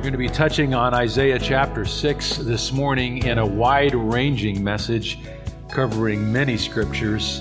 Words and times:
We're 0.00 0.04
going 0.04 0.12
to 0.12 0.18
be 0.18 0.28
touching 0.30 0.72
on 0.72 0.94
Isaiah 0.94 1.38
chapter 1.38 1.84
6 1.84 2.38
this 2.38 2.72
morning 2.72 3.26
in 3.26 3.36
a 3.36 3.44
wide 3.44 3.94
ranging 3.94 4.64
message 4.64 5.18
covering 5.68 6.32
many 6.32 6.56
scriptures. 6.56 7.40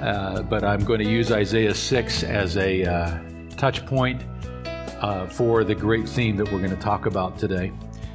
Uh, 0.00 0.44
but 0.48 0.62
I'm 0.62 0.84
going 0.84 1.00
to 1.00 1.10
use 1.10 1.32
Isaiah 1.32 1.74
6 1.74 2.22
as 2.22 2.56
a 2.58 2.84
uh, 2.84 3.18
touch 3.56 3.84
point 3.86 4.22
uh, 5.00 5.26
for 5.26 5.64
the 5.64 5.74
great 5.74 6.08
theme 6.08 6.36
that 6.36 6.44
we're 6.52 6.60
going 6.60 6.70
to 6.70 6.76
talk 6.76 7.06
about 7.06 7.38
today. 7.38 7.72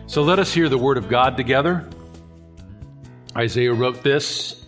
So 0.07 0.23
let 0.23 0.39
us 0.39 0.53
hear 0.53 0.69
the 0.69 0.77
word 0.77 0.97
of 0.97 1.09
God 1.09 1.35
together. 1.35 1.89
Isaiah 3.35 3.73
wrote 3.73 4.03
this 4.03 4.65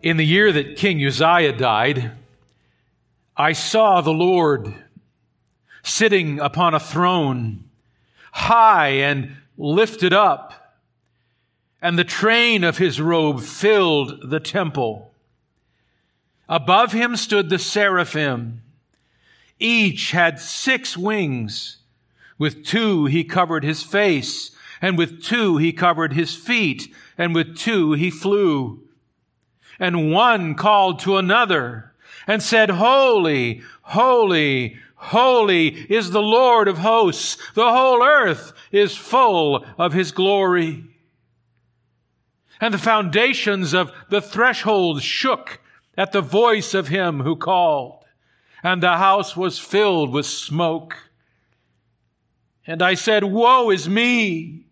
In 0.00 0.16
the 0.16 0.24
year 0.24 0.50
that 0.50 0.78
King 0.78 1.04
Uzziah 1.04 1.52
died, 1.52 2.10
I 3.36 3.52
saw 3.52 4.00
the 4.00 4.14
Lord 4.14 4.74
sitting 5.88 6.38
upon 6.38 6.74
a 6.74 6.80
throne, 6.80 7.64
high 8.32 8.88
and 8.88 9.36
lifted 9.56 10.12
up, 10.12 10.76
and 11.80 11.98
the 11.98 12.04
train 12.04 12.64
of 12.64 12.78
his 12.78 13.00
robe 13.00 13.40
filled 13.40 14.30
the 14.30 14.40
temple. 14.40 15.12
Above 16.48 16.92
him 16.92 17.16
stood 17.16 17.50
the 17.50 17.58
seraphim. 17.58 18.62
Each 19.58 20.12
had 20.12 20.40
six 20.40 20.96
wings. 20.96 21.78
With 22.38 22.64
two 22.64 23.06
he 23.06 23.24
covered 23.24 23.64
his 23.64 23.82
face, 23.82 24.52
and 24.80 24.96
with 24.96 25.22
two 25.22 25.56
he 25.56 25.72
covered 25.72 26.12
his 26.12 26.34
feet, 26.34 26.94
and 27.16 27.34
with 27.34 27.56
two 27.56 27.92
he 27.92 28.10
flew. 28.10 28.82
And 29.80 30.12
one 30.12 30.54
called 30.54 31.00
to 31.00 31.16
another 31.16 31.92
and 32.26 32.42
said, 32.42 32.70
Holy, 32.70 33.62
holy, 33.82 34.76
Holy 34.98 35.68
is 35.68 36.10
the 36.10 36.22
Lord 36.22 36.66
of 36.66 36.78
hosts. 36.78 37.38
The 37.54 37.70
whole 37.72 38.02
earth 38.02 38.52
is 38.72 38.96
full 38.96 39.64
of 39.78 39.92
his 39.92 40.10
glory. 40.10 40.84
And 42.60 42.74
the 42.74 42.78
foundations 42.78 43.72
of 43.72 43.92
the 44.10 44.20
threshold 44.20 45.02
shook 45.02 45.60
at 45.96 46.10
the 46.10 46.20
voice 46.20 46.74
of 46.74 46.88
him 46.88 47.20
who 47.20 47.36
called, 47.36 48.04
and 48.62 48.82
the 48.82 48.96
house 48.96 49.36
was 49.36 49.58
filled 49.58 50.12
with 50.12 50.26
smoke. 50.26 50.96
And 52.66 52.82
I 52.82 52.94
said, 52.94 53.24
Woe 53.24 53.70
is 53.70 53.88
me, 53.88 54.66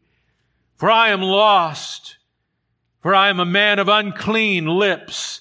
for 0.74 0.90
I 0.90 1.10
am 1.10 1.22
lost, 1.22 2.18
for 3.00 3.14
I 3.14 3.28
am 3.28 3.38
a 3.38 3.44
man 3.44 3.78
of 3.78 3.88
unclean 3.88 4.66
lips 4.66 5.40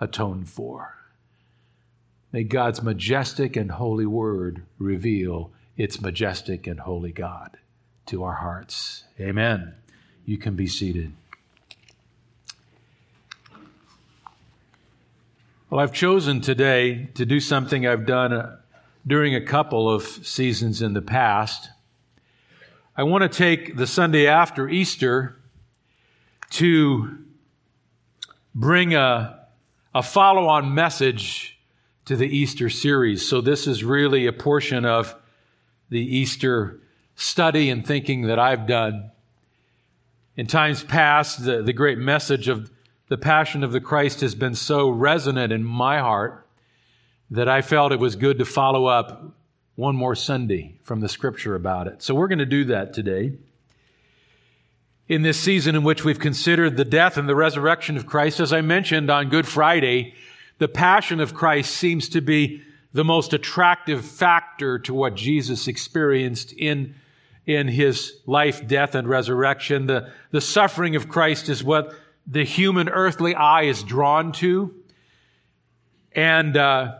atoned 0.00 0.48
for. 0.48 0.94
May 2.32 2.44
God's 2.44 2.82
majestic 2.82 3.56
and 3.56 3.70
holy 3.70 4.06
word 4.06 4.62
reveal 4.78 5.50
its 5.76 6.00
majestic 6.00 6.66
and 6.66 6.80
holy 6.80 7.12
God 7.12 7.56
to 8.06 8.24
our 8.24 8.34
hearts. 8.34 9.04
Amen. 9.20 9.74
You 10.24 10.38
can 10.38 10.54
be 10.54 10.66
seated. 10.66 11.12
Well, 15.68 15.80
I've 15.80 15.92
chosen 15.92 16.40
today 16.40 17.08
to 17.14 17.26
do 17.26 17.40
something 17.40 17.86
I've 17.86 18.06
done 18.06 18.32
uh, 18.32 18.56
during 19.06 19.34
a 19.34 19.40
couple 19.40 19.90
of 19.90 20.04
seasons 20.04 20.80
in 20.80 20.92
the 20.92 21.02
past. 21.02 21.70
I 22.96 23.02
want 23.02 23.22
to 23.22 23.28
take 23.28 23.76
the 23.76 23.86
Sunday 23.86 24.26
after 24.26 24.68
Easter 24.68 25.36
to 26.50 27.18
bring 28.54 28.94
a 28.94 29.35
a 29.96 30.02
follow 30.02 30.48
on 30.48 30.74
message 30.74 31.58
to 32.04 32.16
the 32.16 32.26
Easter 32.26 32.68
series. 32.68 33.26
So, 33.26 33.40
this 33.40 33.66
is 33.66 33.82
really 33.82 34.26
a 34.26 34.32
portion 34.32 34.84
of 34.84 35.16
the 35.88 35.98
Easter 35.98 36.82
study 37.14 37.70
and 37.70 37.84
thinking 37.84 38.26
that 38.26 38.38
I've 38.38 38.66
done. 38.66 39.10
In 40.36 40.46
times 40.46 40.84
past, 40.84 41.46
the, 41.46 41.62
the 41.62 41.72
great 41.72 41.96
message 41.96 42.46
of 42.48 42.70
the 43.08 43.16
Passion 43.16 43.64
of 43.64 43.72
the 43.72 43.80
Christ 43.80 44.20
has 44.20 44.34
been 44.34 44.54
so 44.54 44.90
resonant 44.90 45.50
in 45.50 45.64
my 45.64 46.00
heart 46.00 46.46
that 47.30 47.48
I 47.48 47.62
felt 47.62 47.90
it 47.90 47.98
was 47.98 48.16
good 48.16 48.36
to 48.36 48.44
follow 48.44 48.84
up 48.84 49.34
one 49.76 49.96
more 49.96 50.14
Sunday 50.14 50.78
from 50.82 51.00
the 51.00 51.08
scripture 51.08 51.54
about 51.54 51.86
it. 51.86 52.02
So, 52.02 52.14
we're 52.14 52.28
going 52.28 52.40
to 52.40 52.44
do 52.44 52.66
that 52.66 52.92
today 52.92 53.32
in 55.08 55.22
this 55.22 55.38
season 55.38 55.76
in 55.76 55.84
which 55.84 56.04
we've 56.04 56.18
considered 56.18 56.76
the 56.76 56.84
death 56.84 57.16
and 57.16 57.28
the 57.28 57.36
resurrection 57.36 57.96
of 57.96 58.06
Christ. 58.06 58.40
As 58.40 58.52
I 58.52 58.60
mentioned 58.60 59.10
on 59.10 59.28
Good 59.28 59.46
Friday, 59.46 60.14
the 60.58 60.68
passion 60.68 61.20
of 61.20 61.34
Christ 61.34 61.74
seems 61.76 62.08
to 62.10 62.20
be 62.20 62.62
the 62.92 63.04
most 63.04 63.32
attractive 63.32 64.04
factor 64.04 64.78
to 64.80 64.94
what 64.94 65.14
Jesus 65.14 65.68
experienced 65.68 66.52
in, 66.52 66.94
in 67.44 67.68
his 67.68 68.20
life, 68.26 68.66
death, 68.66 68.94
and 68.94 69.06
resurrection. 69.06 69.86
The, 69.86 70.10
the 70.30 70.40
suffering 70.40 70.96
of 70.96 71.08
Christ 71.08 71.48
is 71.48 71.62
what 71.62 71.94
the 72.26 72.44
human 72.44 72.88
earthly 72.88 73.34
eye 73.34 73.64
is 73.64 73.82
drawn 73.82 74.32
to. 74.32 74.74
And 76.12 76.56
uh, 76.56 76.94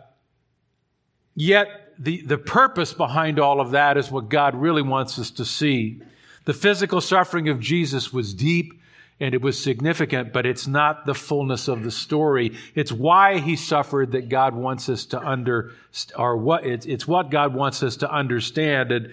yet, 1.35 1.95
the, 1.99 2.21
the 2.21 2.39
purpose 2.39 2.93
behind 2.93 3.41
all 3.41 3.61
of 3.61 3.71
that 3.71 3.97
is 3.97 4.11
what 4.11 4.29
God 4.29 4.55
really 4.55 4.83
wants 4.83 5.19
us 5.19 5.31
to 5.33 5.45
see. 5.47 6.03
The 6.47 6.55
physical 6.55 7.01
suffering 7.01 7.49
of 7.49 7.61
Jesus 7.61 8.13
was 8.13 8.33
deep 8.33 8.81
and 9.19 9.35
it 9.35 9.43
was 9.43 9.63
significant, 9.63 10.33
but 10.33 10.47
it's 10.47 10.67
not 10.67 11.07
the 11.07 11.15
fullness 11.15 11.69
of 11.69 11.83
the 11.83 11.91
story. 11.91 12.57
It's 12.75 12.93
why 12.93 13.39
he 13.39 13.57
suffered 13.57 14.13
that 14.13 14.29
God 14.29 14.55
wants 14.55 14.89
us 14.89 15.07
to 15.07 15.21
under, 15.21 15.73
or 16.17 16.37
what, 16.37 16.65
it's, 16.65 16.87
it's 16.87 17.09
what 17.09 17.31
God 17.31 17.55
wants 17.55 17.83
us 17.83 17.97
to 17.99 18.11
understand 18.11 18.93
and 18.93 19.13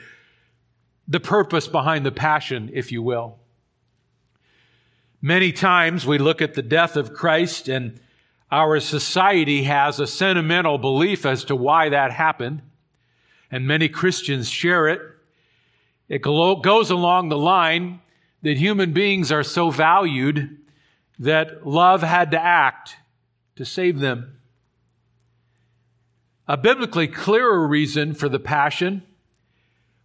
the 1.07 1.19
purpose 1.19 1.67
behind 1.67 2.05
the 2.05 2.11
passion, 2.11 2.69
if 2.73 2.91
you 2.91 3.01
will. 3.01 3.39
Many 5.21 5.51
times 5.53 6.05
we 6.05 6.17
look 6.17 6.41
at 6.41 6.53
the 6.53 6.61
death 6.61 6.97
of 6.97 7.13
Christ 7.13 7.67
and 7.67 7.99
our 8.51 8.79
society 8.79 9.63
has 9.63 9.99
a 9.99 10.05
sentimental 10.05 10.77
belief 10.77 11.25
as 11.25 11.45
to 11.45 11.55
why 11.55 11.89
that 11.89 12.11
happened. 12.11 12.61
And 13.49 13.65
many 13.65 13.89
Christians 13.89 14.49
share 14.49 14.87
it. 14.87 15.01
It 16.09 16.21
goes 16.21 16.89
along 16.89 17.29
the 17.29 17.37
line 17.37 18.01
that 18.41 18.57
human 18.57 18.93
beings 18.93 19.31
are 19.31 19.43
so 19.43 19.69
valued 19.69 20.57
that 21.19 21.65
love 21.65 22.01
had 22.01 22.31
to 22.31 22.39
act 22.41 22.97
to 23.55 23.65
save 23.65 23.99
them. 23.99 24.37
A 26.47 26.57
biblically 26.57 27.07
clearer 27.07 27.65
reason 27.65 28.13
for 28.13 28.27
the 28.27 28.39
passion 28.39 29.03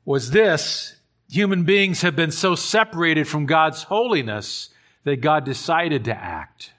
was 0.05 0.31
this 0.31 0.97
human 1.29 1.65
beings 1.65 2.03
have 2.03 2.15
been 2.15 2.31
so 2.31 2.55
separated 2.55 3.27
from 3.27 3.47
God's 3.47 3.85
holiness 3.85 4.71
that 5.05 5.21
God 5.21 5.45
decided 5.45 6.05
to 6.05 6.17
act 6.17 6.73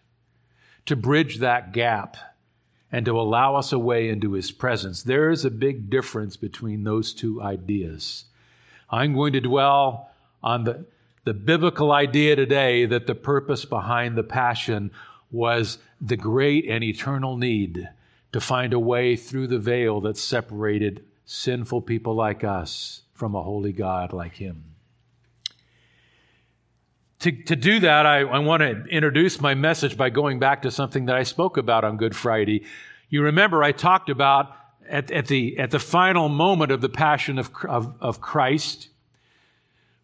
to 0.86 0.96
bridge 0.96 1.38
that 1.38 1.72
gap 1.72 2.18
and 2.92 3.06
to 3.06 3.20
allow 3.20 3.56
us 3.56 3.72
a 3.72 3.78
way 3.78 4.10
into 4.10 4.32
his 4.32 4.52
presence. 4.52 5.04
There 5.04 5.30
is 5.30 5.46
a 5.46 5.52
big 5.52 5.90
difference 5.90 6.38
between 6.38 6.84
those 6.84 7.14
two 7.14 7.42
ideas. 7.42 8.26
I'm 8.92 9.14
going 9.14 9.34
to 9.34 9.42
dwell 9.42 10.12
on 10.42 10.64
the, 10.64 10.86
the 11.26 11.34
biblical 11.34 11.92
idea 11.92 12.36
today 12.36 12.86
that 12.86 13.08
the 13.08 13.16
purpose 13.16 13.66
behind 13.66 14.16
the 14.16 14.24
passion 14.24 14.92
was 15.32 15.78
the 16.02 16.18
great 16.18 16.66
and 16.68 16.84
eternal 16.84 17.38
need 17.38 17.90
to 18.32 18.42
find 18.42 18.74
a 18.74 18.80
way 18.80 19.16
through 19.16 19.48
the 19.48 19.60
veil 19.60 20.02
that 20.02 20.18
separated 20.18 21.04
sinful 21.26 21.82
people 21.82 22.16
like 22.16 22.44
us 22.44 23.04
from 23.14 23.36
a 23.36 23.44
holy 23.44 23.74
God 23.74 24.14
like 24.14 24.36
Him. 24.36 24.64
To, 27.20 27.32
to 27.32 27.56
do 27.56 27.82
that, 27.82 28.06
I, 28.06 28.22
I 28.22 28.40
want 28.40 28.62
to 28.62 28.86
introduce 28.86 29.42
my 29.42 29.54
message 29.54 29.98
by 29.98 30.10
going 30.10 30.40
back 30.40 30.62
to 30.62 30.72
something 30.72 31.06
that 31.08 31.18
I 31.18 31.24
spoke 31.24 31.58
about 31.58 31.84
on 31.84 31.98
Good 31.98 32.16
Friday. 32.16 32.66
You 33.10 33.24
remember 33.24 33.62
I 33.62 33.74
talked 33.74 34.10
about 34.10 34.56
at, 34.90 35.12
at, 35.12 35.28
the, 35.28 35.58
at 35.60 35.72
the 35.72 35.80
final 35.80 36.28
moment 36.28 36.72
of 36.72 36.82
the 36.82 36.90
passion 36.90 37.38
of, 37.38 37.52
of, 37.68 37.94
of 38.02 38.20
Christ, 38.20 38.90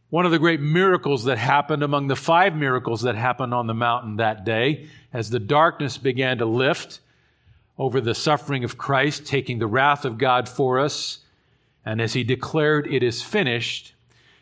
one 0.10 0.26
of 0.26 0.32
the 0.32 0.40
great 0.40 0.62
miracles 0.62 1.26
that 1.26 1.38
happened 1.38 1.84
among 1.84 2.08
the 2.08 2.16
five 2.16 2.56
miracles 2.56 3.02
that 3.02 3.16
happened 3.16 3.54
on 3.54 3.68
the 3.68 3.74
mountain 3.74 4.18
that 4.18 4.46
day, 4.46 4.88
as 5.12 5.32
the 5.32 5.40
darkness 5.40 5.98
began 5.98 6.38
to 6.38 6.46
lift 6.46 7.00
over 7.78 8.00
the 8.00 8.16
suffering 8.16 8.64
of 8.64 8.78
Christ, 8.78 9.26
taking 9.26 9.60
the 9.60 9.68
wrath 9.68 10.06
of 10.06 10.18
God 10.18 10.48
for 10.48 10.80
us, 10.80 11.20
and 11.84 12.00
as 12.00 12.14
he 12.14 12.24
declared, 12.24 12.88
It 12.88 13.04
is 13.04 13.22
finished, 13.22 13.95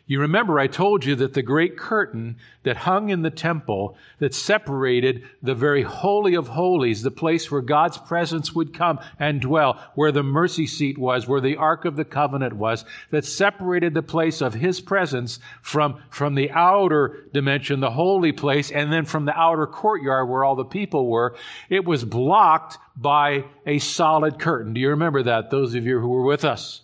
you 0.06 0.20
remember 0.20 0.58
I 0.58 0.66
told 0.66 1.06
you 1.06 1.14
that 1.16 1.32
the 1.32 1.42
great 1.42 1.78
curtain 1.78 2.36
that 2.62 2.76
hung 2.76 3.08
in 3.08 3.22
the 3.22 3.30
temple 3.30 3.96
that 4.18 4.34
separated 4.34 5.22
the 5.42 5.54
very 5.54 5.80
holy 5.80 6.34
of 6.34 6.48
holies, 6.48 7.02
the 7.02 7.10
place 7.10 7.50
where 7.50 7.62
God's 7.62 7.96
presence 7.96 8.54
would 8.54 8.74
come 8.74 9.00
and 9.18 9.40
dwell, 9.40 9.80
where 9.94 10.12
the 10.12 10.22
mercy 10.22 10.66
seat 10.66 10.98
was, 10.98 11.26
where 11.26 11.40
the 11.40 11.56
ark 11.56 11.86
of 11.86 11.96
the 11.96 12.04
covenant 12.04 12.52
was, 12.52 12.84
that 13.10 13.24
separated 13.24 13.94
the 13.94 14.02
place 14.02 14.42
of 14.42 14.52
his 14.52 14.78
presence 14.82 15.38
from, 15.62 16.02
from 16.10 16.34
the 16.34 16.50
outer 16.50 17.24
dimension, 17.32 17.80
the 17.80 17.92
holy 17.92 18.32
place, 18.32 18.70
and 18.70 18.92
then 18.92 19.06
from 19.06 19.24
the 19.24 19.38
outer 19.38 19.66
courtyard 19.66 20.28
where 20.28 20.44
all 20.44 20.54
the 20.54 20.66
people 20.66 21.08
were, 21.08 21.34
it 21.70 21.86
was 21.86 22.04
blocked 22.04 22.76
by 22.94 23.44
a 23.66 23.78
solid 23.78 24.38
curtain. 24.38 24.74
Do 24.74 24.82
you 24.82 24.90
remember 24.90 25.22
that, 25.22 25.50
those 25.50 25.74
of 25.74 25.86
you 25.86 25.98
who 25.98 26.08
were 26.08 26.24
with 26.24 26.44
us? 26.44 26.83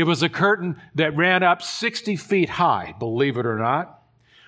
It 0.00 0.06
was 0.06 0.22
a 0.22 0.30
curtain 0.30 0.80
that 0.94 1.14
ran 1.14 1.42
up 1.42 1.60
60 1.60 2.16
feet 2.16 2.48
high, 2.48 2.94
believe 2.98 3.36
it 3.36 3.44
or 3.44 3.58
not, 3.58 4.02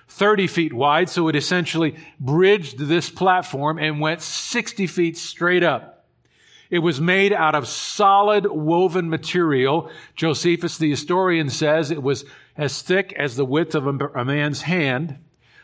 30 0.09 0.47
feet 0.47 0.73
wide, 0.73 1.11
so 1.11 1.29
it 1.29 1.37
essentially 1.37 1.95
bridged 2.19 2.79
this 2.79 3.11
platform 3.11 3.79
and 3.79 4.01
went 4.01 4.23
60 4.23 4.87
feet 4.87 5.19
straight 5.19 5.63
up. 5.63 6.07
It 6.71 6.79
was 6.79 7.03
made 7.03 7.35
out 7.35 7.55
of 7.55 7.69
solid 7.69 8.47
woven 8.47 9.11
material. 9.11 9.91
Josephus, 10.17 10.79
the 10.79 10.89
historian, 10.89 11.51
says 11.51 11.91
it 11.91 12.03
was 12.03 12.25
as 12.57 12.81
thick 12.81 13.13
as 13.13 13.37
the 13.37 13.45
width 13.45 13.75
of 13.75 13.87
a 13.87 14.25
man's 14.25 14.63
hand, 14.63 15.19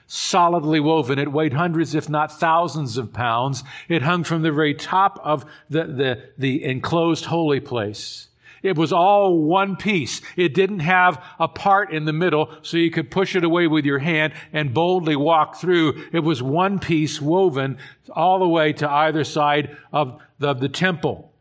solidly 0.07 0.81
woven. 0.81 1.19
It 1.19 1.33
weighed 1.33 1.55
hundreds, 1.55 1.95
if 1.95 2.11
not 2.11 2.39
thousands 2.39 2.99
of 2.99 3.15
pounds. 3.15 3.65
It 3.89 4.03
hung 4.03 4.23
from 4.23 4.43
the 4.43 4.53
very 4.53 4.75
top 4.75 5.19
of 5.25 5.47
the, 5.71 5.85
the, 5.85 6.29
the 6.37 6.63
enclosed 6.63 7.25
holy 7.25 7.61
place. 7.61 8.29
It 8.63 8.77
was 8.77 8.93
all 8.93 9.39
one 9.43 9.77
piece. 9.77 10.21
It 10.37 10.55
didn't 10.55 10.81
have 10.81 11.23
a 11.39 11.49
part 11.49 11.93
in 11.93 12.05
the 12.05 12.13
middle 12.13 12.51
so 12.63 12.77
you 12.77 12.91
could 12.91 13.11
push 13.11 13.37
it 13.37 13.45
away 13.45 13.67
with 13.67 13.85
your 13.85 13.99
hand 13.99 14.33
and 14.53 14.75
boldly 14.75 15.17
walk 15.17 15.57
through. 15.57 16.05
It 16.13 16.21
was 16.21 16.43
one 16.43 16.79
piece 16.79 17.21
woven 17.21 17.79
all 18.11 18.39
the 18.39 18.49
way 18.49 18.73
to 18.75 18.91
either 18.91 19.25
side 19.25 19.77
of 19.93 20.21
the, 20.39 20.55
the 20.55 20.69
temple. 20.69 21.33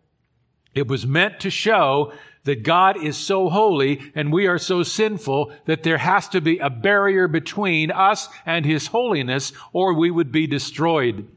It 0.76 0.88
was 0.88 1.08
meant 1.08 1.40
to 1.40 1.50
show 1.50 2.14
that 2.44 2.64
God 2.64 3.04
is 3.04 3.18
so 3.18 3.50
holy 3.50 4.12
and 4.16 4.32
we 4.32 4.48
are 4.48 4.60
so 4.60 4.82
sinful 4.84 5.52
that 5.66 5.84
there 5.84 5.98
has 5.98 6.30
to 6.30 6.40
be 6.40 6.60
a 6.60 6.70
barrier 6.70 7.28
between 7.28 7.92
us 7.92 8.30
and 8.46 8.66
His 8.66 8.88
holiness 8.88 9.52
or 9.74 9.94
we 9.94 10.10
would 10.10 10.32
be 10.32 10.48
destroyed. 10.48 11.28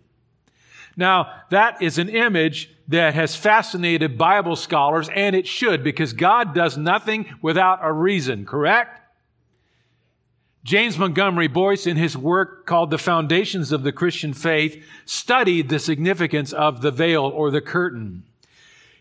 Now, 0.96 1.32
that 1.50 1.80
is 1.82 1.98
an 1.98 2.08
image 2.08 2.70
that 2.90 3.14
has 3.14 3.36
fascinated 3.36 4.18
Bible 4.18 4.56
scholars, 4.56 5.08
and 5.14 5.34
it 5.36 5.46
should, 5.46 5.84
because 5.84 6.12
God 6.12 6.54
does 6.54 6.76
nothing 6.76 7.26
without 7.40 7.78
a 7.82 7.92
reason, 7.92 8.44
correct? 8.44 9.00
James 10.64 10.98
Montgomery 10.98 11.46
Boice, 11.46 11.86
in 11.86 11.96
his 11.96 12.16
work 12.16 12.66
called 12.66 12.90
The 12.90 12.98
Foundations 12.98 13.70
of 13.70 13.84
the 13.84 13.92
Christian 13.92 14.34
Faith, 14.34 14.84
studied 15.04 15.68
the 15.68 15.78
significance 15.78 16.52
of 16.52 16.82
the 16.82 16.90
veil 16.90 17.24
or 17.24 17.52
the 17.52 17.60
curtain. 17.60 18.24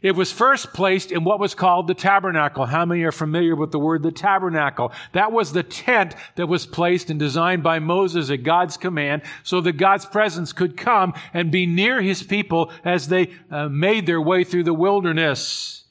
It 0.02 0.16
was 0.16 0.32
first 0.32 0.74
placed 0.74 1.12
in 1.12 1.26
what 1.26 1.40
was 1.40 1.54
called 1.54 1.88
the 1.88 1.94
tabernacle. 1.94 2.66
How 2.66 2.86
many 2.86 3.04
are 3.04 3.12
familiar 3.12 3.56
with 3.56 3.72
the 3.72 3.80
word 3.80 4.02
the 4.02 4.12
tabernacle? 4.12 4.94
That 5.12 5.34
was 5.34 5.52
the 5.52 5.64
tent 5.64 6.16
that 6.36 6.48
was 6.48 6.66
placed 6.66 7.10
and 7.10 7.20
designed 7.20 7.64
by 7.64 7.80
Moses 7.80 8.30
at 8.30 8.44
God's 8.44 8.78
command 8.78 9.24
so 9.44 9.60
that 9.62 9.74
God's 9.74 10.06
presence 10.06 10.54
could 10.54 10.78
come 10.78 11.14
and 11.34 11.52
be 11.52 11.66
near 11.66 12.02
his 12.02 12.24
people 12.24 12.72
as 12.86 13.10
they 13.10 13.32
uh, 13.52 13.68
made 13.68 14.06
their 14.06 14.22
way 14.22 14.46
through 14.46 14.64
the 14.64 14.74
wilderness. 14.74 15.84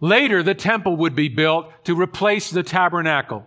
Later, 0.00 0.42
the 0.42 0.54
temple 0.54 0.96
would 0.96 1.14
be 1.14 1.28
built 1.28 1.72
to 1.84 2.00
replace 2.00 2.50
the 2.50 2.62
tabernacle. 2.64 3.46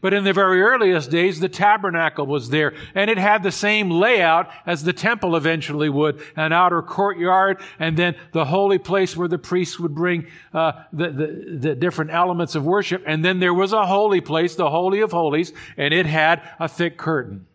But 0.00 0.14
in 0.14 0.24
the 0.24 0.32
very 0.32 0.60
earliest 0.62 1.10
days, 1.10 1.40
the 1.40 1.48
tabernacle 1.48 2.26
was 2.26 2.50
there, 2.50 2.74
and 2.94 3.10
it 3.10 3.18
had 3.18 3.42
the 3.42 3.52
same 3.52 3.90
layout 3.90 4.50
as 4.66 4.84
the 4.84 4.92
temple 4.92 5.36
eventually 5.36 5.88
would 5.88 6.20
an 6.36 6.52
outer 6.52 6.82
courtyard, 6.82 7.60
and 7.78 7.96
then 7.96 8.14
the 8.32 8.44
holy 8.44 8.78
place 8.78 9.16
where 9.16 9.28
the 9.28 9.38
priests 9.38 9.78
would 9.78 9.94
bring 9.94 10.26
uh, 10.52 10.72
the, 10.92 11.10
the, 11.10 11.58
the 11.58 11.74
different 11.74 12.10
elements 12.10 12.54
of 12.54 12.64
worship. 12.64 13.02
And 13.06 13.24
then 13.24 13.40
there 13.40 13.54
was 13.54 13.72
a 13.72 13.86
holy 13.86 14.20
place, 14.20 14.54
the 14.54 14.70
Holy 14.70 15.00
of 15.00 15.12
Holies, 15.12 15.52
and 15.76 15.92
it 15.92 16.06
had 16.06 16.42
a 16.58 16.68
thick 16.68 16.96
curtain. 16.96 17.46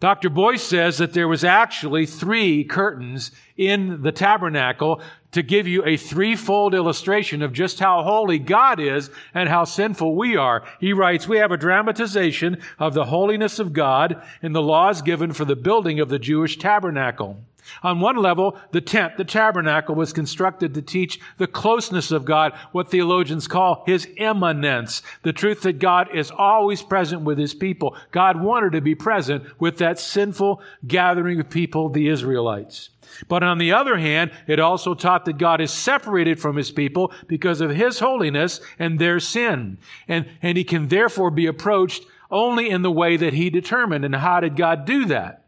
Dr. 0.00 0.30
Boice 0.30 0.62
says 0.62 0.96
that 0.96 1.12
there 1.12 1.28
was 1.28 1.44
actually 1.44 2.06
three 2.06 2.64
curtains 2.64 3.32
in 3.58 4.00
the 4.00 4.12
tabernacle 4.12 5.02
to 5.32 5.42
give 5.42 5.68
you 5.68 5.84
a 5.84 5.98
threefold 5.98 6.74
illustration 6.74 7.42
of 7.42 7.52
just 7.52 7.78
how 7.78 8.02
holy 8.02 8.38
God 8.38 8.80
is 8.80 9.10
and 9.34 9.48
how 9.48 9.64
sinful 9.64 10.16
we 10.16 10.36
are. 10.36 10.64
He 10.80 10.94
writes, 10.94 11.28
we 11.28 11.36
have 11.36 11.52
a 11.52 11.58
dramatization 11.58 12.62
of 12.78 12.94
the 12.94 13.04
holiness 13.04 13.58
of 13.58 13.74
God 13.74 14.22
in 14.42 14.52
the 14.52 14.62
laws 14.62 15.02
given 15.02 15.34
for 15.34 15.44
the 15.44 15.54
building 15.54 16.00
of 16.00 16.08
the 16.08 16.18
Jewish 16.18 16.56
tabernacle. 16.56 17.36
On 17.82 18.00
one 18.00 18.16
level, 18.16 18.58
the 18.72 18.80
tent, 18.80 19.16
the 19.16 19.24
tabernacle, 19.24 19.94
was 19.94 20.12
constructed 20.12 20.74
to 20.74 20.82
teach 20.82 21.20
the 21.38 21.46
closeness 21.46 22.10
of 22.10 22.24
God, 22.24 22.52
what 22.72 22.90
theologians 22.90 23.48
call 23.48 23.84
his 23.86 24.08
immanence, 24.16 25.02
the 25.22 25.32
truth 25.32 25.62
that 25.62 25.78
God 25.78 26.14
is 26.14 26.30
always 26.30 26.82
present 26.82 27.22
with 27.22 27.38
his 27.38 27.54
people. 27.54 27.96
God 28.10 28.40
wanted 28.40 28.72
to 28.72 28.80
be 28.80 28.94
present 28.94 29.44
with 29.60 29.78
that 29.78 29.98
sinful 29.98 30.62
gathering 30.86 31.40
of 31.40 31.50
people, 31.50 31.88
the 31.88 32.08
Israelites. 32.08 32.90
But 33.28 33.42
on 33.42 33.58
the 33.58 33.72
other 33.72 33.96
hand, 33.96 34.30
it 34.46 34.60
also 34.60 34.94
taught 34.94 35.24
that 35.24 35.38
God 35.38 35.60
is 35.60 35.72
separated 35.72 36.40
from 36.40 36.56
his 36.56 36.70
people 36.70 37.12
because 37.26 37.60
of 37.60 37.70
his 37.70 37.98
holiness 37.98 38.60
and 38.78 38.98
their 38.98 39.20
sin. 39.20 39.78
And, 40.06 40.26
and 40.42 40.56
he 40.56 40.64
can 40.64 40.88
therefore 40.88 41.30
be 41.30 41.46
approached 41.46 42.04
only 42.30 42.70
in 42.70 42.82
the 42.82 42.92
way 42.92 43.16
that 43.16 43.32
he 43.32 43.50
determined. 43.50 44.04
And 44.04 44.14
how 44.14 44.40
did 44.40 44.56
God 44.56 44.84
do 44.84 45.06
that? 45.06 45.44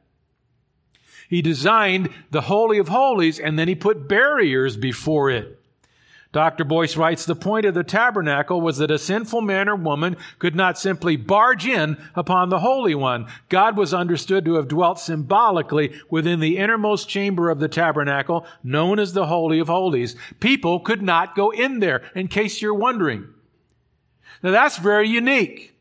He 1.33 1.41
designed 1.41 2.11
the 2.31 2.43
Holy 2.43 2.77
of 2.77 2.89
Holies 2.89 3.41
and 3.41 3.59
then 3.59 3.67
he 3.67 3.75
put 3.75 4.07
barriers 4.07 4.77
before 4.77 5.31
it. 5.31 5.59
Dr. 6.31 6.63
Boice 6.63 6.95
writes, 6.95 7.25
the 7.25 7.35
point 7.35 7.65
of 7.65 7.73
the 7.73 7.83
tabernacle 7.83 8.61
was 8.61 8.77
that 8.77 8.91
a 8.91 8.99
sinful 8.99 9.41
man 9.41 9.67
or 9.67 9.75
woman 9.75 10.19
could 10.39 10.55
not 10.55 10.79
simply 10.79 11.17
barge 11.17 11.67
in 11.67 11.97
upon 12.15 12.51
the 12.51 12.59
Holy 12.59 12.95
One. 12.95 13.29
God 13.49 13.79
was 13.79 13.95
understood 13.95 14.45
to 14.45 14.57
have 14.57 14.69
dwelt 14.69 15.01
symbolically 15.01 15.99
within 16.11 16.39
the 16.39 16.59
innermost 16.59 17.09
chamber 17.09 17.49
of 17.49 17.61
the 17.61 17.69
tabernacle, 17.69 18.45
known 18.63 18.99
as 18.99 19.15
the 19.15 19.29
Holy 19.29 19.59
of 19.59 19.69
Holies. 19.69 20.15
People 20.39 20.81
could 20.81 21.01
not 21.01 21.35
go 21.35 21.49
in 21.49 21.81
there, 21.81 22.03
in 22.15 22.29
case 22.29 22.61
you're 22.61 22.75
wondering. 22.75 23.27
Now 24.43 24.51
that's 24.51 24.77
very 24.77 25.09
unique. 25.09 25.72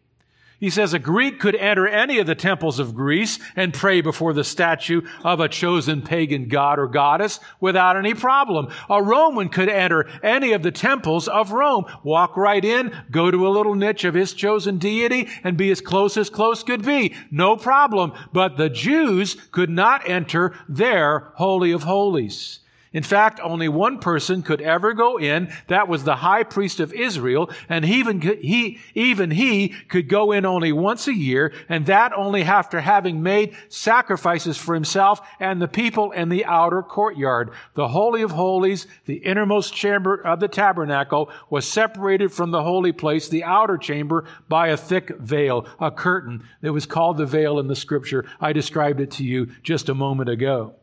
He 0.62 0.70
says 0.70 0.94
a 0.94 1.00
Greek 1.00 1.40
could 1.40 1.56
enter 1.56 1.88
any 1.88 2.20
of 2.20 2.28
the 2.28 2.36
temples 2.36 2.78
of 2.78 2.94
Greece 2.94 3.40
and 3.56 3.74
pray 3.74 4.00
before 4.00 4.32
the 4.32 4.44
statue 4.44 5.02
of 5.24 5.40
a 5.40 5.50
chosen 5.50 6.04
pagan 6.04 6.48
god 6.50 6.78
or 6.78 6.86
goddess 6.86 7.40
without 7.60 7.98
any 7.98 8.14
problem. 8.14 8.68
A 8.88 9.02
Roman 9.02 9.50
could 9.50 9.70
enter 9.70 10.08
any 10.22 10.52
of 10.52 10.62
the 10.62 10.72
temples 10.72 11.28
of 11.28 11.52
Rome, 11.52 11.86
walk 12.04 12.38
right 12.38 12.64
in, 12.64 12.96
go 13.10 13.32
to 13.32 13.48
a 13.48 13.50
little 13.50 13.74
niche 13.74 14.04
of 14.04 14.14
his 14.14 14.36
chosen 14.36 14.78
deity 14.78 15.28
and 15.44 15.58
be 15.58 15.72
as 15.72 15.82
close 15.82 16.16
as 16.16 16.30
close 16.30 16.62
could 16.62 16.86
be. 16.86 17.16
No 17.32 17.58
problem. 17.58 18.14
But 18.32 18.58
the 18.58 18.70
Jews 18.70 19.38
could 19.52 19.72
not 19.72 20.08
enter 20.08 20.54
their 20.70 21.32
Holy 21.38 21.72
of 21.72 21.84
Holies. 21.84 22.60
In 22.94 23.04
fact, 23.04 23.40
only 23.42 23.70
one 23.70 24.00
person 24.00 24.44
could 24.44 24.60
ever 24.60 24.94
go 24.94 25.18
in. 25.18 25.54
That 25.68 25.88
was 25.88 26.04
the 26.04 26.18
high 26.18 26.44
priest 26.44 26.82
of 26.82 26.92
Israel. 26.94 27.50
And 27.70 27.86
even 27.86 28.20
he, 28.20 28.80
even 28.94 29.32
he 29.32 29.70
could 29.70 30.10
go 30.10 30.34
in 30.34 30.46
only 30.46 30.74
once 30.74 31.08
a 31.08 31.14
year. 31.14 31.54
And 31.70 31.86
that 31.86 32.12
only 32.12 32.44
after 32.44 32.82
having 32.82 33.24
made 33.24 33.56
sacrifices 33.70 34.58
for 34.58 34.76
himself 34.76 35.26
and 35.40 35.62
the 35.62 35.70
people 35.70 36.12
in 36.12 36.28
the 36.28 36.44
outer 36.44 36.84
courtyard. 36.84 37.52
The 37.76 37.88
Holy 37.88 38.24
of 38.24 38.32
Holies, 38.32 38.88
the 39.06 39.18
innermost 39.18 39.74
chamber 39.74 40.16
of 40.16 40.42
the 40.42 40.50
tabernacle 40.50 41.30
was 41.50 41.66
separated 41.66 42.34
from 42.34 42.52
the 42.52 42.64
holy 42.64 42.92
place, 42.92 43.30
the 43.30 43.46
outer 43.46 43.78
chamber, 43.78 44.26
by 44.50 44.68
a 44.68 44.76
thick 44.76 45.18
veil, 45.18 45.66
a 45.80 45.92
curtain. 45.92 46.44
It 46.62 46.72
was 46.72 46.86
called 46.86 47.16
the 47.16 47.26
veil 47.26 47.58
in 47.58 47.68
the 47.68 47.76
scripture. 47.76 48.26
I 48.42 48.52
described 48.52 49.00
it 49.00 49.12
to 49.12 49.24
you 49.24 49.52
just 49.64 49.88
a 49.88 49.96
moment 49.96 50.30
ago. 50.30 50.76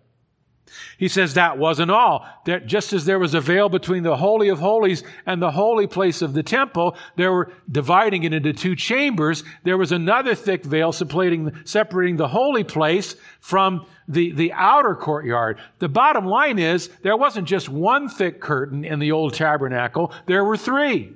He 0.98 1.08
says 1.08 1.34
that 1.34 1.58
wasn't 1.58 1.90
all. 1.90 2.26
That 2.44 2.66
just 2.66 2.92
as 2.92 3.04
there 3.04 3.18
was 3.18 3.34
a 3.34 3.40
veil 3.40 3.68
between 3.68 4.02
the 4.02 4.16
Holy 4.16 4.48
of 4.48 4.58
Holies 4.58 5.02
and 5.26 5.40
the 5.40 5.50
holy 5.50 5.86
place 5.86 6.22
of 6.22 6.34
the 6.34 6.42
temple, 6.42 6.96
there 7.16 7.32
were 7.32 7.52
dividing 7.70 8.24
it 8.24 8.32
into 8.32 8.52
two 8.52 8.74
chambers. 8.76 9.44
There 9.64 9.78
was 9.78 9.92
another 9.92 10.34
thick 10.34 10.64
veil 10.64 10.92
separating, 10.92 12.16
the 12.16 12.28
holy 12.28 12.64
place 12.64 13.16
from 13.40 13.86
the, 14.06 14.32
the 14.32 14.52
outer 14.52 14.94
courtyard. 14.94 15.60
The 15.78 15.88
bottom 15.88 16.26
line 16.26 16.58
is 16.58 16.88
there 17.02 17.16
wasn't 17.16 17.46
just 17.46 17.68
one 17.68 18.08
thick 18.08 18.40
curtain 18.40 18.84
in 18.84 18.98
the 18.98 19.12
old 19.12 19.34
tabernacle. 19.34 20.12
There 20.26 20.44
were 20.44 20.56
three. 20.56 21.14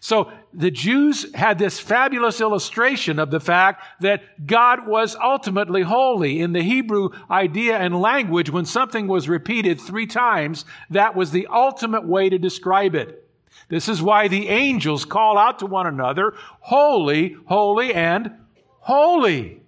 So 0.00 0.32
the 0.52 0.70
Jews 0.70 1.34
had 1.34 1.58
this 1.58 1.80
fabulous 1.80 2.40
illustration 2.40 3.18
of 3.18 3.30
the 3.30 3.40
fact 3.40 3.84
that 4.00 4.46
God 4.46 4.86
was 4.86 5.16
ultimately 5.16 5.82
holy. 5.82 6.40
In 6.40 6.52
the 6.52 6.62
Hebrew 6.62 7.10
idea 7.30 7.76
and 7.76 8.00
language, 8.00 8.50
when 8.50 8.64
something 8.64 9.08
was 9.08 9.28
repeated 9.28 9.80
three 9.80 10.06
times, 10.06 10.64
that 10.90 11.16
was 11.16 11.30
the 11.30 11.48
ultimate 11.48 12.06
way 12.06 12.28
to 12.28 12.38
describe 12.38 12.94
it. 12.94 13.24
This 13.68 13.88
is 13.88 14.00
why 14.00 14.28
the 14.28 14.48
angels 14.48 15.04
call 15.04 15.36
out 15.36 15.58
to 15.58 15.66
one 15.66 15.86
another, 15.86 16.34
holy, 16.60 17.36
holy, 17.46 17.92
and 17.92 18.32
holy. 18.80 19.60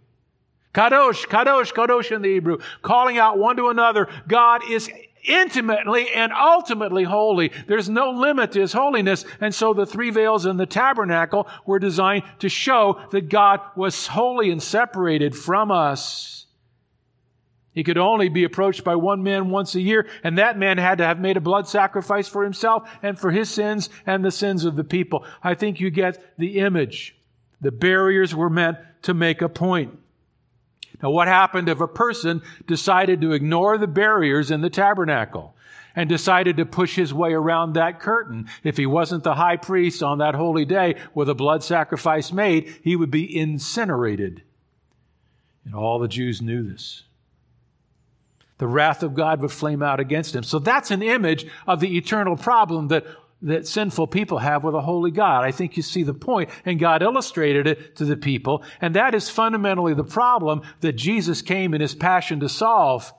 Kadosh, 0.72 1.26
Kadosh, 1.26 1.72
Kadosh 1.72 2.14
in 2.14 2.22
the 2.22 2.32
Hebrew, 2.32 2.58
calling 2.82 3.18
out 3.18 3.38
one 3.38 3.56
to 3.56 3.68
another, 3.68 4.08
God 4.28 4.62
is 4.70 4.88
intimately 5.24 6.10
and 6.10 6.32
ultimately 6.32 7.04
holy. 7.04 7.52
There's 7.66 7.88
no 7.88 8.10
limit 8.10 8.52
to 8.52 8.60
his 8.60 8.72
holiness. 8.72 9.24
And 9.40 9.54
so 9.54 9.74
the 9.74 9.86
three 9.86 10.10
veils 10.10 10.46
in 10.46 10.56
the 10.56 10.66
tabernacle 10.66 11.48
were 11.66 11.78
designed 11.78 12.24
to 12.40 12.48
show 12.48 13.00
that 13.10 13.28
God 13.28 13.60
was 13.76 14.08
holy 14.08 14.50
and 14.50 14.62
separated 14.62 15.36
from 15.36 15.70
us. 15.70 16.46
He 17.72 17.84
could 17.84 17.98
only 17.98 18.28
be 18.28 18.44
approached 18.44 18.82
by 18.82 18.96
one 18.96 19.22
man 19.22 19.50
once 19.50 19.76
a 19.76 19.80
year, 19.80 20.08
and 20.24 20.38
that 20.38 20.58
man 20.58 20.76
had 20.78 20.98
to 20.98 21.04
have 21.04 21.20
made 21.20 21.36
a 21.36 21.40
blood 21.40 21.68
sacrifice 21.68 22.26
for 22.26 22.42
himself 22.42 22.90
and 23.00 23.18
for 23.18 23.30
his 23.30 23.48
sins 23.48 23.88
and 24.06 24.24
the 24.24 24.32
sins 24.32 24.64
of 24.64 24.74
the 24.74 24.84
people. 24.84 25.24
I 25.42 25.54
think 25.54 25.78
you 25.78 25.90
get 25.90 26.36
the 26.36 26.58
image. 26.58 27.16
The 27.60 27.70
barriers 27.70 28.34
were 28.34 28.50
meant 28.50 28.78
to 29.02 29.14
make 29.14 29.40
a 29.40 29.48
point. 29.48 29.96
Now, 31.02 31.10
what 31.10 31.28
happened 31.28 31.68
if 31.68 31.80
a 31.80 31.88
person 31.88 32.42
decided 32.66 33.20
to 33.20 33.32
ignore 33.32 33.78
the 33.78 33.86
barriers 33.86 34.50
in 34.50 34.60
the 34.60 34.70
tabernacle 34.70 35.54
and 35.96 36.08
decided 36.08 36.56
to 36.56 36.66
push 36.66 36.94
his 36.94 37.12
way 37.14 37.32
around 37.32 37.72
that 37.72 38.00
curtain? 38.00 38.48
If 38.62 38.76
he 38.76 38.86
wasn't 38.86 39.24
the 39.24 39.34
high 39.34 39.56
priest 39.56 40.02
on 40.02 40.18
that 40.18 40.34
holy 40.34 40.64
day 40.64 40.96
with 41.14 41.28
a 41.28 41.34
blood 41.34 41.64
sacrifice 41.64 42.32
made, 42.32 42.76
he 42.82 42.96
would 42.96 43.10
be 43.10 43.36
incinerated. 43.36 44.42
And 45.64 45.74
all 45.74 45.98
the 45.98 46.08
Jews 46.08 46.42
knew 46.42 46.62
this. 46.62 47.04
The 48.58 48.66
wrath 48.66 49.02
of 49.02 49.14
God 49.14 49.40
would 49.40 49.52
flame 49.52 49.82
out 49.82 50.00
against 50.00 50.34
him. 50.34 50.42
So 50.42 50.58
that's 50.58 50.90
an 50.90 51.02
image 51.02 51.46
of 51.66 51.80
the 51.80 51.96
eternal 51.96 52.36
problem 52.36 52.88
that 52.88 53.06
that 53.42 53.66
sinful 53.66 54.06
people 54.08 54.38
have 54.38 54.64
with 54.64 54.74
a 54.74 54.80
holy 54.82 55.10
God. 55.10 55.44
I 55.44 55.50
think 55.50 55.76
you 55.76 55.82
see 55.82 56.02
the 56.02 56.14
point, 56.14 56.50
and 56.64 56.78
God 56.78 57.02
illustrated 57.02 57.66
it 57.66 57.96
to 57.96 58.04
the 58.04 58.16
people, 58.16 58.62
and 58.80 58.94
that 58.94 59.14
is 59.14 59.30
fundamentally 59.30 59.94
the 59.94 60.04
problem 60.04 60.62
that 60.80 60.92
Jesus 60.92 61.40
came 61.40 61.72
in 61.72 61.80
his 61.80 61.94
passion 61.94 62.40
to 62.40 62.48
solve. 62.48 63.12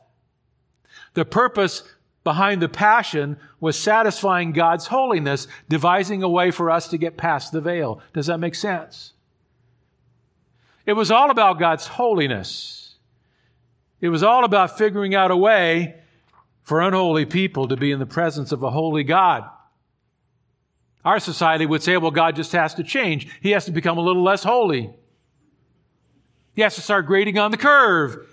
The 1.14 1.26
purpose 1.26 1.84
behind 2.24 2.62
the 2.62 2.70
passion 2.70 3.38
was 3.60 3.78
satisfying 3.78 4.52
God's 4.52 4.88
holiness, 4.88 5.48
devising 5.68 6.22
a 6.22 6.30
way 6.30 6.52
for 6.52 6.70
us 6.70 6.88
to 6.90 6.98
get 6.98 7.18
past 7.18 7.52
the 7.52 7.62
veil. 7.62 8.00
Does 8.14 8.28
that 8.28 8.38
make 8.38 8.56
sense? 8.56 9.14
It 10.86 10.94
was 10.94 11.12
all 11.12 11.32
about 11.32 11.60
God's 11.60 11.88
holiness. 11.88 12.96
It 14.00 14.10
was 14.10 14.24
all 14.24 14.44
about 14.44 14.78
figuring 14.78 15.16
out 15.16 15.32
a 15.32 15.38
way 15.38 15.96
for 16.64 16.82
unholy 16.82 17.26
people 17.26 17.68
to 17.68 17.76
be 17.76 17.92
in 17.92 18.00
the 18.00 18.06
presence 18.06 18.52
of 18.52 18.64
a 18.64 18.72
holy 18.72 19.04
God. 19.04 19.50
Our 21.04 21.20
society 21.20 21.66
would 21.66 21.82
say, 21.82 21.98
well, 21.98 22.12
God 22.12 22.36
just 22.36 22.52
has 22.52 22.76
to 22.76 22.84
change. 22.84 23.28
He 23.42 23.52
has 23.52 23.66
to 23.66 23.72
become 23.72 23.98
a 23.98 24.02
little 24.02 24.24
less 24.24 24.44
holy. 24.44 24.92
He 26.56 26.62
has 26.62 26.76
to 26.76 26.82
start 26.82 27.08
grading 27.08 27.38
on 27.38 27.52
the 27.52 27.58
curve. 27.58 28.28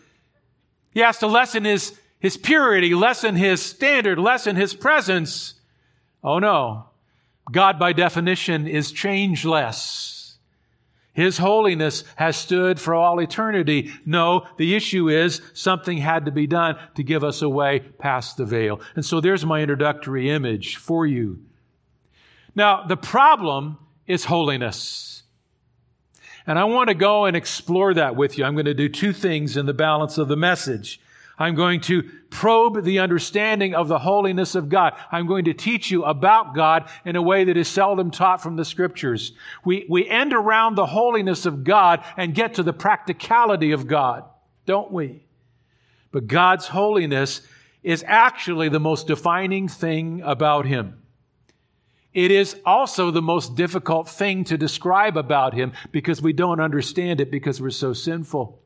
He 0.92 1.00
has 1.00 1.18
to 1.18 1.26
lessen 1.26 1.64
his, 1.64 1.98
his 2.18 2.36
purity, 2.36 2.94
lessen 2.94 3.36
his 3.36 3.64
standard, 3.64 4.18
lessen 4.18 4.56
his 4.56 4.74
presence. 4.74 5.54
Oh 6.22 6.38
no. 6.38 6.86
God 7.50 7.78
by 7.78 7.92
definition 7.92 8.66
is 8.66 8.92
changeless. 8.92 10.36
His 11.14 11.38
holiness 11.38 12.04
has 12.16 12.36
stood 12.36 12.78
for 12.78 12.94
all 12.94 13.18
eternity. 13.20 13.90
No, 14.06 14.46
the 14.56 14.76
issue 14.76 15.08
is 15.08 15.40
something 15.52 15.98
had 15.98 16.26
to 16.26 16.30
be 16.30 16.46
done 16.46 16.76
to 16.94 17.02
give 17.02 17.24
us 17.24 17.42
a 17.42 17.48
way 17.48 17.80
past 17.80 18.36
the 18.36 18.44
veil. 18.44 18.80
And 18.94 19.04
so 19.04 19.20
there's 19.20 19.44
my 19.44 19.60
introductory 19.60 20.30
image 20.30 20.76
for 20.76 21.06
you. 21.06 21.40
Now, 22.58 22.82
the 22.82 22.96
problem 22.96 23.78
is 24.08 24.24
holiness. 24.24 25.22
And 26.44 26.58
I 26.58 26.64
want 26.64 26.88
to 26.88 26.94
go 26.94 27.26
and 27.26 27.36
explore 27.36 27.94
that 27.94 28.16
with 28.16 28.36
you. 28.36 28.44
I'm 28.44 28.54
going 28.54 28.64
to 28.64 28.74
do 28.74 28.88
two 28.88 29.12
things 29.12 29.56
in 29.56 29.64
the 29.64 29.72
balance 29.72 30.18
of 30.18 30.26
the 30.26 30.36
message. 30.36 31.00
I'm 31.38 31.54
going 31.54 31.80
to 31.82 32.02
probe 32.30 32.82
the 32.82 32.98
understanding 32.98 33.76
of 33.76 33.86
the 33.86 34.00
holiness 34.00 34.56
of 34.56 34.68
God. 34.68 34.94
I'm 35.12 35.28
going 35.28 35.44
to 35.44 35.54
teach 35.54 35.92
you 35.92 36.02
about 36.02 36.56
God 36.56 36.90
in 37.04 37.14
a 37.14 37.22
way 37.22 37.44
that 37.44 37.56
is 37.56 37.68
seldom 37.68 38.10
taught 38.10 38.42
from 38.42 38.56
the 38.56 38.64
scriptures. 38.64 39.34
We, 39.64 39.86
we 39.88 40.08
end 40.08 40.32
around 40.32 40.74
the 40.74 40.86
holiness 40.86 41.46
of 41.46 41.62
God 41.62 42.02
and 42.16 42.34
get 42.34 42.54
to 42.54 42.64
the 42.64 42.72
practicality 42.72 43.70
of 43.70 43.86
God, 43.86 44.24
don't 44.66 44.90
we? 44.90 45.22
But 46.10 46.26
God's 46.26 46.66
holiness 46.66 47.40
is 47.84 48.04
actually 48.04 48.68
the 48.68 48.80
most 48.80 49.06
defining 49.06 49.68
thing 49.68 50.22
about 50.24 50.66
Him. 50.66 50.98
It 52.18 52.32
is 52.32 52.56
also 52.66 53.12
the 53.12 53.22
most 53.22 53.54
difficult 53.54 54.08
thing 54.08 54.42
to 54.46 54.58
describe 54.58 55.16
about 55.16 55.54
him 55.54 55.72
because 55.92 56.20
we 56.20 56.32
don't 56.32 56.58
understand 56.58 57.20
it 57.20 57.30
because 57.30 57.62
we're 57.62 57.70
so 57.70 57.92
sinful. 57.92 58.58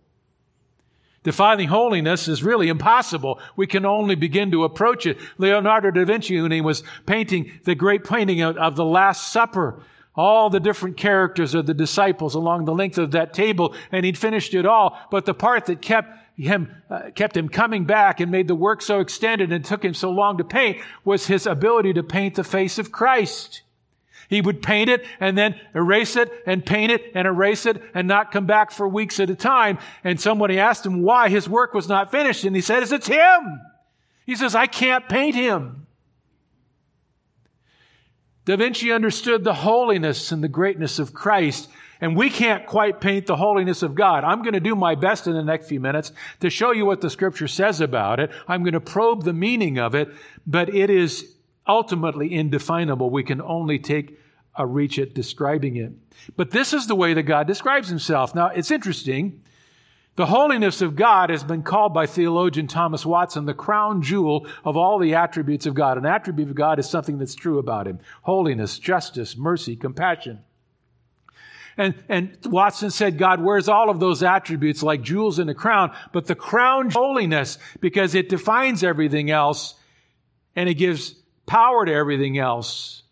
Defining 1.22 1.68
holiness 1.68 2.28
is 2.28 2.42
really 2.42 2.70
impossible. 2.70 3.38
We 3.54 3.66
can 3.66 3.84
only 3.84 4.14
begin 4.14 4.52
to 4.52 4.64
approach 4.64 5.04
it. 5.04 5.18
Leonardo 5.36 5.90
da 5.90 6.02
Vinci, 6.06 6.40
when 6.40 6.50
he 6.50 6.62
was 6.62 6.82
painting 7.04 7.52
the 7.64 7.74
great 7.74 8.04
painting 8.04 8.40
of, 8.40 8.56
of 8.56 8.74
the 8.74 8.86
Last 8.86 9.30
Supper, 9.30 9.82
all 10.16 10.48
the 10.48 10.58
different 10.58 10.96
characters 10.96 11.54
of 11.54 11.66
the 11.66 11.74
disciples 11.74 12.34
along 12.34 12.64
the 12.64 12.72
length 12.72 12.96
of 12.96 13.10
that 13.10 13.34
table, 13.34 13.74
and 13.90 14.06
he'd 14.06 14.16
finished 14.16 14.54
it 14.54 14.64
all. 14.64 14.98
But 15.10 15.26
the 15.26 15.34
part 15.34 15.66
that 15.66 15.82
kept 15.82 16.16
him, 16.36 16.70
uh, 16.88 17.10
kept 17.14 17.36
him 17.36 17.48
coming 17.48 17.84
back 17.84 18.20
and 18.20 18.30
made 18.30 18.48
the 18.48 18.54
work 18.54 18.82
so 18.82 19.00
extended 19.00 19.52
and 19.52 19.64
took 19.64 19.84
him 19.84 19.94
so 19.94 20.10
long 20.10 20.38
to 20.38 20.44
paint 20.44 20.78
was 21.04 21.26
his 21.26 21.46
ability 21.46 21.92
to 21.94 22.02
paint 22.02 22.34
the 22.34 22.44
face 22.44 22.78
of 22.78 22.90
Christ. 22.90 23.62
He 24.28 24.40
would 24.40 24.62
paint 24.62 24.88
it 24.88 25.04
and 25.20 25.36
then 25.36 25.60
erase 25.74 26.16
it 26.16 26.30
and 26.46 26.64
paint 26.64 26.90
it 26.90 27.12
and 27.14 27.26
erase 27.26 27.66
it 27.66 27.82
and 27.92 28.08
not 28.08 28.32
come 28.32 28.46
back 28.46 28.70
for 28.70 28.88
weeks 28.88 29.20
at 29.20 29.28
a 29.28 29.34
time. 29.34 29.78
And 30.04 30.18
somebody 30.18 30.58
asked 30.58 30.86
him 30.86 31.02
why 31.02 31.28
his 31.28 31.48
work 31.48 31.74
was 31.74 31.86
not 31.86 32.10
finished. 32.10 32.44
And 32.44 32.56
he 32.56 32.62
said, 32.62 32.82
it's 32.82 33.06
him. 33.06 33.60
He 34.24 34.34
says, 34.34 34.54
I 34.54 34.66
can't 34.66 35.06
paint 35.08 35.34
him. 35.34 35.86
Da 38.44 38.56
Vinci 38.56 38.90
understood 38.90 39.44
the 39.44 39.54
holiness 39.54 40.32
and 40.32 40.42
the 40.42 40.48
greatness 40.48 40.98
of 40.98 41.12
Christ 41.12 41.68
and 42.02 42.16
we 42.16 42.28
can't 42.28 42.66
quite 42.66 43.00
paint 43.00 43.26
the 43.26 43.36
holiness 43.36 43.82
of 43.84 43.94
God. 43.94 44.24
I'm 44.24 44.42
going 44.42 44.54
to 44.54 44.60
do 44.60 44.74
my 44.74 44.96
best 44.96 45.28
in 45.28 45.34
the 45.34 45.44
next 45.44 45.68
few 45.68 45.78
minutes 45.78 46.10
to 46.40 46.50
show 46.50 46.72
you 46.72 46.84
what 46.84 47.00
the 47.00 47.08
scripture 47.08 47.46
says 47.46 47.80
about 47.80 48.18
it. 48.18 48.32
I'm 48.48 48.64
going 48.64 48.74
to 48.74 48.80
probe 48.80 49.22
the 49.22 49.32
meaning 49.32 49.78
of 49.78 49.94
it, 49.94 50.12
but 50.44 50.74
it 50.74 50.90
is 50.90 51.36
ultimately 51.66 52.34
indefinable. 52.34 53.08
We 53.08 53.22
can 53.22 53.40
only 53.40 53.78
take 53.78 54.18
a 54.56 54.66
reach 54.66 54.98
at 54.98 55.14
describing 55.14 55.76
it. 55.76 55.92
But 56.36 56.50
this 56.50 56.72
is 56.72 56.88
the 56.88 56.96
way 56.96 57.14
that 57.14 57.22
God 57.22 57.46
describes 57.46 57.88
himself. 57.88 58.34
Now, 58.34 58.48
it's 58.48 58.72
interesting. 58.72 59.40
The 60.16 60.26
holiness 60.26 60.82
of 60.82 60.96
God 60.96 61.30
has 61.30 61.44
been 61.44 61.62
called 61.62 61.94
by 61.94 62.06
theologian 62.06 62.66
Thomas 62.66 63.06
Watson 63.06 63.46
the 63.46 63.54
crown 63.54 64.02
jewel 64.02 64.48
of 64.64 64.76
all 64.76 64.98
the 64.98 65.14
attributes 65.14 65.66
of 65.66 65.74
God. 65.74 65.98
An 65.98 66.04
attribute 66.04 66.48
of 66.48 66.56
God 66.56 66.80
is 66.80 66.90
something 66.90 67.18
that's 67.18 67.36
true 67.36 67.60
about 67.60 67.86
him 67.86 68.00
holiness, 68.22 68.80
justice, 68.80 69.36
mercy, 69.36 69.76
compassion. 69.76 70.40
And, 71.76 71.94
and 72.08 72.36
Watson 72.44 72.90
said 72.90 73.18
God 73.18 73.40
wears 73.40 73.68
all 73.68 73.88
of 73.88 74.00
those 74.00 74.22
attributes 74.22 74.82
like 74.82 75.02
jewels 75.02 75.38
in 75.38 75.48
a 75.48 75.54
crown, 75.54 75.94
but 76.12 76.26
the 76.26 76.34
crown 76.34 76.90
holiness 76.90 77.58
because 77.80 78.14
it 78.14 78.28
defines 78.28 78.82
everything 78.84 79.30
else 79.30 79.74
and 80.54 80.68
it 80.68 80.74
gives 80.74 81.14
power 81.46 81.84
to 81.86 81.92
everything 81.92 82.38
else. 82.38 83.02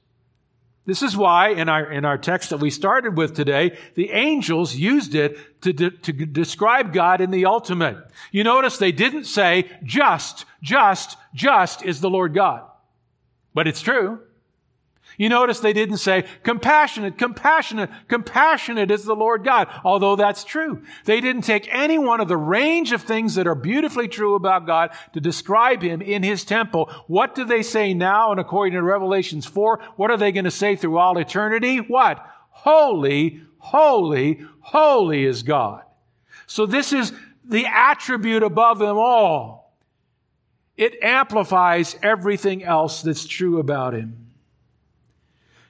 This 0.87 1.03
is 1.03 1.17
why 1.17 1.51
in 1.51 1.69
our, 1.69 1.91
in 1.91 2.05
our 2.05 2.19
text 2.19 2.51
that 2.51 2.59
we 2.59 2.71
started 2.71 3.17
with 3.17 3.35
today, 3.35 3.79
the 3.95 4.11
angels 4.11 4.75
used 4.75 5.15
it 5.15 5.61
to, 5.63 5.73
de- 5.73 5.91
to 5.91 6.13
describe 6.13 6.93
God 6.93 7.21
in 7.21 7.31
the 7.31 7.47
ultimate. 7.47 7.97
You 8.33 8.45
notice 8.45 8.79
they 8.79 8.93
didn't 8.93 9.25
say 9.25 9.71
just, 9.85 10.47
just, 10.63 11.17
just 11.35 11.85
is 11.85 12.01
the 12.01 12.11
Lord 12.11 12.35
God. 12.35 12.63
But 13.55 13.69
it's 13.69 13.83
true. 13.83 14.21
You 15.21 15.29
notice 15.29 15.61
they 15.61 15.75
didn't 15.75 15.99
say, 15.99 16.25
compassionate, 16.45 17.19
compassionate, 17.19 17.91
compassionate 18.09 18.91
is 18.91 19.05
the 19.05 19.15
Lord 19.15 19.45
God, 19.45 19.69
although 19.85 20.17
that's 20.17 20.45
true. 20.45 20.83
They 21.05 21.21
didn't 21.21 21.43
take 21.43 21.69
any 21.71 21.99
one 21.99 22.23
of 22.23 22.29
the 22.29 22.39
range 22.39 22.93
of 22.93 23.03
things 23.03 23.35
that 23.35 23.47
are 23.47 23.55
beautifully 23.55 24.09
true 24.09 24.35
about 24.35 24.67
God 24.67 24.93
to 25.13 25.21
describe 25.21 25.83
Him 25.83 26.01
in 26.01 26.23
His 26.23 26.43
temple. 26.43 26.91
What 27.07 27.35
do 27.35 27.45
they 27.45 27.63
say 27.63 27.93
now? 27.93 28.31
And 28.31 28.41
according 28.41 28.73
to 28.73 28.83
Revelations 28.83 29.45
4, 29.45 29.81
what 29.97 30.11
are 30.11 30.17
they 30.17 30.33
going 30.33 30.47
to 30.47 30.51
say 30.51 30.75
through 30.75 30.97
all 30.97 31.19
eternity? 31.19 31.77
What? 31.77 32.27
Holy, 32.49 33.43
holy, 33.59 34.41
holy 34.61 35.27
is 35.27 35.43
God. 35.43 35.83
So 36.47 36.65
this 36.65 36.95
is 36.95 37.13
the 37.45 37.67
attribute 37.67 38.43
above 38.43 38.79
them 38.79 38.97
all. 38.97 39.77
It 40.79 41.03
amplifies 41.03 41.95
everything 42.03 42.65
else 42.65 43.03
that's 43.03 43.27
true 43.27 43.59
about 43.59 43.93
Him. 43.93 44.30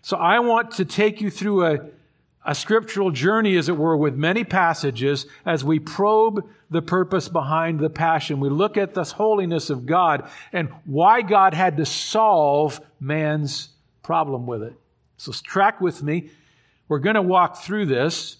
So 0.03 0.17
I 0.17 0.39
want 0.41 0.73
to 0.73 0.85
take 0.85 1.21
you 1.21 1.31
through 1.31 1.67
a, 1.67 1.79
a 2.45 2.55
scriptural 2.55 3.11
journey, 3.11 3.57
as 3.57 3.69
it 3.69 3.77
were, 3.77 3.97
with 3.97 4.15
many 4.15 4.45
passages 4.45 5.27
as 5.45 5.63
we 5.63 5.79
probe 5.79 6.49
the 6.71 6.81
purpose 6.81 7.29
behind 7.29 7.81
the 7.81 7.91
passion. 7.91 8.41
We 8.41 8.49
look 8.49 8.77
at 8.77 8.95
the 8.95 9.05
holiness 9.05 9.69
of 9.69 9.85
God 9.87 10.29
and 10.53 10.71
why 10.85 11.23
God 11.23 11.53
had 11.53 11.77
to 11.77 11.85
solve 11.85 12.81
man's 12.99 13.69
problem 14.03 14.47
with 14.47 14.63
it. 14.63 14.75
So 15.19 15.33
track 15.33 15.81
with 15.81 16.03
me. 16.03 16.31
We're 16.89 16.99
going 16.99 17.17
to 17.17 17.23
walk 17.23 17.59
through 17.59 17.87
this. 17.87 18.37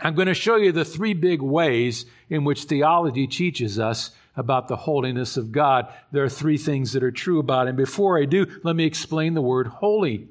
I'm 0.00 0.14
going 0.14 0.28
to 0.28 0.34
show 0.34 0.56
you 0.56 0.72
the 0.72 0.84
three 0.84 1.14
big 1.14 1.40
ways 1.40 2.06
in 2.28 2.44
which 2.44 2.64
theology 2.64 3.26
teaches 3.26 3.78
us 3.78 4.10
about 4.36 4.68
the 4.68 4.76
holiness 4.76 5.36
of 5.36 5.52
God. 5.52 5.88
There 6.12 6.24
are 6.24 6.28
three 6.28 6.58
things 6.58 6.92
that 6.92 7.02
are 7.02 7.12
true 7.12 7.38
about 7.38 7.68
Him. 7.68 7.76
Before 7.76 8.20
I 8.20 8.26
do, 8.26 8.46
let 8.62 8.76
me 8.76 8.84
explain 8.84 9.32
the 9.34 9.40
word 9.40 9.68
holy 9.68 10.28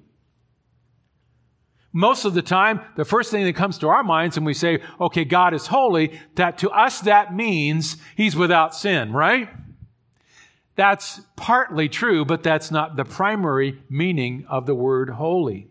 most 1.96 2.26
of 2.26 2.34
the 2.34 2.42
time, 2.42 2.82
the 2.98 3.06
first 3.06 3.32
thing 3.32 3.46
that 3.46 3.56
comes 3.56 3.78
to 3.78 3.88
our 3.88 4.04
minds 4.04 4.36
when 4.36 4.44
we 4.44 4.54
say, 4.54 4.82
okay, 5.00 5.24
God 5.24 5.54
is 5.54 5.68
holy, 5.68 6.20
that 6.36 6.58
to 6.58 6.70
us 6.70 7.00
that 7.00 7.34
means 7.34 7.96
he's 8.18 8.36
without 8.36 8.76
sin, 8.76 9.14
right? 9.14 9.48
That's 10.76 11.22
partly 11.38 11.88
true, 11.88 12.26
but 12.26 12.44
that's 12.44 12.70
not 12.70 12.98
the 12.98 13.06
primary 13.06 13.82
meaning 13.90 14.46
of 14.50 14.66
the 14.66 14.76
word 14.76 15.12
holy. 15.12 15.70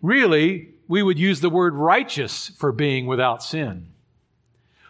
Really, 0.00 0.68
we 0.86 1.02
would 1.02 1.18
use 1.18 1.40
the 1.40 1.50
word 1.50 1.74
righteous 1.74 2.52
for 2.56 2.70
being 2.70 3.06
without 3.06 3.42
sin. 3.42 3.88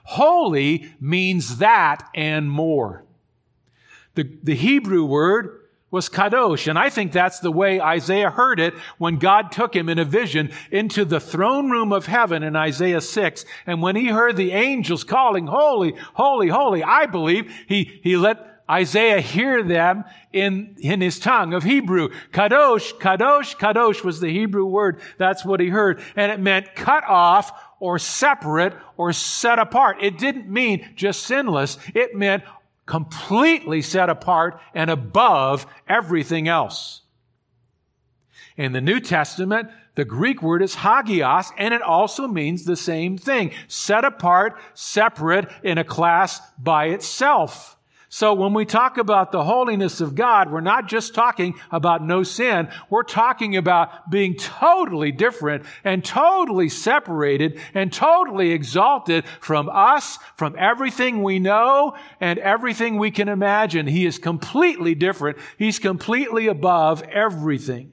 Holy 0.04 0.92
means 1.00 1.56
that 1.56 2.06
and 2.14 2.50
more. 2.50 3.02
The, 4.14 4.24
the 4.42 4.56
Hebrew 4.56 5.06
word 5.06 5.57
was 5.90 6.08
kadosh. 6.08 6.68
And 6.68 6.78
I 6.78 6.90
think 6.90 7.12
that's 7.12 7.40
the 7.40 7.50
way 7.50 7.80
Isaiah 7.80 8.30
heard 8.30 8.60
it 8.60 8.74
when 8.98 9.18
God 9.18 9.50
took 9.50 9.74
him 9.74 9.88
in 9.88 9.98
a 9.98 10.04
vision 10.04 10.50
into 10.70 11.04
the 11.04 11.20
throne 11.20 11.70
room 11.70 11.92
of 11.92 12.06
heaven 12.06 12.42
in 12.42 12.56
Isaiah 12.56 13.00
6. 13.00 13.44
And 13.66 13.82
when 13.82 13.96
he 13.96 14.08
heard 14.08 14.36
the 14.36 14.52
angels 14.52 15.04
calling, 15.04 15.46
holy, 15.46 15.94
holy, 16.14 16.48
holy, 16.48 16.82
I 16.82 17.06
believe 17.06 17.52
he, 17.66 18.00
he 18.02 18.16
let 18.16 18.48
Isaiah 18.70 19.20
hear 19.20 19.62
them 19.62 20.04
in, 20.30 20.76
in 20.80 21.00
his 21.00 21.18
tongue 21.18 21.54
of 21.54 21.62
Hebrew. 21.62 22.10
Kadosh, 22.32 22.92
kadosh, 22.98 23.56
kadosh 23.56 24.04
was 24.04 24.20
the 24.20 24.30
Hebrew 24.30 24.66
word. 24.66 25.00
That's 25.16 25.44
what 25.44 25.60
he 25.60 25.68
heard. 25.68 26.02
And 26.16 26.30
it 26.30 26.38
meant 26.38 26.74
cut 26.74 27.04
off 27.04 27.50
or 27.80 27.98
separate 27.98 28.74
or 28.96 29.12
set 29.12 29.58
apart. 29.58 29.98
It 30.02 30.18
didn't 30.18 30.50
mean 30.50 30.90
just 30.96 31.22
sinless. 31.22 31.78
It 31.94 32.14
meant 32.14 32.42
completely 32.88 33.82
set 33.82 34.08
apart 34.08 34.60
and 34.74 34.90
above 34.90 35.66
everything 35.86 36.48
else. 36.48 37.02
In 38.56 38.72
the 38.72 38.80
New 38.80 38.98
Testament, 38.98 39.68
the 39.94 40.04
Greek 40.04 40.42
word 40.42 40.62
is 40.62 40.74
hagios, 40.74 41.52
and 41.56 41.72
it 41.72 41.82
also 41.82 42.26
means 42.26 42.64
the 42.64 42.76
same 42.76 43.16
thing. 43.16 43.52
Set 43.68 44.04
apart, 44.04 44.58
separate, 44.74 45.48
in 45.62 45.78
a 45.78 45.84
class 45.84 46.40
by 46.58 46.86
itself. 46.86 47.77
So 48.10 48.32
when 48.32 48.54
we 48.54 48.64
talk 48.64 48.96
about 48.96 49.32
the 49.32 49.44
holiness 49.44 50.00
of 50.00 50.14
God, 50.14 50.50
we're 50.50 50.62
not 50.62 50.88
just 50.88 51.14
talking 51.14 51.54
about 51.70 52.02
no 52.02 52.22
sin. 52.22 52.68
We're 52.88 53.02
talking 53.02 53.56
about 53.56 54.10
being 54.10 54.34
totally 54.34 55.12
different 55.12 55.66
and 55.84 56.02
totally 56.02 56.70
separated 56.70 57.60
and 57.74 57.92
totally 57.92 58.52
exalted 58.52 59.26
from 59.40 59.68
us, 59.68 60.18
from 60.36 60.56
everything 60.58 61.22
we 61.22 61.38
know 61.38 61.96
and 62.18 62.38
everything 62.38 62.96
we 62.96 63.10
can 63.10 63.28
imagine. 63.28 63.86
He 63.86 64.06
is 64.06 64.18
completely 64.18 64.94
different. 64.94 65.36
He's 65.58 65.78
completely 65.78 66.46
above 66.46 67.02
everything. 67.02 67.92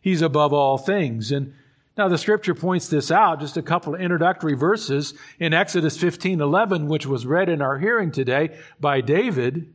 He's 0.00 0.22
above 0.22 0.52
all 0.52 0.78
things. 0.78 1.30
And 1.30 1.54
now, 1.96 2.08
the 2.08 2.18
scripture 2.18 2.54
points 2.54 2.88
this 2.88 3.10
out, 3.10 3.40
just 3.40 3.56
a 3.56 3.62
couple 3.62 3.94
of 3.94 4.00
introductory 4.02 4.52
verses 4.52 5.14
in 5.40 5.54
Exodus 5.54 5.96
15 5.96 6.42
11, 6.42 6.88
which 6.88 7.06
was 7.06 7.24
read 7.24 7.48
in 7.48 7.62
our 7.62 7.78
hearing 7.78 8.10
today 8.10 8.58
by 8.78 9.00
David. 9.00 9.72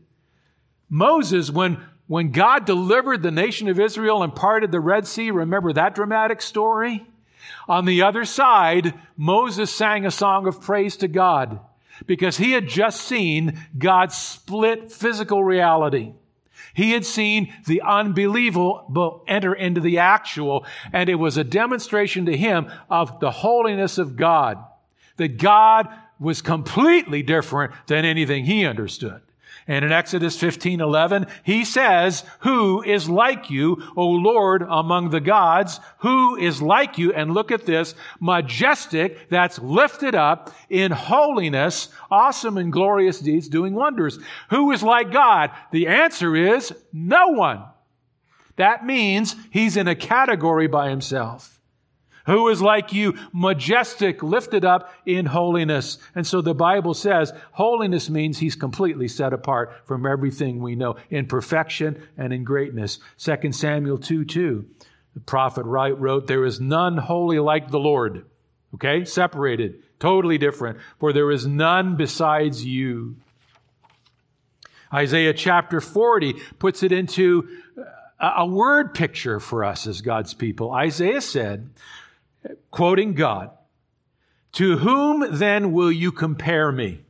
Moses, 0.87 1.49
when, 1.49 1.83
when 2.05 2.31
God 2.31 2.65
delivered 2.65 3.23
the 3.23 3.31
nation 3.31 3.69
of 3.69 3.79
Israel 3.79 4.21
and 4.21 4.35
parted 4.35 4.71
the 4.71 4.79
Red 4.79 5.07
Sea, 5.07 5.31
remember 5.31 5.73
that 5.73 5.95
dramatic 5.95 6.43
story? 6.43 7.07
On 7.67 7.85
the 7.85 8.03
other 8.03 8.23
side, 8.23 8.93
Moses 9.17 9.73
sang 9.73 10.05
a 10.05 10.11
song 10.11 10.45
of 10.45 10.61
praise 10.61 10.97
to 10.97 11.07
God 11.07 11.59
because 12.05 12.37
he 12.37 12.51
had 12.51 12.67
just 12.67 13.01
seen 13.01 13.59
God 13.75 14.11
split 14.11 14.91
physical 14.91 15.43
reality. 15.43 16.13
He 16.73 16.91
had 16.91 17.05
seen 17.05 17.53
the 17.65 17.81
unbelievable 17.81 19.23
enter 19.27 19.53
into 19.53 19.81
the 19.81 19.97
actual, 19.97 20.65
and 20.93 21.09
it 21.09 21.15
was 21.15 21.37
a 21.37 21.43
demonstration 21.43 22.25
to 22.25 22.37
him 22.37 22.71
of 22.89 23.19
the 23.19 23.31
holiness 23.31 23.97
of 23.97 24.15
God. 24.15 24.57
That 25.17 25.37
God 25.37 25.89
was 26.19 26.41
completely 26.41 27.23
different 27.23 27.73
than 27.87 28.05
anything 28.05 28.45
he 28.45 28.65
understood. 28.65 29.21
And 29.71 29.85
in 29.85 29.93
Exodus 29.93 30.37
15, 30.37 30.81
11, 30.81 31.27
he 31.43 31.63
says, 31.63 32.25
Who 32.41 32.83
is 32.83 33.07
like 33.07 33.49
you, 33.49 33.81
O 33.95 34.05
Lord, 34.05 34.65
among 34.67 35.11
the 35.11 35.21
gods? 35.21 35.79
Who 35.99 36.35
is 36.35 36.61
like 36.61 36.97
you? 36.97 37.13
And 37.13 37.33
look 37.33 37.51
at 37.51 37.65
this, 37.65 37.95
majestic, 38.19 39.29
that's 39.29 39.59
lifted 39.59 40.13
up 40.13 40.53
in 40.69 40.91
holiness, 40.91 41.87
awesome 42.11 42.57
and 42.57 42.69
glorious 42.69 43.21
deeds, 43.21 43.47
doing 43.47 43.73
wonders. 43.73 44.19
Who 44.49 44.71
is 44.71 44.83
like 44.83 45.13
God? 45.13 45.51
The 45.71 45.87
answer 45.87 46.35
is 46.35 46.73
no 46.91 47.29
one. 47.29 47.63
That 48.57 48.85
means 48.85 49.37
he's 49.51 49.77
in 49.77 49.87
a 49.87 49.95
category 49.95 50.67
by 50.67 50.89
himself. 50.89 51.60
Who 52.31 52.47
is 52.47 52.61
like 52.61 52.93
you, 52.93 53.17
majestic, 53.33 54.23
lifted 54.23 54.63
up 54.63 54.93
in 55.05 55.25
holiness? 55.25 55.97
And 56.15 56.25
so 56.25 56.39
the 56.39 56.55
Bible 56.55 56.93
says 56.93 57.33
holiness 57.51 58.09
means 58.09 58.37
he's 58.37 58.55
completely 58.55 59.09
set 59.09 59.33
apart 59.33 59.85
from 59.85 60.05
everything 60.05 60.61
we 60.61 60.75
know 60.75 60.95
in 61.09 61.25
perfection 61.25 62.01
and 62.17 62.31
in 62.31 62.45
greatness. 62.45 62.99
2 63.17 63.51
Samuel 63.51 63.97
2 63.97 64.23
2. 64.23 64.65
The 65.13 65.19
prophet 65.19 65.65
wrote, 65.65 66.27
There 66.27 66.45
is 66.45 66.61
none 66.61 66.97
holy 66.97 67.37
like 67.37 67.69
the 67.69 67.79
Lord. 67.79 68.25
Okay? 68.75 69.03
Separated, 69.03 69.83
totally 69.99 70.37
different. 70.37 70.77
For 71.01 71.11
there 71.11 71.31
is 71.31 71.45
none 71.45 71.97
besides 71.97 72.65
you. 72.65 73.17
Isaiah 74.93 75.33
chapter 75.33 75.81
40 75.81 76.35
puts 76.59 76.81
it 76.81 76.93
into 76.93 77.49
a 78.21 78.45
word 78.45 78.93
picture 78.93 79.41
for 79.41 79.65
us 79.65 79.85
as 79.85 79.99
God's 79.99 80.33
people. 80.33 80.71
Isaiah 80.71 81.19
said, 81.19 81.71
quoting 82.69 83.13
God, 83.13 83.51
To 84.53 84.77
whom 84.77 85.37
then 85.37 85.71
will 85.71 85.91
you 85.91 86.11
compare 86.11 86.71
me? 86.71 87.05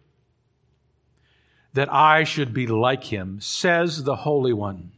That 1.74 1.92
I 1.92 2.24
should 2.24 2.54
be 2.54 2.68
like 2.68 3.06
him, 3.06 3.40
says 3.40 4.04
the 4.04 4.18
Holy 4.18 4.54
One. 4.54 4.92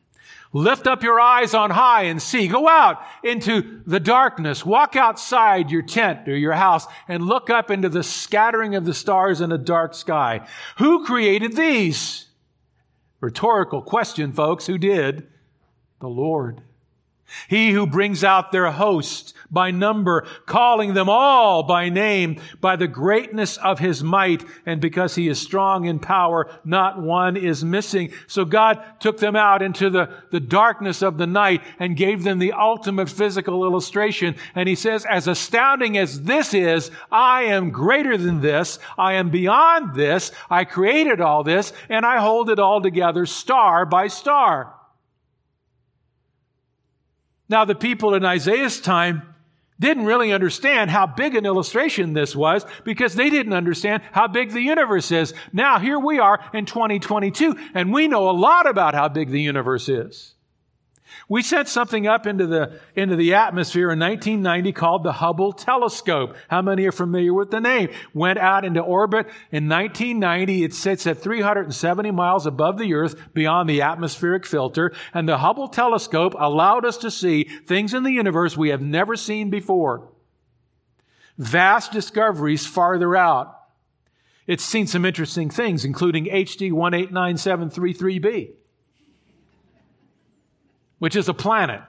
Lift 0.55 0.85
up 0.85 1.01
your 1.01 1.19
eyes 1.19 1.55
on 1.55 1.71
high 1.71 2.03
and 2.03 2.21
see. 2.21 2.47
Go 2.47 2.69
out 2.69 3.01
into 3.23 3.81
the 3.87 3.99
darkness. 3.99 4.63
Walk 4.63 4.95
outside 4.95 5.71
your 5.71 5.81
tent 5.81 6.27
or 6.27 6.37
your 6.37 6.53
house 6.53 6.85
and 7.07 7.25
look 7.25 7.49
up 7.49 7.71
into 7.71 7.89
the 7.89 8.03
scattering 8.03 8.75
of 8.75 8.85
the 8.85 8.93
stars 8.93 9.41
in 9.41 9.51
a 9.51 9.57
dark 9.57 9.95
sky. 9.95 10.47
Who 10.77 11.05
created 11.05 11.55
these? 11.55 12.27
Rhetorical 13.19 13.81
question, 13.81 14.31
folks. 14.31 14.67
Who 14.67 14.77
did? 14.77 15.27
The 15.99 16.09
Lord. 16.09 16.61
He 17.47 17.71
who 17.71 17.87
brings 17.87 18.23
out 18.23 18.51
their 18.51 18.71
host 18.71 19.33
by 19.49 19.71
number, 19.71 20.25
calling 20.45 20.93
them 20.93 21.09
all 21.09 21.63
by 21.63 21.89
name, 21.89 22.41
by 22.59 22.75
the 22.75 22.87
greatness 22.87 23.57
of 23.57 23.79
his 23.79 24.03
might, 24.03 24.43
and 24.65 24.81
because 24.81 25.15
he 25.15 25.27
is 25.27 25.39
strong 25.39 25.85
in 25.85 25.99
power, 25.99 26.49
not 26.65 27.01
one 27.01 27.37
is 27.37 27.63
missing. 27.63 28.11
So 28.27 28.45
God 28.45 28.83
took 28.99 29.19
them 29.19 29.35
out 29.35 29.61
into 29.61 29.89
the, 29.89 30.09
the 30.31 30.39
darkness 30.39 31.01
of 31.01 31.17
the 31.17 31.27
night 31.27 31.61
and 31.79 31.95
gave 31.95 32.23
them 32.23 32.39
the 32.39 32.53
ultimate 32.53 33.09
physical 33.09 33.63
illustration. 33.63 34.35
And 34.55 34.67
he 34.67 34.75
says, 34.75 35.05
as 35.05 35.27
astounding 35.27 35.97
as 35.97 36.21
this 36.21 36.53
is, 36.53 36.89
I 37.11 37.43
am 37.43 37.71
greater 37.71 38.17
than 38.17 38.41
this. 38.41 38.79
I 38.97 39.13
am 39.13 39.29
beyond 39.29 39.95
this. 39.95 40.31
I 40.49 40.65
created 40.65 41.21
all 41.21 41.43
this 41.43 41.73
and 41.89 42.05
I 42.05 42.19
hold 42.19 42.49
it 42.49 42.59
all 42.59 42.81
together 42.81 43.25
star 43.25 43.85
by 43.85 44.07
star. 44.07 44.73
Now, 47.49 47.65
the 47.65 47.75
people 47.75 48.13
in 48.13 48.25
Isaiah's 48.25 48.79
time 48.79 49.33
didn't 49.79 50.05
really 50.05 50.31
understand 50.31 50.89
how 50.91 51.05
big 51.05 51.35
an 51.35 51.45
illustration 51.45 52.13
this 52.13 52.35
was 52.35 52.65
because 52.83 53.15
they 53.15 53.29
didn't 53.29 53.53
understand 53.53 54.01
how 54.11 54.27
big 54.27 54.51
the 54.51 54.61
universe 54.61 55.11
is. 55.11 55.33
Now, 55.51 55.79
here 55.79 55.99
we 55.99 56.19
are 56.19 56.39
in 56.53 56.65
2022, 56.65 57.55
and 57.73 57.91
we 57.91 58.07
know 58.07 58.29
a 58.29 58.31
lot 58.31 58.67
about 58.67 58.93
how 58.93 59.09
big 59.09 59.29
the 59.29 59.41
universe 59.41 59.89
is. 59.89 60.32
We 61.29 61.41
sent 61.41 61.67
something 61.67 62.07
up 62.07 62.27
into 62.27 62.47
the, 62.47 62.79
into 62.95 63.15
the 63.15 63.33
atmosphere 63.35 63.91
in 63.91 63.99
1990 63.99 64.71
called 64.73 65.03
the 65.03 65.13
Hubble 65.13 65.53
telescope. 65.53 66.35
How 66.47 66.61
many 66.61 66.85
are 66.85 66.91
familiar 66.91 67.33
with 67.33 67.51
the 67.51 67.61
name? 67.61 67.89
Went 68.13 68.39
out 68.39 68.65
into 68.65 68.81
orbit 68.81 69.27
in 69.51 69.69
1990. 69.69 70.63
It 70.63 70.73
sits 70.73 71.07
at 71.07 71.19
370 71.19 72.11
miles 72.11 72.45
above 72.45 72.77
the 72.77 72.93
Earth 72.93 73.15
beyond 73.33 73.69
the 73.69 73.81
atmospheric 73.81 74.45
filter. 74.45 74.91
And 75.13 75.27
the 75.27 75.37
Hubble 75.37 75.69
telescope 75.69 76.35
allowed 76.37 76.85
us 76.85 76.97
to 76.97 77.11
see 77.11 77.43
things 77.43 77.93
in 77.93 78.03
the 78.03 78.11
universe 78.11 78.57
we 78.57 78.69
have 78.69 78.81
never 78.81 79.15
seen 79.15 79.49
before. 79.49 80.09
Vast 81.37 81.91
discoveries 81.91 82.65
farther 82.65 83.15
out. 83.15 83.59
It's 84.45 84.63
seen 84.63 84.87
some 84.87 85.05
interesting 85.05 85.49
things, 85.49 85.85
including 85.85 86.25
HD 86.25 86.71
189733b 86.71 88.55
which 91.03 91.17
is 91.17 91.27
a 91.27 91.33
planet 91.33 91.81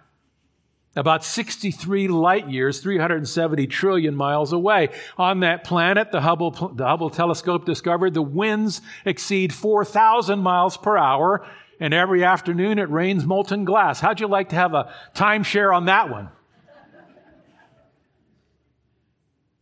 about 0.96 1.24
63 1.24 2.08
light 2.08 2.50
years, 2.50 2.80
370 2.80 3.68
trillion 3.68 4.16
miles 4.16 4.52
away. 4.52 4.88
On 5.16 5.38
that 5.38 5.62
planet, 5.62 6.10
the 6.10 6.20
Hubble, 6.20 6.50
the 6.50 6.84
Hubble 6.84 7.10
telescope 7.10 7.64
discovered 7.64 8.12
the 8.12 8.22
winds 8.22 8.82
exceed 9.04 9.54
4,000 9.54 10.40
miles 10.40 10.76
per 10.76 10.96
hour, 10.96 11.46
and 11.78 11.94
every 11.94 12.24
afternoon 12.24 12.80
it 12.80 12.90
rains 12.90 13.24
molten 13.24 13.64
glass. 13.64 14.00
How'd 14.00 14.18
you 14.18 14.26
like 14.26 14.48
to 14.48 14.56
have 14.56 14.74
a 14.74 14.92
timeshare 15.14 15.72
on 15.72 15.84
that 15.84 16.10
one? 16.10 16.30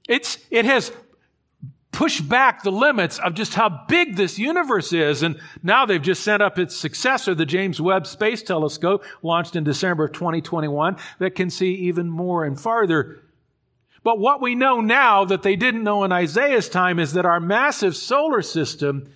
It's, 0.09 0.39
it 0.51 0.65
has 0.65 0.91
push 1.93 2.23
back 2.23 2.63
the 2.63 2.73
limits 2.73 3.19
of 3.19 3.35
just 3.35 3.55
how 3.55 3.85
big 3.87 4.17
this 4.17 4.39
universe 4.39 4.93
is. 4.93 5.23
And 5.23 5.39
now 5.63 5.85
they've 5.85 6.03
just 6.03 6.25
sent 6.25 6.43
up 6.43 6.59
its 6.59 6.75
successor, 6.75 7.35
the 7.35 7.47
James 7.47 7.81
Webb 7.81 8.07
Space 8.07 8.43
Telescope, 8.43 9.05
launched 9.23 9.55
in 9.55 9.63
December 9.63 10.07
of 10.07 10.13
2021, 10.13 10.97
that 11.19 11.35
can 11.35 11.51
see 11.51 11.75
even 11.75 12.09
more 12.09 12.45
and 12.45 12.59
farther. 12.59 13.23
But 14.03 14.19
what 14.19 14.41
we 14.41 14.55
know 14.55 14.81
now 14.81 15.27
that 15.27 15.43
they 15.43 15.55
didn't 15.55 15.85
know 15.85 16.03
in 16.03 16.13
Isaiah's 16.13 16.69
time 16.69 16.99
is 16.99 17.13
that 17.13 17.27
our 17.27 17.39
massive 17.39 17.95
solar 17.95 18.43
system 18.43 19.13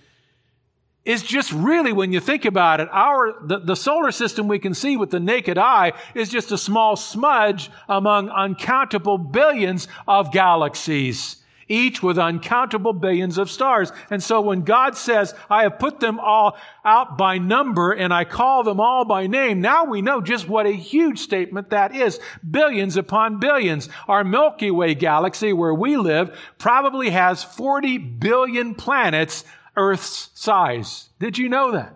is 1.03 1.23
just 1.23 1.51
really, 1.51 1.93
when 1.93 2.11
you 2.11 2.19
think 2.19 2.45
about 2.45 2.79
it, 2.79 2.89
our, 2.91 3.35
the, 3.41 3.59
the 3.59 3.75
solar 3.75 4.11
system 4.11 4.47
we 4.47 4.59
can 4.59 4.73
see 4.73 4.97
with 4.97 5.09
the 5.09 5.19
naked 5.19 5.57
eye 5.57 5.93
is 6.13 6.29
just 6.29 6.51
a 6.51 6.57
small 6.57 6.95
smudge 6.95 7.71
among 7.89 8.29
uncountable 8.29 9.17
billions 9.17 9.87
of 10.07 10.31
galaxies 10.31 11.37
each 11.67 12.01
with 12.01 12.17
uncountable 12.17 12.93
billions 12.93 13.37
of 13.37 13.49
stars. 13.49 13.91
And 14.09 14.21
so 14.21 14.41
when 14.41 14.61
God 14.61 14.95
says, 14.95 15.33
I 15.49 15.63
have 15.63 15.79
put 15.79 15.99
them 15.99 16.19
all 16.19 16.57
out 16.85 17.17
by 17.17 17.37
number 17.37 17.91
and 17.91 18.13
I 18.13 18.25
call 18.25 18.63
them 18.63 18.79
all 18.79 19.05
by 19.05 19.27
name, 19.27 19.61
now 19.61 19.85
we 19.85 20.01
know 20.01 20.21
just 20.21 20.47
what 20.47 20.65
a 20.65 20.71
huge 20.71 21.19
statement 21.19 21.69
that 21.69 21.95
is. 21.95 22.19
Billions 22.49 22.97
upon 22.97 23.39
billions. 23.39 23.89
Our 24.07 24.23
Milky 24.23 24.71
Way 24.71 24.95
galaxy 24.95 25.53
where 25.53 25.73
we 25.73 25.97
live 25.97 26.37
probably 26.57 27.09
has 27.09 27.43
40 27.43 27.97
billion 27.97 28.75
planets 28.75 29.43
Earth's 29.75 30.31
size. 30.33 31.09
Did 31.19 31.37
you 31.37 31.49
know 31.49 31.71
that? 31.71 31.93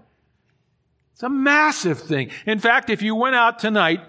It's 1.13 1.23
a 1.23 1.29
massive 1.29 1.99
thing. 1.99 2.29
In 2.45 2.59
fact, 2.59 2.89
if 2.89 3.01
you 3.01 3.15
went 3.15 3.35
out 3.35 3.59
tonight 3.59 4.01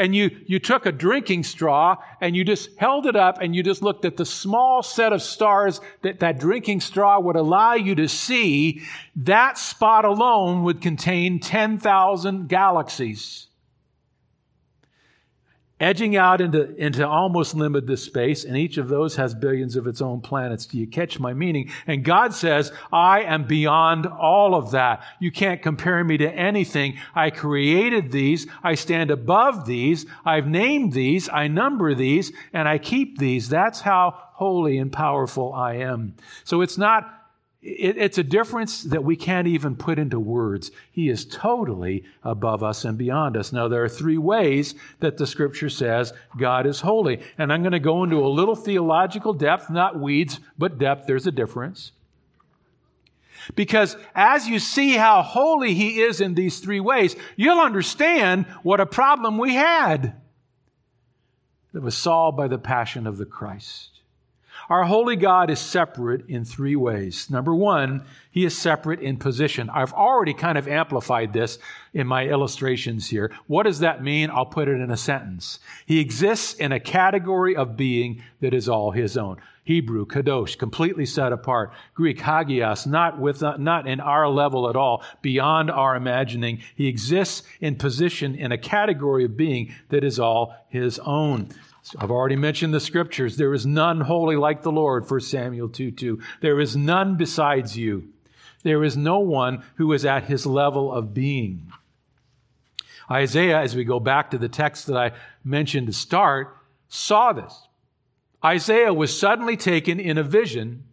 and 0.00 0.14
you, 0.14 0.30
you 0.46 0.58
took 0.58 0.86
a 0.86 0.92
drinking 0.92 1.44
straw 1.44 1.96
and 2.22 2.34
you 2.34 2.42
just 2.42 2.70
held 2.78 3.06
it 3.06 3.16
up 3.16 3.38
and 3.40 3.54
you 3.54 3.62
just 3.62 3.82
looked 3.82 4.06
at 4.06 4.16
the 4.16 4.24
small 4.24 4.82
set 4.82 5.12
of 5.12 5.20
stars 5.20 5.80
that 6.00 6.20
that 6.20 6.40
drinking 6.40 6.80
straw 6.80 7.20
would 7.20 7.36
allow 7.36 7.74
you 7.74 7.94
to 7.94 8.08
see, 8.08 8.80
that 9.14 9.58
spot 9.58 10.06
alone 10.06 10.62
would 10.64 10.80
contain 10.80 11.38
10,000 11.38 12.48
galaxies 12.48 13.46
edging 15.80 16.16
out 16.16 16.40
into, 16.40 16.74
into 16.76 17.06
almost 17.06 17.54
limitless 17.54 18.04
space, 18.04 18.44
and 18.44 18.56
each 18.56 18.76
of 18.76 18.88
those 18.88 19.16
has 19.16 19.34
billions 19.34 19.74
of 19.74 19.86
its 19.86 20.00
own 20.00 20.20
planets. 20.20 20.66
Do 20.66 20.78
you 20.78 20.86
catch 20.86 21.18
my 21.18 21.32
meaning? 21.32 21.70
And 21.86 22.04
God 22.04 22.34
says, 22.34 22.70
I 22.92 23.22
am 23.22 23.44
beyond 23.46 24.06
all 24.06 24.54
of 24.54 24.70
that. 24.72 25.02
You 25.18 25.32
can't 25.32 25.62
compare 25.62 26.04
me 26.04 26.18
to 26.18 26.30
anything. 26.30 26.98
I 27.14 27.30
created 27.30 28.12
these. 28.12 28.46
I 28.62 28.74
stand 28.74 29.10
above 29.10 29.66
these. 29.66 30.06
I've 30.24 30.46
named 30.46 30.92
these. 30.92 31.28
I 31.28 31.48
number 31.48 31.94
these, 31.94 32.32
and 32.52 32.68
I 32.68 32.78
keep 32.78 33.18
these. 33.18 33.48
That's 33.48 33.80
how 33.80 34.16
holy 34.34 34.78
and 34.78 34.92
powerful 34.92 35.52
I 35.52 35.74
am. 35.74 36.14
So 36.44 36.60
it's 36.60 36.78
not 36.78 37.19
it, 37.62 37.98
it's 37.98 38.18
a 38.18 38.22
difference 38.22 38.84
that 38.84 39.04
we 39.04 39.16
can't 39.16 39.46
even 39.46 39.76
put 39.76 39.98
into 39.98 40.18
words. 40.18 40.70
He 40.90 41.08
is 41.10 41.26
totally 41.26 42.04
above 42.22 42.62
us 42.62 42.84
and 42.84 42.96
beyond 42.96 43.36
us. 43.36 43.52
Now, 43.52 43.68
there 43.68 43.84
are 43.84 43.88
three 43.88 44.18
ways 44.18 44.74
that 45.00 45.18
the 45.18 45.26
scripture 45.26 45.68
says 45.68 46.12
God 46.38 46.66
is 46.66 46.80
holy. 46.80 47.20
And 47.36 47.52
I'm 47.52 47.62
going 47.62 47.72
to 47.72 47.78
go 47.78 48.02
into 48.02 48.24
a 48.24 48.28
little 48.28 48.56
theological 48.56 49.34
depth, 49.34 49.68
not 49.68 49.98
weeds, 49.98 50.40
but 50.56 50.78
depth. 50.78 51.06
There's 51.06 51.26
a 51.26 51.32
difference. 51.32 51.92
Because 53.54 53.96
as 54.14 54.48
you 54.48 54.58
see 54.58 54.92
how 54.92 55.22
holy 55.22 55.74
he 55.74 56.00
is 56.00 56.20
in 56.20 56.34
these 56.34 56.60
three 56.60 56.80
ways, 56.80 57.16
you'll 57.36 57.60
understand 57.60 58.46
what 58.62 58.80
a 58.80 58.86
problem 58.86 59.38
we 59.38 59.54
had 59.54 60.14
that 61.72 61.82
was 61.82 61.96
solved 61.96 62.36
by 62.36 62.48
the 62.48 62.58
passion 62.58 63.06
of 63.06 63.16
the 63.16 63.26
Christ. 63.26 63.99
Our 64.70 64.84
holy 64.84 65.16
God 65.16 65.50
is 65.50 65.58
separate 65.58 66.28
in 66.28 66.44
three 66.44 66.76
ways. 66.76 67.28
Number 67.28 67.52
one, 67.52 68.04
he 68.30 68.44
is 68.44 68.56
separate 68.56 69.00
in 69.00 69.16
position. 69.16 69.68
I've 69.68 69.92
already 69.92 70.32
kind 70.32 70.56
of 70.56 70.68
amplified 70.68 71.32
this 71.32 71.58
in 71.92 72.06
my 72.06 72.28
illustrations 72.28 73.08
here. 73.08 73.32
What 73.48 73.64
does 73.64 73.80
that 73.80 74.04
mean? 74.04 74.30
I'll 74.30 74.46
put 74.46 74.68
it 74.68 74.80
in 74.80 74.92
a 74.92 74.96
sentence. 74.96 75.58
He 75.86 75.98
exists 75.98 76.54
in 76.54 76.70
a 76.70 76.78
category 76.78 77.56
of 77.56 77.76
being 77.76 78.22
that 78.42 78.54
is 78.54 78.68
all 78.68 78.92
his 78.92 79.16
own. 79.16 79.38
Hebrew, 79.64 80.06
kadosh, 80.06 80.56
completely 80.56 81.04
set 81.04 81.32
apart. 81.32 81.72
Greek, 81.94 82.20
hagios, 82.20 82.86
not 82.86 83.18
with, 83.18 83.42
uh, 83.42 83.56
not 83.56 83.88
in 83.88 83.98
our 83.98 84.28
level 84.28 84.70
at 84.70 84.76
all, 84.76 85.02
beyond 85.20 85.68
our 85.68 85.96
imagining. 85.96 86.60
He 86.76 86.86
exists 86.86 87.42
in 87.60 87.74
position 87.74 88.36
in 88.36 88.52
a 88.52 88.58
category 88.58 89.24
of 89.24 89.36
being 89.36 89.74
that 89.88 90.04
is 90.04 90.20
all 90.20 90.54
his 90.68 91.00
own. 91.00 91.48
I've 91.98 92.10
already 92.10 92.36
mentioned 92.36 92.72
the 92.72 92.80
scriptures. 92.80 93.36
There 93.36 93.54
is 93.54 93.66
none 93.66 94.00
holy 94.00 94.36
like 94.36 94.62
the 94.62 94.72
Lord, 94.72 95.10
1 95.10 95.20
Samuel 95.20 95.68
2 95.68 95.90
2. 95.90 96.20
There 96.40 96.60
is 96.60 96.76
none 96.76 97.16
besides 97.16 97.76
you. 97.76 98.12
There 98.62 98.84
is 98.84 98.96
no 98.96 99.18
one 99.20 99.64
who 99.76 99.92
is 99.92 100.04
at 100.04 100.24
his 100.24 100.46
level 100.46 100.92
of 100.92 101.14
being. 101.14 101.72
Isaiah, 103.10 103.60
as 103.60 103.74
we 103.74 103.84
go 103.84 103.98
back 103.98 104.30
to 104.30 104.38
the 104.38 104.48
text 104.48 104.86
that 104.86 104.96
I 104.96 105.12
mentioned 105.42 105.88
to 105.88 105.92
start, 105.92 106.56
saw 106.88 107.32
this. 107.32 107.66
Isaiah 108.44 108.94
was 108.94 109.18
suddenly 109.18 109.56
taken 109.56 109.98
in 109.98 110.16
a 110.16 110.22
vision, 110.22 110.84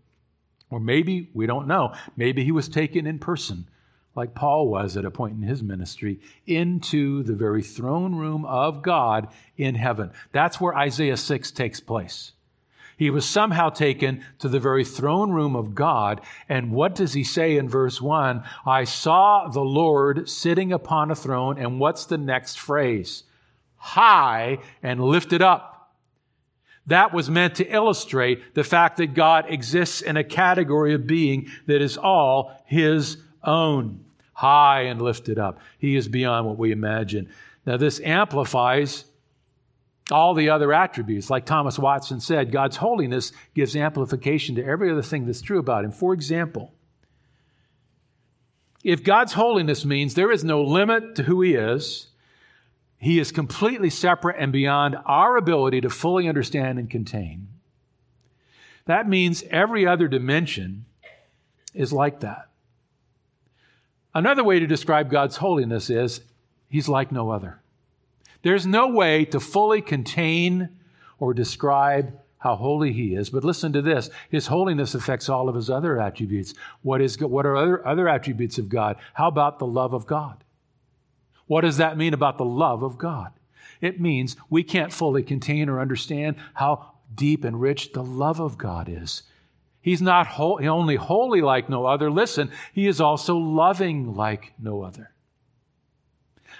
or 0.69 0.79
maybe, 0.79 1.29
we 1.33 1.45
don't 1.45 1.67
know, 1.67 1.93
maybe 2.15 2.43
he 2.43 2.51
was 2.51 2.67
taken 2.67 3.05
in 3.05 3.19
person 3.19 3.67
like 4.17 4.33
Paul 4.33 4.67
was 4.67 4.97
at 4.97 5.05
a 5.05 5.11
point 5.11 5.35
in 5.35 5.43
his 5.43 5.61
ministry, 5.61 6.19
into 6.45 7.23
the 7.23 7.35
very 7.35 7.61
throne 7.61 8.15
room 8.15 8.43
of 8.45 8.81
God 8.81 9.27
in 9.55 9.75
heaven. 9.75 10.11
That's 10.31 10.59
where 10.59 10.75
Isaiah 10.75 11.17
6 11.17 11.51
takes 11.51 11.79
place. 11.79 12.33
He 12.97 13.11
was 13.11 13.25
somehow 13.25 13.69
taken 13.69 14.25
to 14.39 14.49
the 14.49 14.59
very 14.59 14.83
throne 14.83 15.29
room 15.29 15.55
of 15.55 15.75
God. 15.75 16.19
And 16.49 16.71
what 16.71 16.95
does 16.95 17.13
he 17.13 17.23
say 17.23 17.57
in 17.57 17.69
verse 17.69 18.01
1? 18.01 18.43
I 18.65 18.85
saw 18.85 19.47
the 19.47 19.61
Lord 19.61 20.27
sitting 20.27 20.73
upon 20.73 21.11
a 21.11 21.15
throne. 21.15 21.59
And 21.59 21.79
what's 21.79 22.05
the 22.05 22.17
next 22.17 22.57
phrase? 22.57 23.23
High 23.75 24.57
and 24.81 24.99
lifted 24.99 25.43
up. 25.43 25.93
That 26.87 27.13
was 27.13 27.29
meant 27.29 27.55
to 27.55 27.67
illustrate 27.71 28.55
the 28.55 28.63
fact 28.63 28.97
that 28.97 29.13
God 29.13 29.45
exists 29.47 30.01
in 30.01 30.17
a 30.17 30.23
category 30.23 30.95
of 30.95 31.05
being 31.05 31.51
that 31.67 31.83
is 31.83 31.97
all 31.97 32.63
his 32.65 33.17
own 33.43 34.05
high 34.37 34.81
and 34.81 35.01
lifted 35.01 35.39
up. 35.39 35.59
He 35.79 35.95
is 35.95 36.07
beyond 36.07 36.45
what 36.45 36.59
we 36.59 36.71
imagine. 36.71 37.27
Now, 37.65 37.77
this 37.77 37.99
amplifies 38.01 39.05
all 40.11 40.35
the 40.35 40.51
other 40.51 40.71
attributes. 40.71 41.31
Like 41.31 41.43
Thomas 41.43 41.79
Watson 41.79 42.19
said, 42.19 42.51
God's 42.51 42.77
holiness 42.77 43.31
gives 43.55 43.75
amplification 43.75 44.53
to 44.55 44.63
every 44.63 44.91
other 44.91 45.01
thing 45.01 45.25
that's 45.25 45.41
true 45.41 45.57
about 45.57 45.85
Him. 45.85 45.91
For 45.91 46.13
example, 46.13 46.71
if 48.83 49.03
God's 49.03 49.33
holiness 49.33 49.83
means 49.83 50.13
there 50.13 50.31
is 50.31 50.43
no 50.43 50.61
limit 50.61 51.15
to 51.15 51.23
who 51.23 51.41
He 51.41 51.55
is, 51.55 52.09
He 52.99 53.19
is 53.19 53.31
completely 53.31 53.89
separate 53.89 54.35
and 54.37 54.51
beyond 54.51 54.97
our 55.07 55.35
ability 55.35 55.81
to 55.81 55.89
fully 55.89 56.29
understand 56.29 56.77
and 56.77 56.91
contain. 56.91 57.47
That 58.85 59.09
means 59.09 59.43
every 59.49 59.87
other 59.87 60.07
dimension 60.07 60.85
is 61.73 61.91
like 61.91 62.19
that. 62.19 62.46
Another 64.17 64.43
way 64.43 64.57
to 64.57 64.65
describe 64.65 65.11
God's 65.11 65.37
holiness 65.37 65.91
is 65.91 66.21
He's 66.67 66.89
like 66.89 67.11
no 67.11 67.29
other. 67.29 67.59
There's 68.41 68.65
no 68.65 68.87
way 68.87 69.25
to 69.25 69.39
fully 69.39 69.79
contain 69.79 70.69
or 71.19 71.35
describe 71.35 72.19
how 72.39 72.55
holy 72.55 72.93
he 72.93 73.13
is. 73.13 73.29
But 73.29 73.43
listen 73.43 73.73
to 73.73 73.81
this. 73.81 74.09
His 74.31 74.47
holiness 74.47 74.95
affects 74.95 75.29
all 75.29 75.47
of 75.47 75.53
his 75.53 75.69
other 75.69 76.01
attributes. 76.01 76.55
What, 76.81 76.99
is, 76.99 77.19
what 77.19 77.45
are 77.45 77.55
other, 77.55 77.87
other 77.87 78.09
attributes 78.09 78.57
of 78.57 78.69
God? 78.69 78.97
How 79.13 79.27
about 79.27 79.59
the 79.59 79.67
love 79.67 79.93
of 79.93 80.07
God? 80.07 80.43
What 81.45 81.61
does 81.61 81.77
that 81.77 81.95
mean 81.95 82.15
about 82.15 82.39
the 82.39 82.45
love 82.45 82.81
of 82.81 82.97
God? 82.97 83.33
It 83.81 84.01
means 84.01 84.35
we 84.49 84.63
can't 84.63 84.91
fully 84.91 85.21
contain 85.21 85.69
or 85.69 85.79
understand 85.79 86.37
how 86.55 86.93
deep 87.13 87.43
and 87.43 87.61
rich 87.61 87.93
the 87.93 88.03
love 88.03 88.39
of 88.39 88.57
God 88.57 88.89
is. 88.89 89.21
He's 89.87 90.01
not 90.01 90.37
only 90.37 90.97
holy 90.97 91.39
like 91.39 91.69
no 91.69 91.85
other. 91.85 92.11
Listen, 92.11 92.51
he 92.73 92.87
is 92.87 92.99
also 92.99 93.37
loving 93.37 94.15
like 94.15 94.51
no 94.59 94.81
other. 94.81 95.11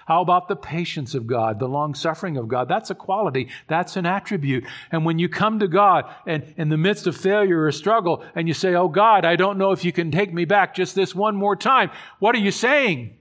How 0.06 0.22
about 0.22 0.48
the 0.48 0.56
patience 0.56 1.14
of 1.14 1.28
God, 1.28 1.60
the 1.60 1.68
long 1.68 1.94
suffering 1.94 2.38
of 2.38 2.48
God? 2.48 2.70
That's 2.70 2.90
a 2.90 2.96
quality, 2.96 3.50
that's 3.68 3.98
an 3.98 4.06
attribute. 4.06 4.64
And 4.94 5.04
when 5.04 5.20
you 5.20 5.28
come 5.28 5.60
to 5.60 5.68
God 5.68 6.06
and 6.26 6.54
in 6.56 6.70
the 6.70 6.78
midst 6.78 7.06
of 7.06 7.18
failure 7.18 7.64
or 7.64 7.72
struggle 7.74 8.24
and 8.34 8.48
you 8.48 8.54
say, 8.54 8.76
Oh 8.76 8.88
God, 8.88 9.26
I 9.26 9.36
don't 9.36 9.58
know 9.58 9.74
if 9.74 9.84
you 9.84 9.92
can 9.92 10.10
take 10.10 10.34
me 10.34 10.46
back 10.46 10.74
just 10.74 10.96
this 10.96 11.14
one 11.14 11.36
more 11.36 11.58
time, 11.58 11.92
what 12.20 12.34
are 12.34 12.40
you 12.40 12.52
saying? 12.52 13.18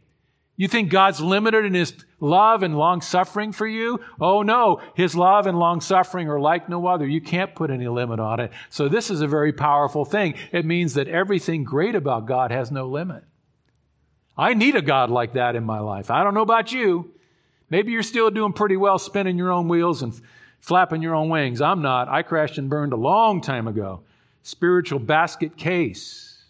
You 0.56 0.68
think 0.68 0.88
God's 0.88 1.20
limited 1.20 1.64
in 1.64 1.74
his 1.74 1.92
love 2.20 2.62
and 2.62 2.76
long 2.76 3.00
suffering 3.00 3.52
for 3.52 3.66
you? 3.66 4.00
Oh 4.20 4.42
no, 4.42 4.80
his 4.94 5.14
love 5.14 5.46
and 5.46 5.58
long 5.58 5.80
suffering 5.80 6.28
are 6.28 6.40
like 6.40 6.68
no 6.68 6.86
other. 6.86 7.06
You 7.06 7.20
can't 7.20 7.54
put 7.54 7.70
any 7.70 7.88
limit 7.88 8.20
on 8.20 8.40
it. 8.40 8.52
So 8.70 8.88
this 8.88 9.10
is 9.10 9.20
a 9.20 9.26
very 9.26 9.52
powerful 9.52 10.04
thing. 10.04 10.34
It 10.52 10.64
means 10.64 10.94
that 10.94 11.08
everything 11.08 11.64
great 11.64 11.94
about 11.94 12.26
God 12.26 12.50
has 12.50 12.70
no 12.70 12.86
limit. 12.86 13.24
I 14.36 14.54
need 14.54 14.76
a 14.76 14.82
God 14.82 15.10
like 15.10 15.32
that 15.34 15.56
in 15.56 15.64
my 15.64 15.80
life. 15.80 16.10
I 16.10 16.22
don't 16.22 16.34
know 16.34 16.42
about 16.42 16.72
you. 16.72 17.12
Maybe 17.70 17.92
you're 17.92 18.02
still 18.02 18.30
doing 18.30 18.52
pretty 18.52 18.76
well 18.76 18.98
spinning 18.98 19.38
your 19.38 19.50
own 19.50 19.68
wheels 19.68 20.02
and 20.02 20.18
flapping 20.60 21.02
your 21.02 21.14
own 21.14 21.28
wings. 21.28 21.60
I'm 21.60 21.82
not. 21.82 22.08
I 22.08 22.22
crashed 22.22 22.58
and 22.58 22.68
burned 22.68 22.92
a 22.92 22.96
long 22.96 23.40
time 23.40 23.66
ago. 23.66 24.02
Spiritual 24.42 25.00
basket 25.00 25.56
case. 25.56 26.44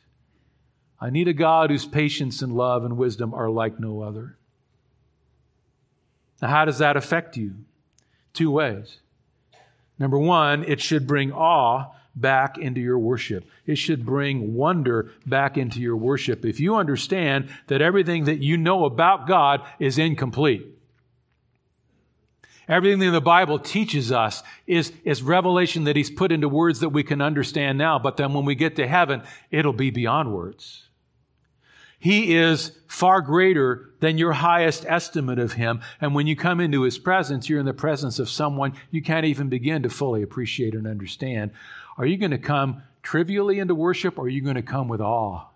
I 1.00 1.10
need 1.10 1.28
a 1.28 1.32
God 1.32 1.70
whose 1.70 1.86
patience 1.86 2.42
and 2.42 2.52
love 2.54 2.84
and 2.84 2.96
wisdom 2.96 3.34
are 3.34 3.50
like 3.50 3.78
no 3.78 4.02
other. 4.02 4.36
Now, 6.40 6.48
how 6.48 6.64
does 6.64 6.78
that 6.78 6.96
affect 6.96 7.36
you? 7.36 7.54
Two 8.32 8.50
ways. 8.50 8.98
Number 9.98 10.18
one, 10.18 10.64
it 10.64 10.80
should 10.80 11.06
bring 11.06 11.32
awe 11.32 11.92
back 12.14 12.58
into 12.58 12.80
your 12.80 12.98
worship. 12.98 13.46
It 13.66 13.76
should 13.76 14.04
bring 14.04 14.54
wonder 14.54 15.12
back 15.26 15.58
into 15.58 15.80
your 15.80 15.96
worship. 15.96 16.44
If 16.44 16.60
you 16.60 16.76
understand 16.76 17.50
that 17.68 17.82
everything 17.82 18.24
that 18.24 18.42
you 18.42 18.56
know 18.56 18.84
about 18.84 19.26
God 19.26 19.62
is 19.78 19.98
incomplete. 19.98 20.66
Everything 22.68 22.98
that 23.00 23.10
the 23.12 23.20
Bible 23.20 23.58
teaches 23.58 24.10
us 24.10 24.42
is, 24.66 24.92
is 25.04 25.22
revelation 25.22 25.84
that 25.84 25.94
He's 25.94 26.10
put 26.10 26.32
into 26.32 26.48
words 26.48 26.80
that 26.80 26.88
we 26.88 27.04
can 27.04 27.20
understand 27.20 27.78
now, 27.78 27.98
but 27.98 28.16
then 28.16 28.34
when 28.34 28.44
we 28.44 28.56
get 28.56 28.76
to 28.76 28.88
heaven, 28.88 29.22
it'll 29.50 29.72
be 29.72 29.90
beyond 29.90 30.34
words. 30.34 30.85
He 32.06 32.36
is 32.36 32.70
far 32.86 33.20
greater 33.20 33.90
than 33.98 34.16
your 34.16 34.32
highest 34.32 34.84
estimate 34.86 35.40
of 35.40 35.54
Him. 35.54 35.80
And 36.00 36.14
when 36.14 36.28
you 36.28 36.36
come 36.36 36.60
into 36.60 36.82
His 36.82 36.98
presence, 36.98 37.48
you're 37.48 37.58
in 37.58 37.66
the 37.66 37.74
presence 37.74 38.20
of 38.20 38.30
someone 38.30 38.74
you 38.92 39.02
can't 39.02 39.26
even 39.26 39.48
begin 39.48 39.82
to 39.82 39.88
fully 39.90 40.22
appreciate 40.22 40.74
and 40.74 40.86
understand. 40.86 41.50
Are 41.98 42.06
you 42.06 42.16
going 42.16 42.30
to 42.30 42.38
come 42.38 42.84
trivially 43.02 43.58
into 43.58 43.74
worship 43.74 44.20
or 44.20 44.26
are 44.26 44.28
you 44.28 44.40
going 44.40 44.54
to 44.54 44.62
come 44.62 44.86
with 44.86 45.00
awe 45.00 45.46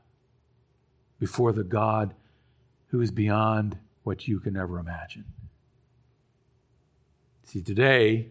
before 1.21 1.53
the 1.53 1.63
God 1.63 2.15
who 2.89 3.01
is 3.01 3.13
beyond 3.13 3.79
what 4.03 4.27
you 4.27 4.41
can 4.41 4.57
ever 4.57 4.81
imagine? 4.81 5.27
See, 7.45 7.63
today 7.63 8.27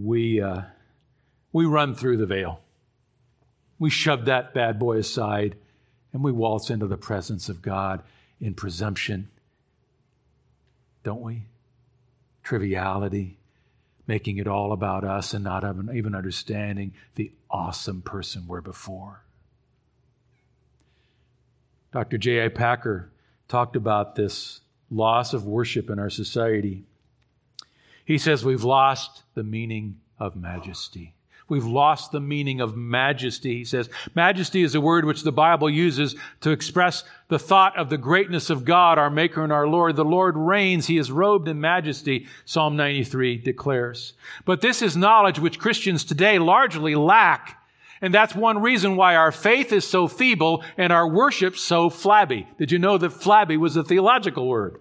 we, 0.00 0.40
uh, 0.40 0.60
we 1.52 1.66
run 1.66 1.96
through 1.96 2.18
the 2.18 2.26
veil. 2.26 2.60
We 3.80 3.90
shove 3.90 4.26
that 4.26 4.54
bad 4.54 4.78
boy 4.78 4.98
aside 4.98 5.56
and 6.16 6.24
we 6.24 6.32
waltz 6.32 6.70
into 6.70 6.86
the 6.86 6.96
presence 6.96 7.50
of 7.50 7.60
God 7.60 8.02
in 8.40 8.54
presumption, 8.54 9.28
don't 11.04 11.20
we? 11.20 11.42
Triviality, 12.42 13.36
making 14.06 14.38
it 14.38 14.48
all 14.48 14.72
about 14.72 15.04
us 15.04 15.34
and 15.34 15.44
not 15.44 15.62
even 15.92 16.14
understanding 16.14 16.94
the 17.16 17.32
awesome 17.50 18.00
person 18.00 18.46
we're 18.48 18.62
before. 18.62 19.24
Dr. 21.92 22.16
J.I. 22.16 22.48
Packer 22.48 23.10
talked 23.46 23.76
about 23.76 24.14
this 24.14 24.62
loss 24.90 25.34
of 25.34 25.46
worship 25.46 25.90
in 25.90 25.98
our 25.98 26.08
society. 26.08 26.84
He 28.06 28.16
says 28.16 28.42
we've 28.42 28.64
lost 28.64 29.22
the 29.34 29.44
meaning 29.44 30.00
of 30.18 30.34
majesty. 30.34 31.12
We've 31.48 31.64
lost 31.64 32.10
the 32.10 32.20
meaning 32.20 32.60
of 32.60 32.76
majesty. 32.76 33.58
He 33.58 33.64
says, 33.64 33.88
majesty 34.16 34.62
is 34.62 34.74
a 34.74 34.80
word 34.80 35.04
which 35.04 35.22
the 35.22 35.30
Bible 35.30 35.70
uses 35.70 36.16
to 36.40 36.50
express 36.50 37.04
the 37.28 37.38
thought 37.38 37.76
of 37.78 37.88
the 37.88 37.98
greatness 37.98 38.50
of 38.50 38.64
God, 38.64 38.98
our 38.98 39.10
Maker 39.10 39.44
and 39.44 39.52
our 39.52 39.68
Lord. 39.68 39.94
The 39.94 40.04
Lord 40.04 40.36
reigns. 40.36 40.88
He 40.88 40.98
is 40.98 41.12
robed 41.12 41.46
in 41.46 41.60
majesty, 41.60 42.26
Psalm 42.44 42.76
93 42.76 43.38
declares. 43.38 44.14
But 44.44 44.60
this 44.60 44.82
is 44.82 44.96
knowledge 44.96 45.38
which 45.38 45.60
Christians 45.60 46.04
today 46.04 46.40
largely 46.40 46.96
lack. 46.96 47.62
And 48.02 48.12
that's 48.12 48.34
one 48.34 48.60
reason 48.60 48.96
why 48.96 49.14
our 49.14 49.32
faith 49.32 49.72
is 49.72 49.86
so 49.86 50.08
feeble 50.08 50.64
and 50.76 50.92
our 50.92 51.08
worship 51.08 51.56
so 51.56 51.90
flabby. 51.90 52.48
Did 52.58 52.72
you 52.72 52.78
know 52.78 52.98
that 52.98 53.10
flabby 53.10 53.56
was 53.56 53.76
a 53.76 53.84
theological 53.84 54.48
word? 54.48 54.80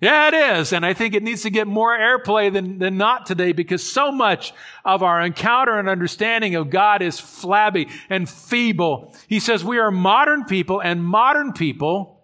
Yeah, 0.00 0.28
it 0.28 0.58
is. 0.58 0.72
And 0.72 0.84
I 0.84 0.94
think 0.94 1.14
it 1.14 1.22
needs 1.22 1.42
to 1.42 1.50
get 1.50 1.66
more 1.66 1.96
airplay 1.96 2.50
than, 2.50 2.78
than 2.78 2.96
not 2.96 3.26
today 3.26 3.52
because 3.52 3.86
so 3.86 4.10
much 4.10 4.54
of 4.82 5.02
our 5.02 5.20
encounter 5.20 5.78
and 5.78 5.90
understanding 5.90 6.54
of 6.54 6.70
God 6.70 7.02
is 7.02 7.20
flabby 7.20 7.88
and 8.08 8.28
feeble. 8.28 9.14
He 9.28 9.40
says 9.40 9.62
we 9.62 9.78
are 9.78 9.90
modern 9.90 10.44
people 10.44 10.80
and 10.80 11.04
modern 11.04 11.52
people 11.52 12.22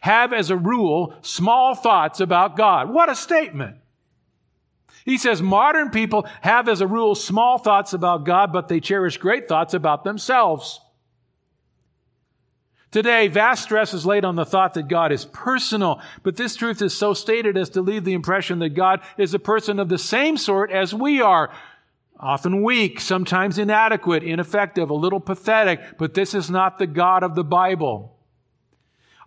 have 0.00 0.32
as 0.32 0.48
a 0.48 0.56
rule 0.56 1.14
small 1.20 1.74
thoughts 1.74 2.20
about 2.20 2.56
God. 2.56 2.88
What 2.88 3.10
a 3.10 3.14
statement. 3.14 3.76
He 5.04 5.18
says 5.18 5.42
modern 5.42 5.90
people 5.90 6.26
have 6.40 6.66
as 6.68 6.80
a 6.80 6.86
rule 6.86 7.14
small 7.14 7.58
thoughts 7.58 7.92
about 7.92 8.24
God, 8.24 8.52
but 8.54 8.68
they 8.68 8.80
cherish 8.80 9.18
great 9.18 9.48
thoughts 9.48 9.74
about 9.74 10.02
themselves. 10.02 10.80
Today, 12.90 13.28
vast 13.28 13.64
stress 13.64 13.92
is 13.92 14.06
laid 14.06 14.24
on 14.24 14.36
the 14.36 14.46
thought 14.46 14.74
that 14.74 14.88
God 14.88 15.12
is 15.12 15.26
personal, 15.26 16.00
but 16.22 16.36
this 16.36 16.56
truth 16.56 16.80
is 16.80 16.96
so 16.96 17.12
stated 17.12 17.58
as 17.58 17.68
to 17.70 17.82
leave 17.82 18.04
the 18.04 18.14
impression 18.14 18.60
that 18.60 18.70
God 18.70 19.00
is 19.18 19.34
a 19.34 19.38
person 19.38 19.78
of 19.78 19.90
the 19.90 19.98
same 19.98 20.38
sort 20.38 20.70
as 20.70 20.94
we 20.94 21.20
are. 21.20 21.50
Often 22.18 22.62
weak, 22.62 22.98
sometimes 22.98 23.58
inadequate, 23.58 24.22
ineffective, 24.22 24.88
a 24.88 24.94
little 24.94 25.20
pathetic, 25.20 25.98
but 25.98 26.14
this 26.14 26.32
is 26.32 26.50
not 26.50 26.78
the 26.78 26.86
God 26.86 27.22
of 27.22 27.34
the 27.34 27.44
Bible. 27.44 28.16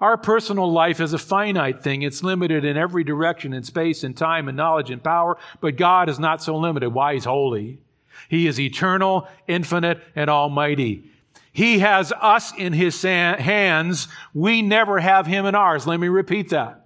Our 0.01 0.17
personal 0.17 0.69
life 0.71 0.99
is 0.99 1.13
a 1.13 1.19
finite 1.19 1.83
thing. 1.83 2.01
It's 2.01 2.23
limited 2.23 2.65
in 2.65 2.75
every 2.75 3.03
direction, 3.03 3.53
in 3.53 3.61
space 3.61 4.03
and 4.03 4.17
time 4.17 4.47
and 4.47 4.57
knowledge 4.57 4.89
and 4.89 5.03
power, 5.03 5.37
but 5.61 5.75
God 5.75 6.09
is 6.09 6.17
not 6.17 6.41
so 6.41 6.57
limited. 6.57 6.89
Why? 6.89 7.13
He's 7.13 7.25
holy. 7.25 7.79
He 8.27 8.47
is 8.47 8.59
eternal, 8.59 9.27
infinite, 9.47 10.01
and 10.15 10.31
almighty. 10.31 11.10
He 11.51 11.79
has 11.79 12.13
us 12.21 12.53
in 12.57 12.73
his 12.73 13.01
hands. 13.01 14.07
We 14.33 14.61
never 14.61 14.99
have 14.99 15.27
him 15.27 15.45
in 15.45 15.55
ours. 15.55 15.85
Let 15.85 15.99
me 15.99 16.07
repeat 16.07 16.49
that. 16.49 16.85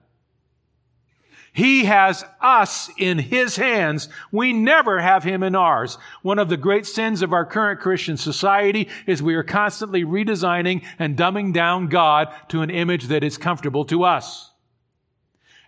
He 1.54 1.86
has 1.86 2.26
us 2.42 2.90
in 2.98 3.18
his 3.18 3.56
hands. 3.56 4.10
We 4.30 4.52
never 4.52 5.00
have 5.00 5.24
him 5.24 5.42
in 5.42 5.56
ours. 5.56 5.98
One 6.22 6.38
of 6.38 6.50
the 6.50 6.58
great 6.58 6.86
sins 6.86 7.22
of 7.22 7.32
our 7.32 7.46
current 7.46 7.80
Christian 7.80 8.18
society 8.18 8.90
is 9.08 9.24
we 9.24 9.36
are 9.36 9.44
constantly 9.44 10.04
redesigning 10.04 10.84
and 11.00 11.16
dumbing 11.16 11.54
down 11.54 11.88
God 11.88 12.34
to 12.50 12.62
an 12.62 12.70
image 12.70 13.06
that 13.06 13.24
is 13.24 13.38
comfortable 13.38 13.86
to 13.86 14.04
us 14.04 14.52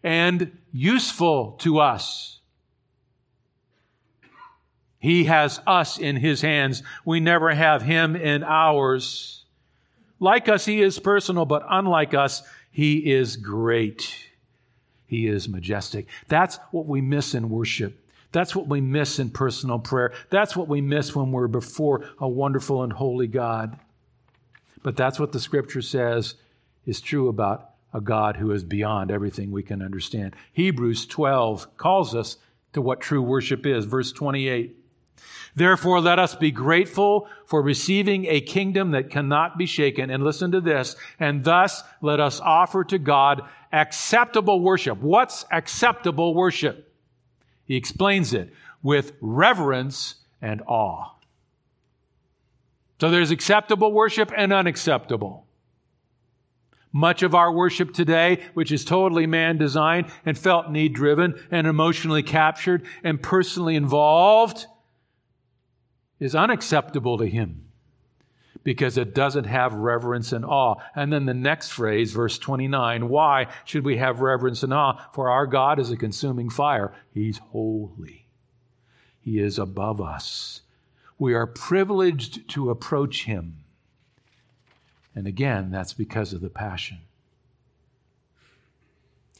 and 0.03 0.57
useful 0.73 1.53
to 1.59 1.79
us. 1.79 2.36
He 4.99 5.25
has 5.25 5.59
us 5.67 5.97
in 5.97 6.15
His 6.15 6.41
hands. 6.41 6.83
We 7.05 7.19
never 7.19 7.53
have 7.53 7.81
Him 7.81 8.15
in 8.15 8.43
ours. 8.43 9.43
Like 10.19 10.49
us, 10.49 10.65
He 10.65 10.81
is 10.81 10.99
personal, 10.99 11.45
but 11.45 11.65
unlike 11.69 12.13
us, 12.13 12.43
He 12.71 13.11
is 13.11 13.37
great. 13.37 14.27
He 15.05 15.27
is 15.27 15.47
majestic. 15.47 16.07
That's 16.27 16.59
what 16.71 16.85
we 16.85 17.01
miss 17.01 17.33
in 17.33 17.49
worship. 17.49 18.03
That's 18.31 18.55
what 18.55 18.67
we 18.67 18.81
miss 18.81 19.19
in 19.19 19.29
personal 19.29 19.79
prayer. 19.79 20.13
That's 20.29 20.55
what 20.55 20.67
we 20.67 20.81
miss 20.81 21.15
when 21.15 21.31
we're 21.31 21.47
before 21.47 22.09
a 22.19 22.27
wonderful 22.27 22.83
and 22.83 22.91
holy 22.91 23.27
God. 23.27 23.79
But 24.83 24.97
that's 24.97 25.19
what 25.19 25.31
the 25.31 25.39
scripture 25.39 25.81
says 25.81 26.35
is 26.85 27.01
true 27.01 27.29
about 27.29 27.71
a 27.93 28.01
God 28.01 28.37
who 28.37 28.51
is 28.51 28.63
beyond 28.63 29.11
everything 29.11 29.51
we 29.51 29.63
can 29.63 29.81
understand. 29.81 30.35
Hebrews 30.53 31.05
12 31.05 31.77
calls 31.77 32.13
us 32.13 32.37
to 32.73 32.81
what 32.81 32.99
true 32.99 33.21
worship 33.21 33.65
is. 33.65 33.85
Verse 33.85 34.11
28 34.11 34.75
Therefore, 35.55 35.99
let 35.99 36.19
us 36.19 36.35
be 36.35 36.51
grateful 36.51 37.27
for 37.45 37.61
receiving 37.61 38.25
a 38.25 38.41
kingdom 38.41 38.91
that 38.91 39.09
cannot 39.09 39.57
be 39.57 39.65
shaken. 39.65 40.09
And 40.09 40.23
listen 40.23 40.51
to 40.51 40.61
this. 40.61 40.95
And 41.19 41.43
thus 41.43 41.83
let 42.01 42.19
us 42.19 42.39
offer 42.39 42.83
to 42.85 42.99
God 42.99 43.41
acceptable 43.71 44.59
worship. 44.59 44.99
What's 44.99 45.45
acceptable 45.51 46.35
worship? 46.35 46.93
He 47.65 47.75
explains 47.75 48.33
it 48.33 48.53
with 48.83 49.13
reverence 49.19 50.15
and 50.41 50.61
awe. 50.67 51.11
So 52.99 53.09
there's 53.09 53.31
acceptable 53.31 53.91
worship 53.91 54.31
and 54.35 54.53
unacceptable. 54.53 55.45
Much 56.93 57.21
of 57.21 57.35
our 57.35 57.51
worship 57.51 57.93
today, 57.93 58.39
which 58.53 58.71
is 58.71 58.85
totally 58.85 59.27
man 59.27 59.57
designed 59.57 60.07
and 60.25 60.37
felt 60.37 60.71
need 60.71 60.93
driven 60.93 61.39
and 61.51 61.67
emotionally 61.67 62.23
captured 62.23 62.85
and 63.03 63.21
personally 63.21 63.75
involved, 63.75 64.65
is 66.19 66.35
unacceptable 66.35 67.17
to 67.17 67.27
him 67.27 67.63
because 68.63 68.97
it 68.97 69.15
doesn't 69.15 69.45
have 69.45 69.73
reverence 69.73 70.31
and 70.33 70.43
awe. 70.43 70.75
And 70.95 71.13
then 71.13 71.25
the 71.25 71.33
next 71.33 71.69
phrase, 71.69 72.11
verse 72.11 72.37
29, 72.37 73.07
why 73.07 73.47
should 73.63 73.85
we 73.85 73.97
have 73.97 74.19
reverence 74.19 74.63
and 74.63 74.73
awe? 74.73 75.09
For 75.13 75.29
our 75.29 75.47
God 75.47 75.79
is 75.79 75.91
a 75.91 75.97
consuming 75.97 76.49
fire. 76.49 76.93
He's 77.13 77.37
holy. 77.37 78.27
He 79.21 79.39
is 79.39 79.59
above 79.59 80.01
us. 80.01 80.61
We 81.19 81.33
are 81.33 81.47
privileged 81.47 82.49
to 82.49 82.69
approach 82.69 83.25
him. 83.25 83.63
And 85.15 85.27
again, 85.27 85.71
that's 85.71 85.93
because 85.93 86.33
of 86.33 86.41
the 86.41 86.49
passion. 86.49 86.99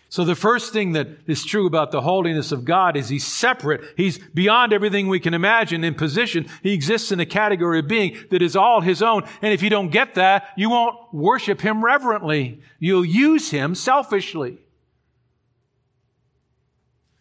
So 0.10 0.24
the 0.24 0.36
first 0.36 0.72
thing 0.72 0.93
that 0.93 1.08
is 1.28 1.43
true 1.43 1.67
about 1.67 1.91
the 1.91 2.02
holiness 2.02 2.54
of 2.54 2.63
God 2.63 2.96
is 2.96 3.10
he's 3.10 3.26
separate. 3.26 3.82
He's 3.98 4.17
beyond 4.17 4.72
everything 4.72 5.08
we 5.08 5.20
can 5.20 5.34
imagine 5.34 5.84
in 5.84 5.96
position. 5.96 6.48
He 6.63 6.74
exists 6.74 7.12
in 7.12 7.20
a 7.20 7.26
category 7.26 7.80
of 7.80 7.89
being 7.89 8.17
that 8.32 8.41
is 8.41 8.56
all 8.56 8.80
his 8.80 9.02
own. 9.02 9.24
And 9.41 9.54
if 9.54 9.62
you 9.62 9.70
don't 9.70 9.89
get 9.89 10.15
that, 10.15 10.48
you 10.56 10.70
won't 10.70 10.96
worship 11.13 11.60
him 11.60 11.84
reverently. 11.84 12.62
You'll 12.80 13.04
use 13.04 13.52
him 13.52 13.76
selfishly. 13.76 14.60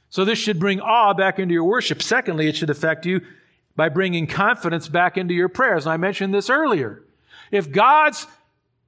So 0.09 0.25
this 0.25 0.39
should 0.39 0.61
bring 0.61 0.81
awe 0.81 1.13
back 1.13 1.41
into 1.41 1.55
your 1.55 1.65
worship. 1.65 2.01
Secondly, 2.01 2.49
it 2.49 2.57
should 2.57 2.71
affect 2.71 3.05
you 3.05 3.21
by 3.75 3.89
bringing 3.89 4.29
confidence 4.29 4.89
back 4.89 5.19
into 5.19 5.35
your 5.35 5.49
prayers. 5.49 5.87
And 5.87 5.93
I 5.93 5.97
mentioned 5.97 6.33
this 6.33 6.49
earlier. 6.49 7.03
If 7.51 7.73
God's 7.73 8.27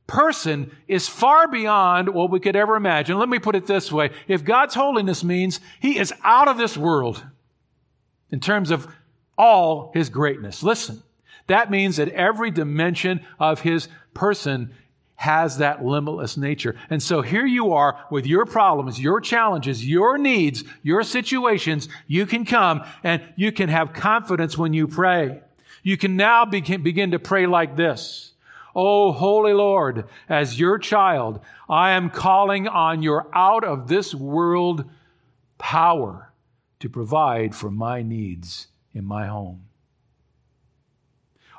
person 0.08 0.74
is 0.88 1.06
far 1.06 1.46
beyond 1.46 2.08
what 2.08 2.30
we 2.30 2.40
could 2.40 2.56
ever 2.56 2.74
imagine. 2.74 3.18
Let 3.18 3.28
me 3.28 3.38
put 3.38 3.54
it 3.54 3.66
this 3.66 3.92
way. 3.92 4.10
If 4.26 4.42
God's 4.42 4.74
holiness 4.74 5.22
means 5.22 5.60
he 5.78 5.98
is 5.98 6.12
out 6.24 6.48
of 6.48 6.56
this 6.56 6.76
world 6.76 7.24
in 8.30 8.40
terms 8.40 8.72
of 8.72 8.88
all 9.36 9.92
his 9.94 10.08
greatness, 10.08 10.64
listen, 10.64 11.02
that 11.46 11.70
means 11.70 11.98
that 11.98 12.08
every 12.08 12.50
dimension 12.50 13.24
of 13.38 13.60
his 13.60 13.88
person 14.14 14.74
has 15.14 15.58
that 15.58 15.84
limitless 15.84 16.36
nature. 16.36 16.74
And 16.88 17.02
so 17.02 17.22
here 17.22 17.44
you 17.44 17.72
are 17.72 18.02
with 18.10 18.26
your 18.26 18.46
problems, 18.46 19.00
your 19.00 19.20
challenges, 19.20 19.86
your 19.86 20.16
needs, 20.16 20.64
your 20.82 21.02
situations. 21.02 21.88
You 22.06 22.24
can 22.24 22.44
come 22.44 22.84
and 23.02 23.22
you 23.36 23.52
can 23.52 23.68
have 23.68 23.92
confidence 23.92 24.56
when 24.56 24.72
you 24.72 24.86
pray. 24.86 25.42
You 25.82 25.96
can 25.96 26.16
now 26.16 26.44
begin, 26.44 26.82
begin 26.82 27.10
to 27.10 27.18
pray 27.18 27.46
like 27.46 27.76
this. 27.76 28.27
Oh, 28.80 29.10
Holy 29.10 29.52
Lord, 29.52 30.04
as 30.28 30.60
your 30.60 30.78
child, 30.78 31.40
I 31.68 31.90
am 31.90 32.10
calling 32.10 32.68
on 32.68 33.02
your 33.02 33.26
out 33.34 33.64
of 33.64 33.88
this 33.88 34.14
world 34.14 34.84
power 35.58 36.32
to 36.78 36.88
provide 36.88 37.56
for 37.56 37.72
my 37.72 38.02
needs 38.02 38.68
in 38.94 39.04
my 39.04 39.26
home. 39.26 39.64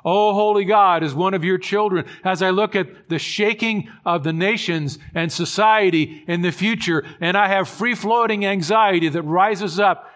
Oh, 0.02 0.32
holy 0.32 0.64
God, 0.64 1.04
as 1.04 1.14
one 1.14 1.34
of 1.34 1.44
your 1.44 1.58
children, 1.58 2.06
as 2.24 2.40
I 2.40 2.48
look 2.48 2.74
at 2.74 3.10
the 3.10 3.18
shaking 3.18 3.90
of 4.06 4.24
the 4.24 4.32
nations 4.32 4.98
and 5.14 5.30
society 5.30 6.24
in 6.26 6.40
the 6.40 6.52
future, 6.52 7.04
and 7.20 7.36
I 7.36 7.48
have 7.48 7.68
free 7.68 7.94
floating 7.94 8.46
anxiety 8.46 9.10
that 9.10 9.22
rises 9.24 9.78
up 9.78 10.09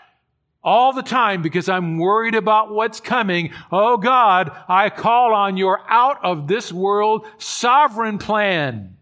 all 0.64 0.92
the 0.92 1.02
time 1.02 1.42
because 1.42 1.68
I'm 1.68 1.98
worried 1.98 2.34
about 2.34 2.72
what's 2.72 3.00
coming. 3.00 3.52
Oh 3.70 3.96
God, 3.98 4.50
I 4.66 4.90
call 4.90 5.34
on 5.34 5.56
your 5.56 5.80
out 5.88 6.24
of 6.24 6.48
this 6.48 6.72
world 6.72 7.26
sovereign 7.38 8.18
plan. 8.18 8.96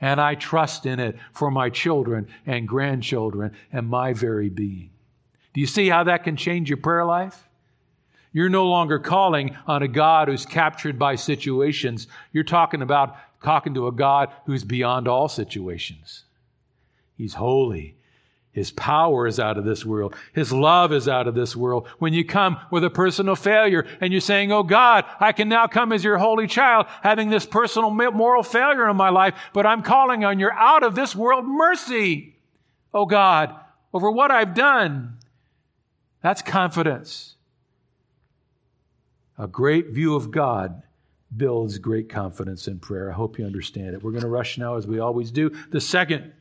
And 0.00 0.20
I 0.20 0.34
trust 0.34 0.84
in 0.84 0.98
it 1.00 1.16
for 1.32 1.50
my 1.50 1.70
children 1.70 2.28
and 2.44 2.66
grandchildren 2.68 3.52
and 3.72 3.88
my 3.88 4.12
very 4.12 4.48
being. 4.48 4.90
Do 5.54 5.60
you 5.60 5.66
see 5.66 5.88
how 5.88 6.04
that 6.04 6.24
can 6.24 6.36
change 6.36 6.68
your 6.68 6.78
prayer 6.78 7.04
life? 7.04 7.48
You're 8.32 8.48
no 8.48 8.66
longer 8.66 8.98
calling 8.98 9.56
on 9.66 9.82
a 9.82 9.88
God 9.88 10.28
who's 10.28 10.46
captured 10.46 10.98
by 10.98 11.16
situations. 11.16 12.08
You're 12.32 12.44
talking 12.44 12.82
about 12.82 13.16
talking 13.42 13.74
to 13.74 13.86
a 13.86 13.92
God 13.92 14.32
who's 14.46 14.64
beyond 14.64 15.06
all 15.06 15.28
situations. 15.28 16.24
He's 17.16 17.34
holy. 17.34 17.96
His 18.52 18.70
power 18.70 19.26
is 19.26 19.40
out 19.40 19.56
of 19.56 19.64
this 19.64 19.84
world. 19.84 20.14
His 20.34 20.52
love 20.52 20.92
is 20.92 21.08
out 21.08 21.26
of 21.26 21.34
this 21.34 21.56
world. 21.56 21.88
When 21.98 22.12
you 22.12 22.22
come 22.22 22.60
with 22.70 22.84
a 22.84 22.90
personal 22.90 23.34
failure 23.34 23.86
and 24.00 24.12
you're 24.12 24.20
saying, 24.20 24.52
Oh 24.52 24.62
God, 24.62 25.06
I 25.18 25.32
can 25.32 25.48
now 25.48 25.66
come 25.66 25.90
as 25.90 26.04
your 26.04 26.18
holy 26.18 26.46
child, 26.46 26.86
having 27.02 27.30
this 27.30 27.46
personal 27.46 27.90
moral 27.90 28.42
failure 28.42 28.90
in 28.90 28.96
my 28.96 29.08
life, 29.08 29.34
but 29.54 29.64
I'm 29.64 29.82
calling 29.82 30.22
on 30.22 30.38
your 30.38 30.52
out 30.52 30.82
of 30.82 30.94
this 30.94 31.16
world 31.16 31.46
mercy. 31.46 32.36
Oh 32.92 33.06
God, 33.06 33.56
over 33.94 34.10
what 34.10 34.30
I've 34.30 34.54
done. 34.54 35.16
That's 36.22 36.42
confidence. 36.42 37.36
A 39.38 39.46
great 39.46 39.88
view 39.88 40.14
of 40.14 40.30
God 40.30 40.82
builds 41.34 41.78
great 41.78 42.10
confidence 42.10 42.68
in 42.68 42.78
prayer. 42.78 43.10
I 43.10 43.14
hope 43.14 43.38
you 43.38 43.46
understand 43.46 43.94
it. 43.94 44.02
We're 44.02 44.10
going 44.10 44.22
to 44.22 44.28
rush 44.28 44.58
now 44.58 44.76
as 44.76 44.86
we 44.86 44.98
always 44.98 45.30
do. 45.30 45.50
The 45.70 45.80
second 45.80 46.32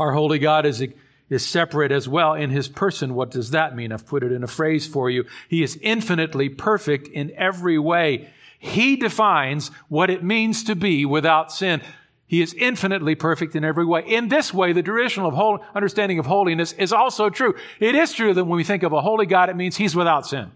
our 0.00 0.12
holy 0.12 0.38
God 0.38 0.66
is, 0.66 0.82
is 1.28 1.46
separate 1.46 1.92
as 1.92 2.08
well 2.08 2.34
in 2.34 2.50
his 2.50 2.68
person. 2.68 3.14
What 3.14 3.30
does 3.30 3.50
that 3.50 3.76
mean? 3.76 3.92
I've 3.92 4.06
put 4.06 4.22
it 4.22 4.32
in 4.32 4.42
a 4.42 4.48
phrase 4.48 4.86
for 4.86 5.10
you. 5.10 5.26
He 5.48 5.62
is 5.62 5.78
infinitely 5.82 6.48
perfect 6.48 7.06
in 7.08 7.32
every 7.36 7.78
way. 7.78 8.30
He 8.58 8.96
defines 8.96 9.70
what 9.88 10.10
it 10.10 10.24
means 10.24 10.64
to 10.64 10.74
be 10.74 11.04
without 11.04 11.52
sin. 11.52 11.82
He 12.26 12.42
is 12.42 12.54
infinitely 12.54 13.14
perfect 13.14 13.56
in 13.56 13.64
every 13.64 13.84
way. 13.84 14.02
In 14.06 14.28
this 14.28 14.54
way, 14.54 14.72
the 14.72 14.82
traditional 14.82 15.28
of 15.28 15.34
whole, 15.34 15.64
understanding 15.74 16.18
of 16.18 16.26
holiness 16.26 16.72
is 16.72 16.92
also 16.92 17.28
true. 17.28 17.54
It 17.78 17.94
is 17.94 18.12
true 18.12 18.32
that 18.32 18.44
when 18.44 18.56
we 18.56 18.64
think 18.64 18.82
of 18.82 18.92
a 18.92 19.00
holy 19.00 19.26
God, 19.26 19.50
it 19.50 19.56
means 19.56 19.76
he's 19.76 19.96
without 19.96 20.26
sin. 20.26 20.52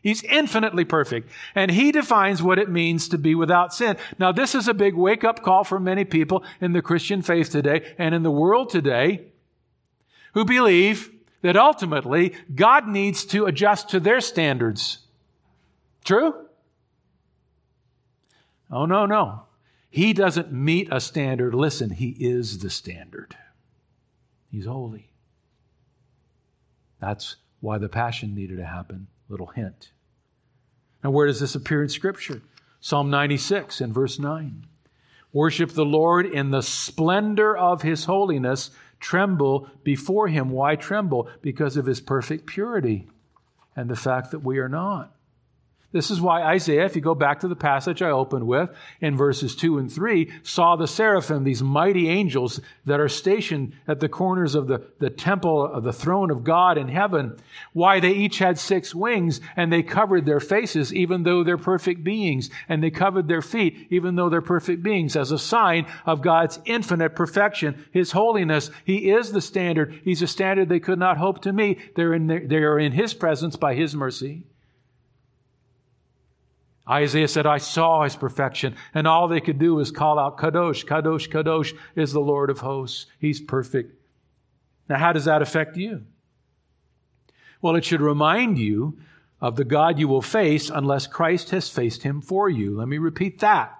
He's 0.00 0.22
infinitely 0.24 0.84
perfect. 0.84 1.28
And 1.54 1.70
he 1.70 1.90
defines 1.90 2.42
what 2.42 2.58
it 2.58 2.70
means 2.70 3.08
to 3.08 3.18
be 3.18 3.34
without 3.34 3.74
sin. 3.74 3.96
Now, 4.18 4.32
this 4.32 4.54
is 4.54 4.68
a 4.68 4.74
big 4.74 4.94
wake 4.94 5.24
up 5.24 5.42
call 5.42 5.64
for 5.64 5.80
many 5.80 6.04
people 6.04 6.44
in 6.60 6.72
the 6.72 6.82
Christian 6.82 7.20
faith 7.22 7.50
today 7.50 7.94
and 7.98 8.14
in 8.14 8.22
the 8.22 8.30
world 8.30 8.70
today 8.70 9.24
who 10.34 10.44
believe 10.44 11.10
that 11.42 11.56
ultimately 11.56 12.34
God 12.54 12.86
needs 12.86 13.24
to 13.26 13.46
adjust 13.46 13.88
to 13.90 14.00
their 14.00 14.20
standards. 14.20 14.98
True? 16.04 16.46
Oh, 18.70 18.86
no, 18.86 19.06
no. 19.06 19.42
He 19.90 20.12
doesn't 20.12 20.52
meet 20.52 20.88
a 20.92 21.00
standard. 21.00 21.54
Listen, 21.54 21.90
He 21.90 22.10
is 22.18 22.58
the 22.58 22.70
standard. 22.70 23.36
He's 24.50 24.66
holy. 24.66 25.10
That's 27.00 27.36
why 27.60 27.78
the 27.78 27.88
passion 27.88 28.34
needed 28.34 28.58
to 28.58 28.66
happen. 28.66 29.08
Little 29.28 29.48
hint. 29.48 29.92
Now, 31.04 31.10
where 31.10 31.26
does 31.26 31.40
this 31.40 31.54
appear 31.54 31.82
in 31.82 31.88
Scripture? 31.88 32.42
Psalm 32.80 33.10
96 33.10 33.80
and 33.80 33.92
verse 33.92 34.18
9. 34.18 34.66
Worship 35.32 35.70
the 35.72 35.84
Lord 35.84 36.26
in 36.26 36.50
the 36.50 36.62
splendor 36.62 37.56
of 37.56 37.82
his 37.82 38.06
holiness. 38.06 38.70
Tremble 39.00 39.68
before 39.84 40.28
him. 40.28 40.50
Why 40.50 40.74
tremble? 40.76 41.28
Because 41.42 41.76
of 41.76 41.86
his 41.86 42.00
perfect 42.00 42.46
purity 42.46 43.06
and 43.76 43.88
the 43.88 43.96
fact 43.96 44.30
that 44.30 44.40
we 44.40 44.58
are 44.58 44.68
not. 44.68 45.14
This 45.90 46.10
is 46.10 46.20
why 46.20 46.42
Isaiah, 46.42 46.84
if 46.84 46.96
you 46.96 47.00
go 47.00 47.14
back 47.14 47.40
to 47.40 47.48
the 47.48 47.56
passage 47.56 48.02
I 48.02 48.10
opened 48.10 48.46
with 48.46 48.68
in 49.00 49.16
verses 49.16 49.56
2 49.56 49.78
and 49.78 49.90
3, 49.90 50.30
saw 50.42 50.76
the 50.76 50.86
seraphim, 50.86 51.44
these 51.44 51.62
mighty 51.62 52.10
angels 52.10 52.60
that 52.84 53.00
are 53.00 53.08
stationed 53.08 53.72
at 53.86 53.98
the 53.98 54.08
corners 54.08 54.54
of 54.54 54.66
the, 54.66 54.86
the 54.98 55.08
temple 55.08 55.64
of 55.64 55.84
the 55.84 55.92
throne 55.92 56.30
of 56.30 56.44
God 56.44 56.76
in 56.76 56.88
heaven. 56.88 57.38
Why 57.72 58.00
they 58.00 58.12
each 58.12 58.38
had 58.38 58.58
six 58.58 58.94
wings 58.94 59.40
and 59.56 59.72
they 59.72 59.82
covered 59.82 60.26
their 60.26 60.40
faces 60.40 60.92
even 60.92 61.22
though 61.22 61.42
they're 61.42 61.56
perfect 61.56 62.04
beings, 62.04 62.50
and 62.68 62.82
they 62.82 62.90
covered 62.90 63.26
their 63.26 63.40
feet 63.40 63.86
even 63.88 64.14
though 64.14 64.28
they're 64.28 64.42
perfect 64.42 64.82
beings 64.82 65.16
as 65.16 65.32
a 65.32 65.38
sign 65.38 65.86
of 66.04 66.20
God's 66.20 66.60
infinite 66.66 67.16
perfection, 67.16 67.86
His 67.92 68.12
holiness. 68.12 68.70
He 68.84 69.10
is 69.10 69.32
the 69.32 69.40
standard. 69.40 70.02
He's 70.04 70.20
a 70.20 70.26
standard 70.26 70.68
they 70.68 70.80
could 70.80 70.98
not 70.98 71.16
hope 71.16 71.40
to 71.42 71.52
meet. 71.54 71.94
They're 71.94 72.12
in, 72.12 72.26
they 72.26 72.56
are 72.56 72.78
in 72.78 72.92
His 72.92 73.14
presence 73.14 73.56
by 73.56 73.74
His 73.74 73.94
mercy. 73.94 74.44
Isaiah 76.88 77.28
said, 77.28 77.46
I 77.46 77.58
saw 77.58 78.04
his 78.04 78.16
perfection, 78.16 78.74
and 78.94 79.06
all 79.06 79.28
they 79.28 79.40
could 79.40 79.58
do 79.58 79.74
was 79.74 79.90
call 79.90 80.18
out, 80.18 80.38
Kadosh, 80.38 80.86
Kadosh, 80.86 81.28
Kadosh 81.28 81.76
is 81.94 82.12
the 82.12 82.20
Lord 82.20 82.48
of 82.48 82.60
hosts. 82.60 83.06
He's 83.18 83.40
perfect. 83.40 83.94
Now, 84.88 84.96
how 84.96 85.12
does 85.12 85.26
that 85.26 85.42
affect 85.42 85.76
you? 85.76 86.04
Well, 87.60 87.76
it 87.76 87.84
should 87.84 88.00
remind 88.00 88.58
you 88.58 88.98
of 89.40 89.56
the 89.56 89.64
God 89.64 89.98
you 89.98 90.08
will 90.08 90.22
face 90.22 90.70
unless 90.70 91.06
Christ 91.06 91.50
has 91.50 91.68
faced 91.68 92.02
him 92.02 92.20
for 92.20 92.48
you. 92.48 92.76
Let 92.76 92.88
me 92.88 92.98
repeat 92.98 93.40
that. 93.40 93.78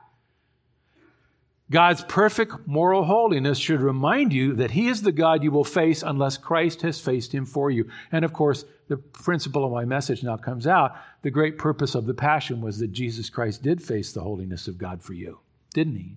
God's 1.70 2.02
perfect 2.04 2.66
moral 2.66 3.04
holiness 3.04 3.58
should 3.58 3.80
remind 3.80 4.32
you 4.32 4.54
that 4.54 4.70
He 4.70 4.88
is 4.88 5.02
the 5.02 5.12
God 5.12 5.42
you 5.42 5.50
will 5.50 5.64
face 5.64 6.02
unless 6.02 6.38
Christ 6.38 6.80
has 6.82 6.98
faced 6.98 7.32
Him 7.32 7.44
for 7.44 7.70
you. 7.70 7.90
And 8.10 8.24
of 8.24 8.32
course, 8.32 8.64
the 8.88 8.96
principle 8.96 9.66
of 9.66 9.72
my 9.72 9.84
message 9.84 10.22
now 10.22 10.38
comes 10.38 10.66
out. 10.66 10.96
The 11.22 11.30
great 11.30 11.58
purpose 11.58 11.94
of 11.94 12.06
the 12.06 12.14
Passion 12.14 12.62
was 12.62 12.78
that 12.78 12.92
Jesus 12.92 13.28
Christ 13.28 13.62
did 13.62 13.82
face 13.82 14.12
the 14.12 14.22
holiness 14.22 14.66
of 14.66 14.78
God 14.78 15.02
for 15.02 15.12
you, 15.12 15.40
didn't 15.74 15.96
He? 15.96 16.16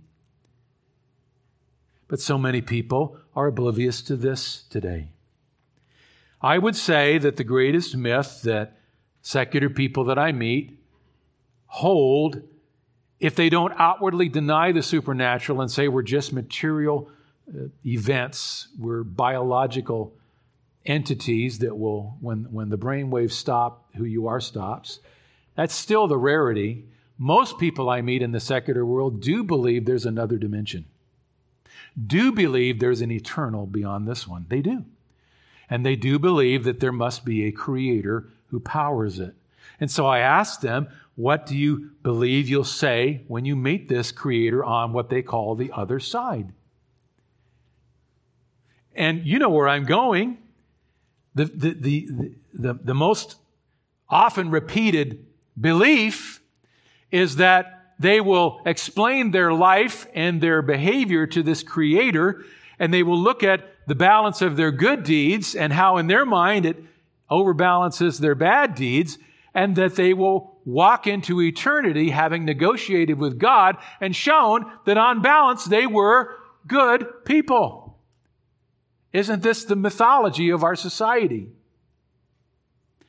But 2.07 2.21
so 2.21 2.37
many 2.37 2.61
people 2.61 3.17
are 3.35 3.47
oblivious 3.47 4.01
to 4.03 4.15
this 4.15 4.63
today. 4.69 5.09
I 6.41 6.57
would 6.57 6.75
say 6.75 7.17
that 7.17 7.35
the 7.35 7.43
greatest 7.43 7.95
myth 7.95 8.41
that 8.43 8.77
secular 9.21 9.69
people 9.69 10.05
that 10.05 10.17
I 10.17 10.31
meet 10.31 10.79
hold 11.67 12.41
if 13.21 13.35
they 13.35 13.49
don't 13.49 13.73
outwardly 13.77 14.27
deny 14.27 14.71
the 14.71 14.81
supernatural 14.81 15.61
and 15.61 15.69
say 15.69 15.87
we're 15.87 16.01
just 16.01 16.33
material 16.33 17.07
uh, 17.47 17.67
events, 17.85 18.67
we're 18.79 19.03
biological 19.03 20.13
entities 20.87 21.59
that 21.59 21.77
will, 21.77 22.17
when, 22.19 22.45
when 22.51 22.69
the 22.69 22.77
brain 22.77 23.11
waves 23.11 23.35
stop, 23.35 23.85
who 23.95 24.05
you 24.05 24.27
are 24.27 24.41
stops, 24.41 24.99
that's 25.55 25.75
still 25.75 26.07
the 26.07 26.17
rarity. 26.17 26.85
Most 27.19 27.59
people 27.59 27.91
I 27.91 28.01
meet 28.01 28.23
in 28.23 28.31
the 28.31 28.39
secular 28.39 28.83
world 28.83 29.21
do 29.21 29.43
believe 29.43 29.85
there's 29.85 30.07
another 30.07 30.37
dimension, 30.37 30.85
do 31.95 32.31
believe 32.31 32.79
there's 32.79 33.01
an 33.01 33.11
eternal 33.11 33.67
beyond 33.67 34.07
this 34.07 34.27
one. 34.27 34.47
They 34.49 34.61
do. 34.61 34.85
And 35.69 35.85
they 35.85 35.95
do 35.95 36.17
believe 36.17 36.63
that 36.63 36.79
there 36.79 36.91
must 36.91 37.23
be 37.23 37.45
a 37.45 37.51
creator 37.51 38.29
who 38.47 38.59
powers 38.59 39.19
it. 39.19 39.35
And 39.79 39.91
so 39.91 40.07
I 40.07 40.19
ask 40.19 40.61
them, 40.61 40.87
what 41.15 41.45
do 41.45 41.57
you 41.57 41.91
believe 42.03 42.49
you'll 42.49 42.63
say 42.63 43.23
when 43.27 43.45
you 43.45 43.55
meet 43.55 43.89
this 43.89 44.11
creator 44.11 44.63
on 44.63 44.93
what 44.93 45.09
they 45.09 45.21
call 45.21 45.55
the 45.55 45.71
other 45.73 45.99
side? 45.99 46.53
And 48.95 49.25
you 49.25 49.39
know 49.39 49.49
where 49.49 49.67
I'm 49.67 49.85
going. 49.85 50.37
The, 51.35 51.45
the, 51.45 51.73
the, 51.73 52.07
the, 52.53 52.73
the 52.73 52.93
most 52.93 53.35
often 54.09 54.51
repeated 54.51 55.25
belief 55.59 56.41
is 57.11 57.37
that 57.37 57.93
they 57.99 58.19
will 58.19 58.61
explain 58.65 59.31
their 59.31 59.53
life 59.53 60.07
and 60.13 60.41
their 60.41 60.61
behavior 60.61 61.27
to 61.27 61.43
this 61.43 61.61
creator, 61.61 62.43
and 62.79 62.93
they 62.93 63.03
will 63.03 63.19
look 63.19 63.43
at 63.43 63.63
the 63.87 63.95
balance 63.95 64.41
of 64.41 64.57
their 64.57 64.71
good 64.71 65.03
deeds 65.03 65.55
and 65.55 65.71
how 65.71 65.97
in 65.97 66.07
their 66.07 66.25
mind 66.25 66.65
it 66.65 66.83
overbalances 67.29 68.19
their 68.19 68.35
bad 68.35 68.75
deeds, 68.75 69.17
and 69.53 69.75
that 69.75 69.95
they 69.95 70.13
will 70.13 70.50
walk 70.65 71.07
into 71.07 71.41
eternity 71.41 72.09
having 72.09 72.45
negotiated 72.45 73.17
with 73.17 73.39
God 73.39 73.77
and 73.99 74.15
shown 74.15 74.71
that 74.85 74.97
on 74.97 75.21
balance 75.21 75.65
they 75.65 75.87
were 75.87 76.35
good 76.67 77.25
people. 77.25 77.97
Isn't 79.13 79.43
this 79.43 79.65
the 79.65 79.75
mythology 79.75 80.49
of 80.49 80.63
our 80.63 80.75
society? 80.75 81.49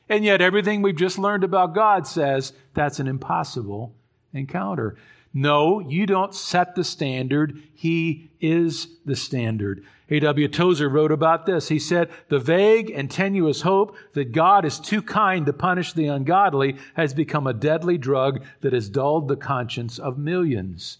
And 0.09 0.25
yet, 0.25 0.41
everything 0.41 0.81
we've 0.81 0.95
just 0.95 1.17
learned 1.17 1.43
about 1.43 1.73
God 1.73 2.05
says 2.05 2.53
that's 2.73 2.99
an 2.99 3.07
impossible 3.07 3.95
encounter. 4.33 4.97
No, 5.33 5.79
you 5.79 6.05
don't 6.05 6.35
set 6.35 6.75
the 6.75 6.83
standard. 6.83 7.61
He 7.73 8.29
is 8.39 8.87
the 9.05 9.15
standard. 9.15 9.83
A.W. 10.09 10.47
Tozer 10.49 10.87
wrote 10.87 11.11
about 11.11 11.47
this. 11.47 11.69
He 11.69 11.79
said, 11.79 12.09
The 12.29 12.37
vague 12.37 12.91
and 12.91 13.09
tenuous 13.09 13.61
hope 13.61 13.95
that 14.13 14.31
God 14.31 14.63
is 14.63 14.79
too 14.79 15.01
kind 15.01 15.45
to 15.47 15.53
punish 15.53 15.93
the 15.93 16.05
ungodly 16.05 16.77
has 16.93 17.15
become 17.15 17.47
a 17.47 17.53
deadly 17.53 17.97
drug 17.97 18.43
that 18.61 18.73
has 18.73 18.89
dulled 18.89 19.27
the 19.27 19.35
conscience 19.35 19.97
of 19.97 20.19
millions. 20.19 20.99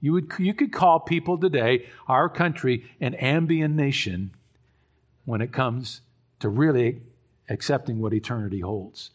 You, 0.00 0.12
would, 0.12 0.32
you 0.38 0.52
could 0.52 0.72
call 0.72 1.00
people 1.00 1.38
today, 1.38 1.86
our 2.06 2.28
country, 2.28 2.84
an 3.00 3.14
ambient 3.14 3.74
nation 3.74 4.32
when 5.24 5.40
it 5.40 5.52
comes 5.52 6.02
to 6.40 6.48
really 6.48 7.00
accepting 7.48 8.00
what 8.00 8.12
eternity 8.12 8.60
holds. 8.60 9.10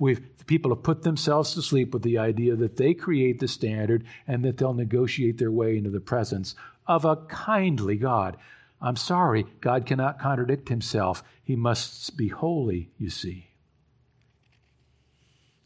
We've, 0.00 0.20
people 0.46 0.74
have 0.74 0.82
put 0.82 1.02
themselves 1.02 1.52
to 1.54 1.62
sleep 1.62 1.92
with 1.92 2.02
the 2.02 2.18
idea 2.18 2.56
that 2.56 2.78
they 2.78 2.94
create 2.94 3.38
the 3.38 3.46
standard 3.46 4.04
and 4.26 4.42
that 4.44 4.56
they'll 4.56 4.72
negotiate 4.72 5.36
their 5.36 5.52
way 5.52 5.76
into 5.76 5.90
the 5.90 6.00
presence 6.00 6.54
of 6.86 7.04
a 7.04 7.16
kindly 7.16 7.96
God. 7.96 8.38
I'm 8.80 8.96
sorry, 8.96 9.44
God 9.60 9.84
cannot 9.84 10.18
contradict 10.18 10.70
himself. 10.70 11.22
He 11.44 11.54
must 11.54 12.16
be 12.16 12.28
holy, 12.28 12.90
you 12.96 13.10
see. 13.10 13.48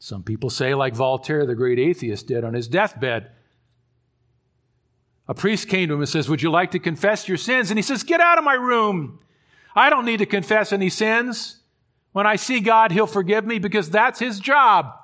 Some 0.01 0.24
people 0.24 0.51
say, 0.51 0.74
like 0.74 0.95
Voltaire, 0.95 1.47
the 1.47 1.55
great 1.55 1.78
atheist, 1.78 2.26
did 2.26 2.43
on 2.43 2.55
his 2.55 2.66
deathbed. 2.66 3.30
A 5.28 5.35
priest 5.35 5.68
came 5.68 5.89
to 5.89 5.95
him 5.95 6.01
and 6.01 6.09
says, 6.09 6.28
Would 6.28 6.43
you 6.43 6.51
like 6.51 6.72
to 6.72 6.80
confess 6.80 7.28
your 7.28 7.39
sins? 7.39 7.70
And 7.70 7.78
he 7.78 7.82
says, 7.82 8.03
Get 8.03 8.20
out 8.20 8.37
of 8.37 8.45
my 8.45 8.55
room. 8.55 9.20
I 9.76 9.91
don't 9.91 10.05
need 10.05 10.18
to 10.18 10.26
confess 10.26 10.72
any 10.72 10.91
sins. 10.91 11.61
When 12.14 12.28
I 12.28 12.36
see 12.36 12.60
God, 12.60 12.92
He'll 12.92 13.08
forgive 13.08 13.44
me 13.44 13.58
because 13.58 13.90
that's 13.90 14.20
His 14.20 14.38
job. 14.38 14.96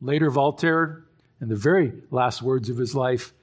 Later, 0.00 0.30
Voltaire, 0.30 1.04
in 1.38 1.48
the 1.48 1.54
very 1.54 1.92
last 2.10 2.40
words 2.40 2.70
of 2.70 2.78
his 2.78 2.94
life, 2.94 3.34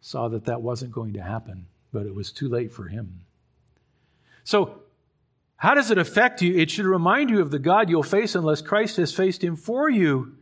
saw 0.00 0.28
that 0.28 0.46
that 0.46 0.60
wasn't 0.60 0.90
going 0.90 1.12
to 1.12 1.22
happen, 1.22 1.66
but 1.92 2.04
it 2.04 2.14
was 2.14 2.32
too 2.32 2.48
late 2.48 2.72
for 2.72 2.88
him. 2.88 3.20
So, 4.42 4.80
how 5.56 5.72
does 5.72 5.92
it 5.92 5.98
affect 5.98 6.42
you? 6.42 6.58
It 6.58 6.68
should 6.68 6.84
remind 6.84 7.30
you 7.30 7.40
of 7.40 7.52
the 7.52 7.60
God 7.60 7.88
you'll 7.88 8.02
face 8.02 8.34
unless 8.34 8.60
Christ 8.60 8.96
has 8.96 9.14
faced 9.14 9.42
him 9.42 9.54
for 9.54 9.88
you. 9.88 10.36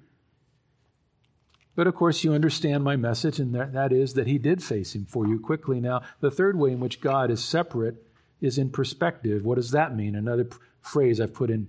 But 1.77 1.87
of 1.87 1.95
course, 1.95 2.25
you 2.25 2.33
understand 2.33 2.83
my 2.83 2.97
message, 2.97 3.39
and 3.39 3.55
that 3.55 3.93
is 3.93 4.15
that 4.15 4.27
he 4.27 4.39
did 4.39 4.65
face 4.65 4.95
him 4.95 5.05
for 5.05 5.29
you 5.29 5.39
quickly. 5.39 5.81
Now, 5.81 6.01
the 6.21 6.31
third 6.31 6.59
way 6.59 6.73
in 6.73 6.81
which 6.81 7.01
God 7.03 7.31
is 7.31 7.45
separate 7.45 8.03
is 8.43 8.59
in 8.59 8.69
perspective. 8.69 9.45
What 9.45 9.55
does 9.55 9.71
that 9.71 9.97
mean? 9.97 10.15
Another 10.15 10.47
phrase 10.83 11.21
I've 11.21 11.33
put 11.33 11.49
in 11.49 11.69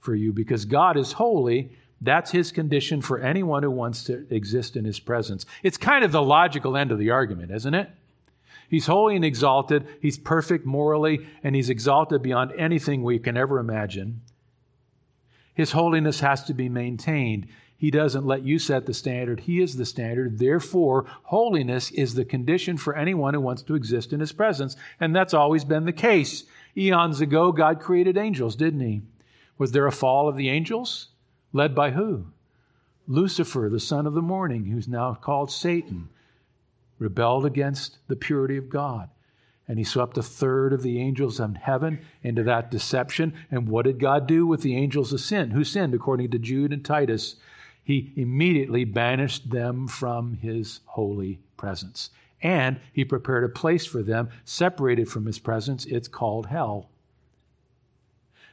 for 0.00 0.14
you 0.14 0.32
because 0.32 0.64
God 0.64 0.96
is 0.96 1.12
holy. 1.12 1.76
That's 2.00 2.32
his 2.32 2.50
condition 2.50 3.00
for 3.00 3.20
anyone 3.20 3.62
who 3.62 3.70
wants 3.70 4.02
to 4.04 4.26
exist 4.34 4.74
in 4.74 4.84
his 4.84 4.98
presence. 4.98 5.46
It's 5.62 5.76
kind 5.76 6.04
of 6.04 6.10
the 6.10 6.22
logical 6.22 6.76
end 6.76 6.90
of 6.90 6.98
the 6.98 7.10
argument, 7.10 7.52
isn't 7.52 7.74
it? 7.74 7.88
He's 8.68 8.86
holy 8.86 9.14
and 9.14 9.24
exalted. 9.24 9.86
He's 10.00 10.18
perfect 10.18 10.64
morally, 10.64 11.26
and 11.44 11.54
he's 11.54 11.68
exalted 11.68 12.22
beyond 12.22 12.52
anything 12.56 13.02
we 13.02 13.18
can 13.18 13.36
ever 13.36 13.58
imagine. 13.58 14.22
His 15.54 15.72
holiness 15.72 16.20
has 16.20 16.42
to 16.44 16.54
be 16.54 16.70
maintained. 16.70 17.46
He 17.82 17.90
doesn't 17.90 18.24
let 18.24 18.44
you 18.44 18.60
set 18.60 18.86
the 18.86 18.94
standard, 18.94 19.40
He 19.40 19.60
is 19.60 19.74
the 19.74 19.84
standard. 19.84 20.38
Therefore, 20.38 21.04
holiness 21.24 21.90
is 21.90 22.14
the 22.14 22.24
condition 22.24 22.76
for 22.76 22.94
anyone 22.94 23.34
who 23.34 23.40
wants 23.40 23.62
to 23.64 23.74
exist 23.74 24.12
in 24.12 24.20
His 24.20 24.30
presence. 24.30 24.76
And 25.00 25.16
that's 25.16 25.34
always 25.34 25.64
been 25.64 25.84
the 25.84 25.92
case. 25.92 26.44
Eons 26.76 27.20
ago, 27.20 27.50
God 27.50 27.80
created 27.80 28.16
angels, 28.16 28.54
didn't 28.54 28.82
He? 28.82 29.02
Was 29.58 29.72
there 29.72 29.88
a 29.88 29.90
fall 29.90 30.28
of 30.28 30.36
the 30.36 30.48
angels? 30.48 31.08
Led 31.52 31.74
by 31.74 31.90
who? 31.90 32.26
Lucifer, 33.08 33.68
the 33.68 33.80
son 33.80 34.06
of 34.06 34.14
the 34.14 34.22
morning, 34.22 34.66
who's 34.66 34.86
now 34.86 35.14
called 35.14 35.50
Satan, 35.50 36.08
rebelled 37.00 37.44
against 37.44 37.98
the 38.06 38.14
purity 38.14 38.56
of 38.56 38.68
God. 38.68 39.08
And 39.66 39.76
he 39.76 39.84
swept 39.84 40.16
a 40.16 40.22
third 40.22 40.72
of 40.72 40.84
the 40.84 41.00
angels 41.00 41.40
in 41.40 41.56
heaven 41.56 41.98
into 42.22 42.44
that 42.44 42.70
deception. 42.70 43.34
And 43.50 43.68
what 43.68 43.86
did 43.86 43.98
God 43.98 44.28
do 44.28 44.46
with 44.46 44.62
the 44.62 44.76
angels 44.76 45.12
of 45.12 45.20
sin? 45.20 45.50
Who 45.50 45.64
sinned, 45.64 45.94
according 45.94 46.30
to 46.30 46.38
Jude 46.38 46.72
and 46.72 46.84
Titus? 46.84 47.34
He 47.84 48.12
immediately 48.16 48.84
banished 48.84 49.50
them 49.50 49.88
from 49.88 50.34
his 50.34 50.80
holy 50.86 51.40
presence. 51.56 52.10
And 52.42 52.80
he 52.92 53.04
prepared 53.04 53.44
a 53.44 53.48
place 53.48 53.86
for 53.86 54.02
them 54.02 54.30
separated 54.44 55.08
from 55.08 55.26
his 55.26 55.38
presence. 55.38 55.86
It's 55.86 56.08
called 56.08 56.46
hell. 56.46 56.88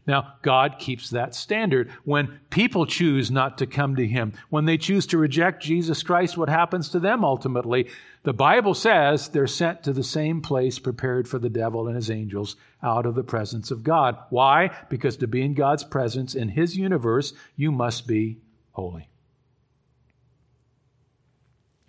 Now, 0.10 0.34
God 0.42 0.78
keeps 0.80 1.12
that 1.12 1.36
standard. 1.36 1.92
When 2.04 2.40
people 2.50 2.88
choose 2.88 3.30
not 3.30 3.60
to 3.60 3.68
come 3.68 3.96
to 3.98 4.08
Him, 4.08 4.34
when 4.50 4.66
they 4.66 4.78
choose 4.78 5.06
to 5.08 5.20
reject 5.20 5.62
Jesus 5.62 6.02
Christ, 6.02 6.36
what 6.36 6.50
happens 6.50 6.90
to 6.90 7.00
them 7.00 7.24
ultimately? 7.24 7.90
The 8.24 8.34
Bible 8.34 8.74
says 8.74 9.28
they're 9.28 9.46
sent 9.46 9.84
to 9.84 9.94
the 9.94 10.04
same 10.04 10.42
place 10.42 10.80
prepared 10.80 11.28
for 11.28 11.38
the 11.38 11.48
devil 11.48 11.88
and 11.88 11.96
his 11.96 12.10
angels 12.10 12.56
out 12.82 13.06
of 13.06 13.14
the 13.14 13.24
presence 13.24 13.70
of 13.70 13.84
God. 13.84 14.18
Why? 14.32 14.72
Because 14.90 15.16
to 15.18 15.28
be 15.28 15.44
in 15.44 15.54
God's 15.54 15.84
presence 15.84 16.34
in 16.34 16.50
His 16.50 16.76
universe, 16.76 17.34
you 17.56 17.72
must 17.72 18.08
be 18.08 18.38
holy. 18.72 19.10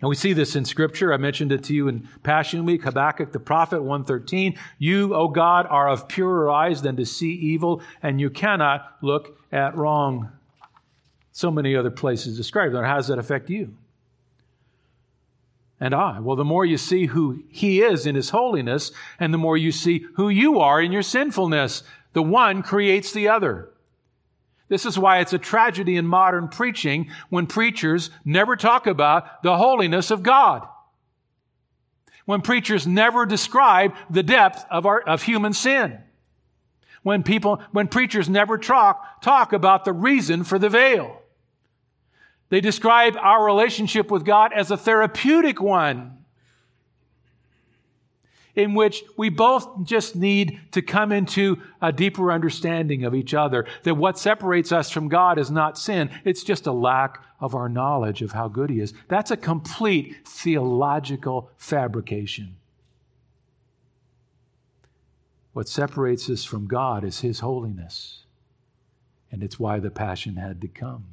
And 0.01 0.09
we 0.09 0.15
see 0.15 0.33
this 0.33 0.55
in 0.55 0.65
Scripture. 0.65 1.13
I 1.13 1.17
mentioned 1.17 1.51
it 1.51 1.63
to 1.65 1.75
you 1.75 1.87
in 1.87 2.09
Passion 2.23 2.65
Week, 2.65 2.81
Habakkuk 2.81 3.31
the 3.31 3.39
prophet, 3.39 3.81
113. 3.81 4.57
You, 4.79 5.13
O 5.13 5.27
God, 5.27 5.67
are 5.69 5.87
of 5.87 6.07
purer 6.07 6.49
eyes 6.49 6.81
than 6.81 6.97
to 6.97 7.05
see 7.05 7.31
evil, 7.33 7.83
and 8.01 8.19
you 8.19 8.31
cannot 8.31 8.97
look 9.03 9.37
at 9.51 9.77
wrong. 9.77 10.31
So 11.31 11.51
many 11.51 11.75
other 11.75 11.91
places 11.91 12.35
described. 12.35 12.73
How 12.73 12.95
does 12.95 13.07
that 13.07 13.19
affect 13.19 13.49
you? 13.51 13.75
And 15.79 15.93
I. 15.93 16.19
Well, 16.19 16.35
the 16.35 16.43
more 16.43 16.65
you 16.65 16.77
see 16.77 17.05
who 17.05 17.43
He 17.49 17.81
is 17.81 18.07
in 18.07 18.15
His 18.15 18.31
holiness, 18.31 18.91
and 19.19 19.31
the 19.31 19.37
more 19.37 19.55
you 19.55 19.71
see 19.71 20.05
who 20.15 20.29
you 20.29 20.59
are 20.59 20.81
in 20.81 20.91
your 20.91 21.03
sinfulness, 21.03 21.83
The 22.13 22.23
one 22.23 22.61
creates 22.61 23.11
the 23.11 23.29
other. 23.29 23.70
This 24.71 24.85
is 24.85 24.97
why 24.97 25.19
it's 25.19 25.33
a 25.33 25.37
tragedy 25.37 25.97
in 25.97 26.07
modern 26.07 26.47
preaching 26.47 27.09
when 27.27 27.45
preachers 27.45 28.09
never 28.23 28.55
talk 28.55 28.87
about 28.87 29.43
the 29.43 29.57
holiness 29.57 30.11
of 30.11 30.23
God. 30.23 30.65
When 32.23 32.39
preachers 32.39 32.87
never 32.87 33.25
describe 33.25 33.93
the 34.09 34.23
depth 34.23 34.63
of 34.71 34.85
our, 34.85 35.01
of 35.01 35.23
human 35.23 35.51
sin. 35.51 35.99
When 37.03 37.21
people, 37.21 37.61
when 37.73 37.89
preachers 37.89 38.29
never 38.29 38.57
talk, 38.57 39.21
talk 39.21 39.51
about 39.51 39.83
the 39.83 39.91
reason 39.91 40.45
for 40.45 40.57
the 40.57 40.69
veil. 40.69 41.21
They 42.47 42.61
describe 42.61 43.17
our 43.17 43.43
relationship 43.43 44.09
with 44.09 44.23
God 44.23 44.53
as 44.53 44.71
a 44.71 44.77
therapeutic 44.77 45.61
one 45.61 46.20
in 48.55 48.73
which 48.73 49.03
we 49.17 49.29
both 49.29 49.83
just 49.83 50.15
need 50.15 50.59
to 50.71 50.81
come 50.81 51.11
into 51.11 51.61
a 51.81 51.91
deeper 51.91 52.31
understanding 52.31 53.03
of 53.03 53.15
each 53.15 53.33
other. 53.33 53.65
That 53.83 53.95
what 53.95 54.19
separates 54.19 54.71
us 54.71 54.89
from 54.89 55.07
God 55.07 55.37
is 55.37 55.51
not 55.51 55.77
sin, 55.77 56.09
it's 56.23 56.43
just 56.43 56.67
a 56.67 56.71
lack 56.71 57.23
of 57.39 57.55
our 57.55 57.69
knowledge 57.69 58.21
of 58.21 58.33
how 58.33 58.47
good 58.47 58.69
He 58.69 58.79
is. 58.79 58.93
That's 59.07 59.31
a 59.31 59.37
complete 59.37 60.27
theological 60.27 61.49
fabrication. 61.57 62.55
What 65.53 65.67
separates 65.67 66.29
us 66.29 66.45
from 66.45 66.67
God 66.67 67.03
is 67.03 67.21
His 67.21 67.39
holiness. 67.39 68.23
And 69.31 69.43
it's 69.43 69.59
why 69.59 69.79
the 69.79 69.91
passion 69.91 70.35
had 70.35 70.61
to 70.61 70.67
come. 70.67 71.05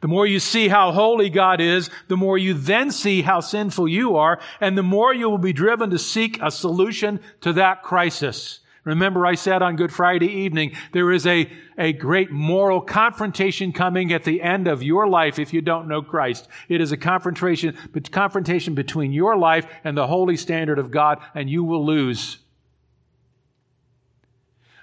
The 0.00 0.08
more 0.08 0.26
you 0.26 0.40
see 0.40 0.68
how 0.68 0.92
holy 0.92 1.28
God 1.28 1.60
is, 1.60 1.90
the 2.08 2.16
more 2.16 2.38
you 2.38 2.54
then 2.54 2.90
see 2.90 3.22
how 3.22 3.40
sinful 3.40 3.88
you 3.88 4.16
are, 4.16 4.40
and 4.60 4.76
the 4.76 4.82
more 4.82 5.14
you 5.14 5.28
will 5.28 5.38
be 5.38 5.52
driven 5.52 5.90
to 5.90 5.98
seek 5.98 6.40
a 6.40 6.50
solution 6.50 7.20
to 7.42 7.52
that 7.54 7.82
crisis. 7.82 8.60
Remember, 8.84 9.26
I 9.26 9.34
said 9.34 9.60
on 9.60 9.76
Good 9.76 9.92
Friday 9.92 10.28
evening, 10.28 10.72
there 10.92 11.12
is 11.12 11.26
a, 11.26 11.52
a 11.76 11.92
great 11.92 12.30
moral 12.30 12.80
confrontation 12.80 13.72
coming 13.72 14.10
at 14.10 14.24
the 14.24 14.40
end 14.40 14.66
of 14.66 14.82
your 14.82 15.06
life 15.06 15.38
if 15.38 15.52
you 15.52 15.60
don't 15.60 15.86
know 15.86 16.00
Christ. 16.00 16.48
It 16.66 16.80
is 16.80 16.90
a 16.90 16.96
confrontation, 16.96 17.76
confrontation 18.10 18.74
between 18.74 19.12
your 19.12 19.36
life 19.36 19.66
and 19.84 19.98
the 19.98 20.06
holy 20.06 20.38
standard 20.38 20.78
of 20.78 20.90
God, 20.90 21.18
and 21.34 21.50
you 21.50 21.62
will 21.62 21.84
lose. 21.84 22.38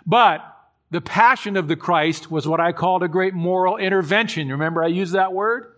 But 0.05 0.57
the 0.90 1.02
passion 1.02 1.58
of 1.58 1.68
the 1.68 1.76
Christ 1.76 2.32
was 2.32 2.48
what 2.48 2.60
I 2.60 2.72
called 2.72 3.04
a 3.04 3.10
great 3.10 3.34
moral 3.34 3.78
intervention. 3.78 4.50
Remember, 4.50 4.84
I 4.84 4.88
used 4.88 5.14
that 5.14 5.34
word? 5.34 5.74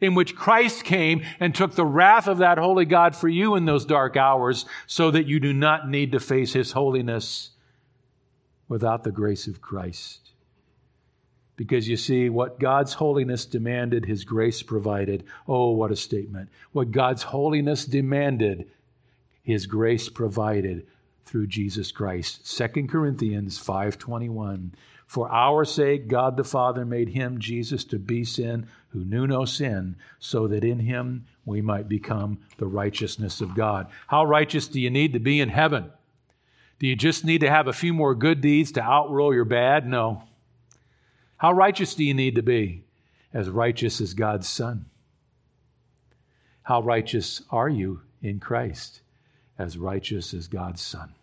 In 0.00 0.14
which 0.14 0.36
Christ 0.36 0.84
came 0.84 1.22
and 1.40 1.54
took 1.54 1.74
the 1.74 1.84
wrath 1.84 2.28
of 2.28 2.38
that 2.38 2.56
holy 2.56 2.84
God 2.84 3.16
for 3.16 3.28
you 3.28 3.56
in 3.56 3.64
those 3.64 3.84
dark 3.84 4.16
hours 4.16 4.64
so 4.86 5.10
that 5.10 5.26
you 5.26 5.40
do 5.40 5.52
not 5.52 5.88
need 5.88 6.12
to 6.12 6.20
face 6.20 6.52
his 6.52 6.72
holiness 6.72 7.50
without 8.68 9.02
the 9.02 9.10
grace 9.10 9.46
of 9.46 9.60
Christ. 9.60 10.30
Because 11.56 11.88
you 11.88 11.96
see, 11.96 12.28
what 12.28 12.60
God's 12.60 12.94
holiness 12.94 13.44
demanded, 13.44 14.04
his 14.04 14.24
grace 14.24 14.62
provided. 14.62 15.24
Oh, 15.48 15.72
what 15.72 15.90
a 15.90 15.96
statement. 15.96 16.50
What 16.70 16.92
God's 16.92 17.24
holiness 17.24 17.84
demanded, 17.84 18.68
his 19.42 19.66
grace 19.66 20.08
provided 20.08 20.86
through 21.28 21.46
Jesus 21.46 21.92
Christ. 21.92 22.46
2 22.46 22.88
Corinthians 22.88 23.58
5:21 23.58 24.72
For 25.06 25.30
our 25.30 25.64
sake 25.64 26.08
God 26.08 26.36
the 26.36 26.44
Father 26.44 26.84
made 26.84 27.10
him 27.10 27.38
Jesus 27.38 27.84
to 27.84 27.98
be 27.98 28.24
sin 28.24 28.66
who 28.88 29.04
knew 29.04 29.26
no 29.26 29.44
sin 29.44 29.96
so 30.18 30.46
that 30.48 30.64
in 30.64 30.80
him 30.80 31.26
we 31.44 31.60
might 31.60 31.88
become 31.88 32.38
the 32.56 32.66
righteousness 32.66 33.40
of 33.40 33.54
God. 33.54 33.86
How 34.06 34.24
righteous 34.24 34.66
do 34.66 34.80
you 34.80 34.90
need 34.90 35.12
to 35.12 35.20
be 35.20 35.40
in 35.40 35.50
heaven? 35.50 35.92
Do 36.78 36.86
you 36.86 36.96
just 36.96 37.24
need 37.24 37.40
to 37.40 37.50
have 37.50 37.66
a 37.66 37.72
few 37.72 37.92
more 37.92 38.14
good 38.14 38.40
deeds 38.40 38.72
to 38.72 38.80
outroll 38.80 39.34
your 39.34 39.44
bad? 39.44 39.86
No. 39.86 40.22
How 41.36 41.52
righteous 41.52 41.94
do 41.94 42.04
you 42.04 42.14
need 42.14 42.36
to 42.36 42.42
be? 42.42 42.84
As 43.32 43.50
righteous 43.50 44.00
as 44.00 44.14
God's 44.14 44.48
Son. 44.48 44.86
How 46.62 46.80
righteous 46.80 47.42
are 47.50 47.68
you 47.68 48.02
in 48.22 48.40
Christ? 48.40 49.00
As 49.58 49.76
righteous 49.76 50.32
as 50.34 50.48
God's 50.48 50.82
Son. 50.82 51.14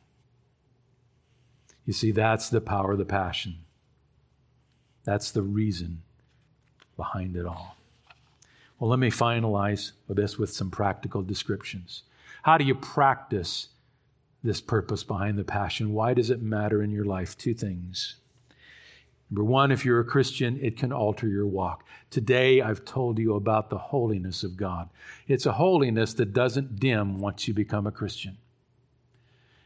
You 1.85 1.93
see, 1.93 2.11
that's 2.11 2.49
the 2.49 2.61
power 2.61 2.93
of 2.93 2.97
the 2.97 3.05
passion. 3.05 3.59
That's 5.03 5.31
the 5.31 5.43
reason 5.43 6.01
behind 6.97 7.35
it 7.35 7.45
all. 7.45 7.77
Well, 8.79 8.89
let 8.89 8.99
me 8.99 9.11
finalize 9.11 9.91
this 10.09 10.37
with 10.37 10.51
some 10.51 10.71
practical 10.71 11.21
descriptions. 11.21 12.03
How 12.43 12.57
do 12.57 12.65
you 12.65 12.75
practice 12.75 13.69
this 14.43 14.61
purpose 14.61 15.03
behind 15.03 15.37
the 15.37 15.43
passion? 15.43 15.93
Why 15.93 16.13
does 16.13 16.29
it 16.29 16.41
matter 16.41 16.83
in 16.83 16.91
your 16.91 17.05
life? 17.05 17.37
Two 17.37 17.53
things. 17.53 18.15
Number 19.29 19.43
one, 19.43 19.71
if 19.71 19.85
you're 19.85 19.99
a 19.99 20.05
Christian, 20.05 20.59
it 20.61 20.77
can 20.77 20.91
alter 20.91 21.27
your 21.27 21.47
walk. 21.47 21.83
Today, 22.11 22.61
I've 22.61 22.85
told 22.85 23.17
you 23.17 23.35
about 23.35 23.69
the 23.69 23.77
holiness 23.77 24.43
of 24.43 24.55
God. 24.55 24.89
It's 25.27 25.47
a 25.47 25.53
holiness 25.53 26.13
that 26.15 26.33
doesn't 26.33 26.79
dim 26.79 27.19
once 27.19 27.47
you 27.47 27.53
become 27.53 27.87
a 27.87 27.91
Christian. 27.91 28.37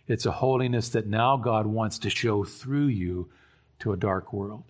It's 0.10 0.26
a 0.26 0.32
holiness 0.32 0.90
that 0.90 1.08
now 1.08 1.38
God 1.38 1.68
wants 1.68 2.00
to 2.00 2.10
show 2.10 2.44
through 2.44 2.88
you 2.88 3.30
to 3.78 3.94
a 3.94 3.98
dark 3.98 4.34
world. 4.34 4.64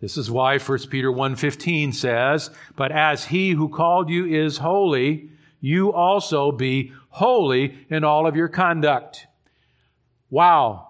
This 0.00 0.16
is 0.16 0.32
why 0.32 0.58
1 0.58 0.90
Peter 0.90 1.12
1:15 1.12 1.92
says, 1.92 2.50
"But 2.74 2.90
as 2.90 3.26
he 3.26 3.52
who 3.52 3.68
called 3.68 4.10
you 4.10 4.26
is 4.26 4.58
holy, 4.58 5.30
you 5.60 5.92
also 5.92 6.50
be 6.50 6.92
holy 7.10 7.86
in 7.88 8.02
all 8.02 8.26
of 8.26 8.34
your 8.34 8.48
conduct." 8.48 9.28
Wow. 10.28 10.88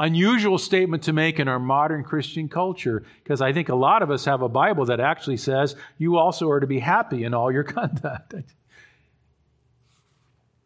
Unusual 0.00 0.56
statement 0.56 1.02
to 1.02 1.12
make 1.12 1.38
in 1.38 1.48
our 1.48 1.58
modern 1.58 2.02
Christian 2.02 2.48
culture 2.48 3.04
because 3.22 3.42
I 3.42 3.52
think 3.52 3.68
a 3.68 3.74
lot 3.74 4.00
of 4.00 4.10
us 4.10 4.24
have 4.24 4.40
a 4.40 4.48
Bible 4.48 4.86
that 4.86 5.00
actually 5.00 5.36
says 5.36 5.76
you 5.98 6.16
also 6.16 6.48
are 6.48 6.60
to 6.60 6.66
be 6.66 6.78
happy 6.78 7.24
in 7.24 7.34
all 7.34 7.52
your 7.52 7.64
conduct. 7.78 8.32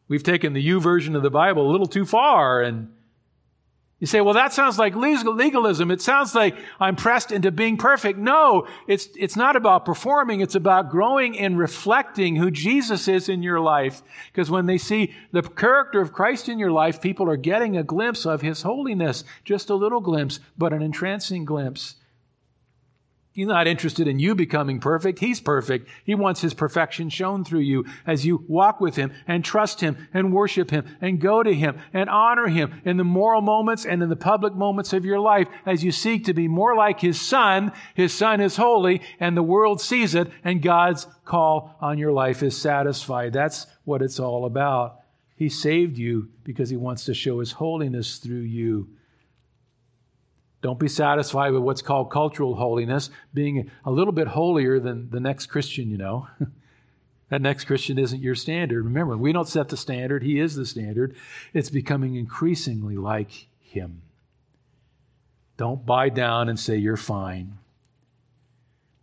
We've 0.09 0.23
taken 0.23 0.53
the 0.53 0.63
you 0.63 0.81
version 0.81 1.17
of 1.17 1.23
the 1.23 1.31
Bible 1.31 1.69
a 1.69 1.71
little 1.71 1.87
too 1.87 2.05
far. 2.05 2.63
And 2.63 2.93
you 4.03 4.07
say, 4.07 4.21
well, 4.21 4.35
that 4.35 4.53
sounds 4.53 4.81
like 4.81 4.97
legalism. 4.97 5.93
It 5.93 6.03
sounds 6.03 6.35
like 6.35 6.57
I'm 6.81 6.97
pressed 6.97 7.31
into 7.31 7.53
being 7.53 7.77
perfect. 7.77 8.19
No, 8.19 8.67
it's, 8.89 9.09
it's 9.17 9.37
not 9.37 9.55
about 9.55 9.85
performing. 9.85 10.41
It's 10.41 10.57
about 10.57 10.91
growing 10.91 11.39
and 11.39 11.57
reflecting 11.57 12.35
who 12.35 12.51
Jesus 12.51 13.07
is 13.07 13.29
in 13.29 13.45
your 13.45 13.61
life. 13.61 14.03
Because 14.33 14.51
when 14.51 14.67
they 14.67 14.77
see 14.77 15.15
the 15.31 15.43
character 15.43 16.01
of 16.01 16.13
Christ 16.13 16.49
in 16.49 16.59
your 16.59 16.73
life, 16.73 17.01
people 17.01 17.31
are 17.31 17.37
getting 17.37 17.77
a 17.77 17.85
glimpse 17.85 18.27
of 18.27 18.43
his 18.43 18.63
holiness. 18.63 19.23
Just 19.45 19.71
a 19.71 19.77
little 19.77 20.01
glimpse, 20.01 20.41
but 20.59 20.73
an 20.73 20.83
entrancing 20.83 21.45
glimpse. 21.45 21.95
He's 23.35 23.47
not 23.47 23.67
interested 23.67 24.07
in 24.09 24.19
you 24.19 24.35
becoming 24.35 24.79
perfect. 24.79 25.19
He's 25.19 25.41
perfect. 25.41 25.89
He 26.05 26.15
wants 26.15 26.43
his 26.43 26.53
perfection 26.53 27.09
shown 27.09 27.45
through 27.45 27.61
you 27.61 27.87
as 28.07 28.27
you 28.27 28.45
walk 28.47 28.79
with 28.79 28.97
him 28.97 29.11
and 29.27 29.43
trust 29.43 29.81
him 29.81 29.97
and 30.13 30.35
worship 30.35 30.71
him 30.71 30.85
and 31.01 31.19
go 31.19 31.43
to 31.43 31.55
him 31.55 31.79
and 31.95 32.11
honor 32.11 32.49
him 32.49 32.83
in 32.85 32.99
the 32.99 33.05
moral 33.05 33.41
moments 33.41 33.87
and 33.87 34.03
in 34.03 34.11
the 34.11 34.17
public 34.17 34.55
moments 34.55 34.93
of 34.93 35.07
your 35.07 35.19
life 35.19 35.49
as 35.65 35.83
you 35.83 35.91
seek 35.93 36.27
to 36.27 36.35
be 36.35 36.47
more 36.47 36.77
like 36.77 37.01
his 37.01 37.19
son. 37.19 37.73
His 37.95 38.13
son 38.13 38.43
is 38.43 38.57
holy 38.57 39.01
and 39.19 39.35
the 39.35 39.43
world 39.43 39.81
sees 39.81 40.15
it 40.15 40.31
and 40.45 40.61
God's 40.61 41.07
call 41.25 41.75
on 41.81 41.97
your 41.97 42.13
life 42.13 42.43
is 42.43 42.55
satisfied. 42.55 43.33
That's 43.33 43.67
what 43.85 44.03
it's 44.03 44.21
all 44.21 44.45
about. 44.45 45.01
He 45.37 45.49
saved 45.49 45.97
you 45.97 46.29
because 46.45 46.69
he 46.69 46.77
wants 46.77 47.07
to 47.07 47.15
show 47.15 47.41
his 47.41 47.53
holiness 47.53 48.19
through 48.19 48.41
you. 48.43 48.91
Don't 50.63 50.79
be 50.79 50.89
satisfied 50.89 51.53
with 51.53 51.63
what's 51.63 51.83
called 51.83 52.11
cultural 52.11 52.55
holiness, 52.55 53.11
being 53.35 53.69
a 53.85 53.91
little 53.91 54.13
bit 54.13 54.29
holier 54.29 54.79
than 54.79 55.11
the 55.11 55.19
next 55.19 55.47
Christian, 55.47 55.91
you 55.91 55.99
know. 55.99 56.29
that 57.31 57.43
next 57.43 57.65
Christian 57.65 57.99
isn't 57.99 58.23
your 58.23 58.37
standard. 58.37 58.85
Remember, 58.85 59.17
we 59.17 59.33
don't 59.33 59.49
set 59.49 59.69
the 59.69 59.77
standard, 59.77 60.23
He 60.23 60.39
is 60.39 60.55
the 60.55 60.65
standard. 60.65 61.17
It's 61.53 61.69
becoming 61.69 62.15
increasingly 62.15 62.97
like 62.97 63.49
Him. 63.61 64.03
Don't 65.57 65.85
buy 65.85 66.09
down 66.09 66.49
and 66.49 66.59
say 66.59 66.77
you're 66.77 66.97
fine. 66.97 67.59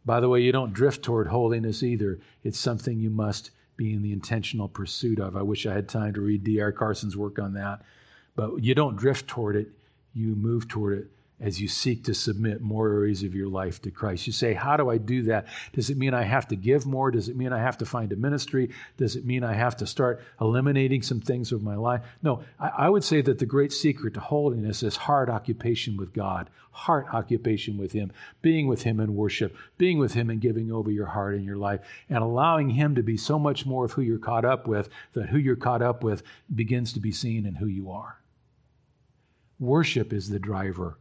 By 0.06 0.22
the 0.22 0.30
way, 0.30 0.40
you 0.40 0.54
don't 0.54 0.74
drift 0.74 1.04
toward 1.04 1.28
holiness 1.28 1.84
either. 1.84 2.20
It's 2.42 2.58
something 2.58 3.00
you 3.00 3.10
must 3.10 3.52
be 3.76 3.94
in 3.94 4.02
the 4.02 4.14
intentional 4.14 4.70
pursuit 4.70 5.20
of. 5.20 5.36
I 5.36 5.42
wish 5.42 5.66
I 5.66 5.74
had 5.74 5.90
time 5.90 6.14
to 6.14 6.22
read 6.22 6.46
D.A. 6.46 6.72
Carson's 6.72 7.18
work 7.18 7.38
on 7.38 7.54
that. 7.54 7.82
But 8.36 8.64
you 8.64 8.74
don't 8.74 8.96
drift 8.96 9.28
toward 9.28 9.58
it, 9.58 9.68
you 10.14 10.36
move 10.36 10.70
toward 10.70 10.98
it 10.98 11.08
as 11.42 11.62
you 11.62 11.68
seek 11.68 12.04
to 12.04 12.14
submit 12.14 12.62
more 12.62 12.92
areas 12.92 13.24
of 13.24 13.34
your 13.34 13.48
life 13.48 13.82
to 13.82 13.92
Christ. 13.92 14.28
You 14.28 14.34
say, 14.34 14.54
How 14.54 14.76
do 14.76 14.90
I 14.90 14.98
do 14.98 15.24
that? 15.24 15.48
Does 15.74 15.90
it 15.90 15.98
mean 15.98 16.14
I 16.14 16.24
have 16.24 16.48
to 16.50 16.56
give 16.56 16.86
more? 16.86 17.12
Does 17.12 17.30
it 17.30 17.38
mean 17.38 17.54
I 17.54 17.60
have 17.60 17.78
to 17.78 17.86
find 17.86 18.12
a 18.12 18.16
ministry? 18.16 18.72
Does 18.98 19.16
it 19.16 19.26
mean 19.26 19.44
I 19.44 19.54
have 19.54 19.78
to 19.78 19.88
start 19.88 20.22
eliminating 20.42 21.02
some 21.02 21.22
things 21.22 21.52
of 21.52 21.64
my 21.64 21.76
life? 21.76 22.02
No, 22.22 22.44
I, 22.60 22.70
I 22.70 22.90
would 22.90 23.04
say 23.04 23.22
that 23.22 23.40
the 23.40 23.46
great 23.46 23.72
secret 23.72 24.16
to 24.16 24.20
holiness 24.20 24.84
is 24.84 24.98
heart 24.98 25.30
occupation 25.30 25.96
with 25.96 26.14
God, 26.14 26.50
heart 26.72 27.08
occupation 27.14 27.78
with 27.78 27.94
Him, 27.94 28.12
being 28.42 28.68
with 28.68 28.84
Him 28.84 29.00
in 29.00 29.16
worship, 29.16 29.56
being 29.78 29.98
with 29.98 30.14
Him 30.14 30.30
and 30.30 30.42
giving 30.42 30.72
over 30.72 30.92
your 30.92 31.08
heart 31.08 31.36
and 31.36 31.46
your 31.46 31.58
life, 31.58 31.80
and 32.10 32.20
allowing 32.20 32.72
Him 32.72 32.96
to 32.96 33.04
be 33.04 33.16
so 33.16 33.40
much 33.40 33.66
more 33.66 33.86
of 33.86 33.94
who 33.94 34.02
you're 34.02 34.20
caught 34.20 34.46
up 34.46 34.68
with 34.68 34.90
that 35.14 35.30
who 35.30 35.38
you're 35.38 35.56
caught 35.56 35.82
up 35.82 36.04
with 36.04 36.22
begins 36.54 36.92
to 36.94 37.00
be 37.00 37.12
seen 37.12 37.46
in 37.46 37.56
who 37.56 37.68
you 37.68 37.90
are. 37.92 38.20
Worship 39.58 40.14
is 40.14 40.30
the 40.30 40.40
driver 40.40 40.98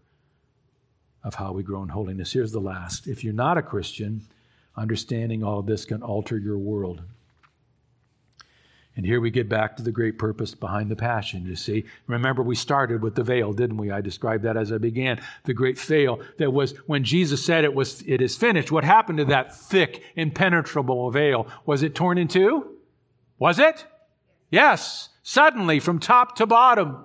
of 1.25 1.35
how 1.35 1.53
we 1.53 1.63
grow 1.63 1.83
in 1.83 1.89
holiness. 1.89 2.33
Here's 2.33 2.53
the 2.53 2.61
last. 2.61 3.07
If 3.07 3.25
you're 3.25 3.35
not 3.35 3.59
a 3.59 3.63
Christian, 3.63 4.23
understanding 4.77 5.43
all 5.43 5.59
of 5.59 5.67
this 5.67 5.85
can 5.85 6.03
alter 6.03 6.39
your 6.39 6.59
world. 6.59 7.03
And 8.99 9.07
here 9.07 9.21
we 9.21 9.31
get 9.31 9.49
back 9.49 9.77
to 9.77 9.83
the 9.85 9.93
great 9.93 10.19
purpose 10.19 10.57
behind 10.57 10.91
the 10.91 10.97
passion, 10.97 11.47
you 11.47 11.55
see. 11.55 11.85
Remember, 12.09 12.43
we 12.43 12.57
started 12.57 13.01
with 13.01 13.15
the 13.15 13.23
veil, 13.23 13.53
didn't 13.53 13.77
we? 13.77 13.93
I 13.93 14.01
described 14.01 14.43
that 14.43 14.57
as 14.57 14.73
I 14.73 14.79
began. 14.79 15.21
The 15.45 15.55
great 15.55 15.79
veil 15.79 16.21
that 16.39 16.53
was 16.53 16.73
when 16.87 17.05
Jesus 17.05 17.45
said 17.45 17.63
it 17.63 17.75
was, 17.75 18.03
it 18.09 18.21
is 18.21 18.37
finished. 18.37 18.73
What 18.73 18.83
happened 18.83 19.19
to 19.19 19.25
that 19.27 19.57
thick, 19.57 20.03
impenetrable 20.17 21.13
veil? 21.13 21.47
Was 21.65 21.85
it 21.85 21.95
torn 21.95 22.19
in 22.19 22.27
two? 22.27 22.75
Was 23.39 23.61
it? 23.61 23.87
Yes. 24.51 25.11
Suddenly, 25.23 25.79
from 25.79 26.01
top 26.01 26.35
to 26.37 26.47
bottom. 26.47 27.05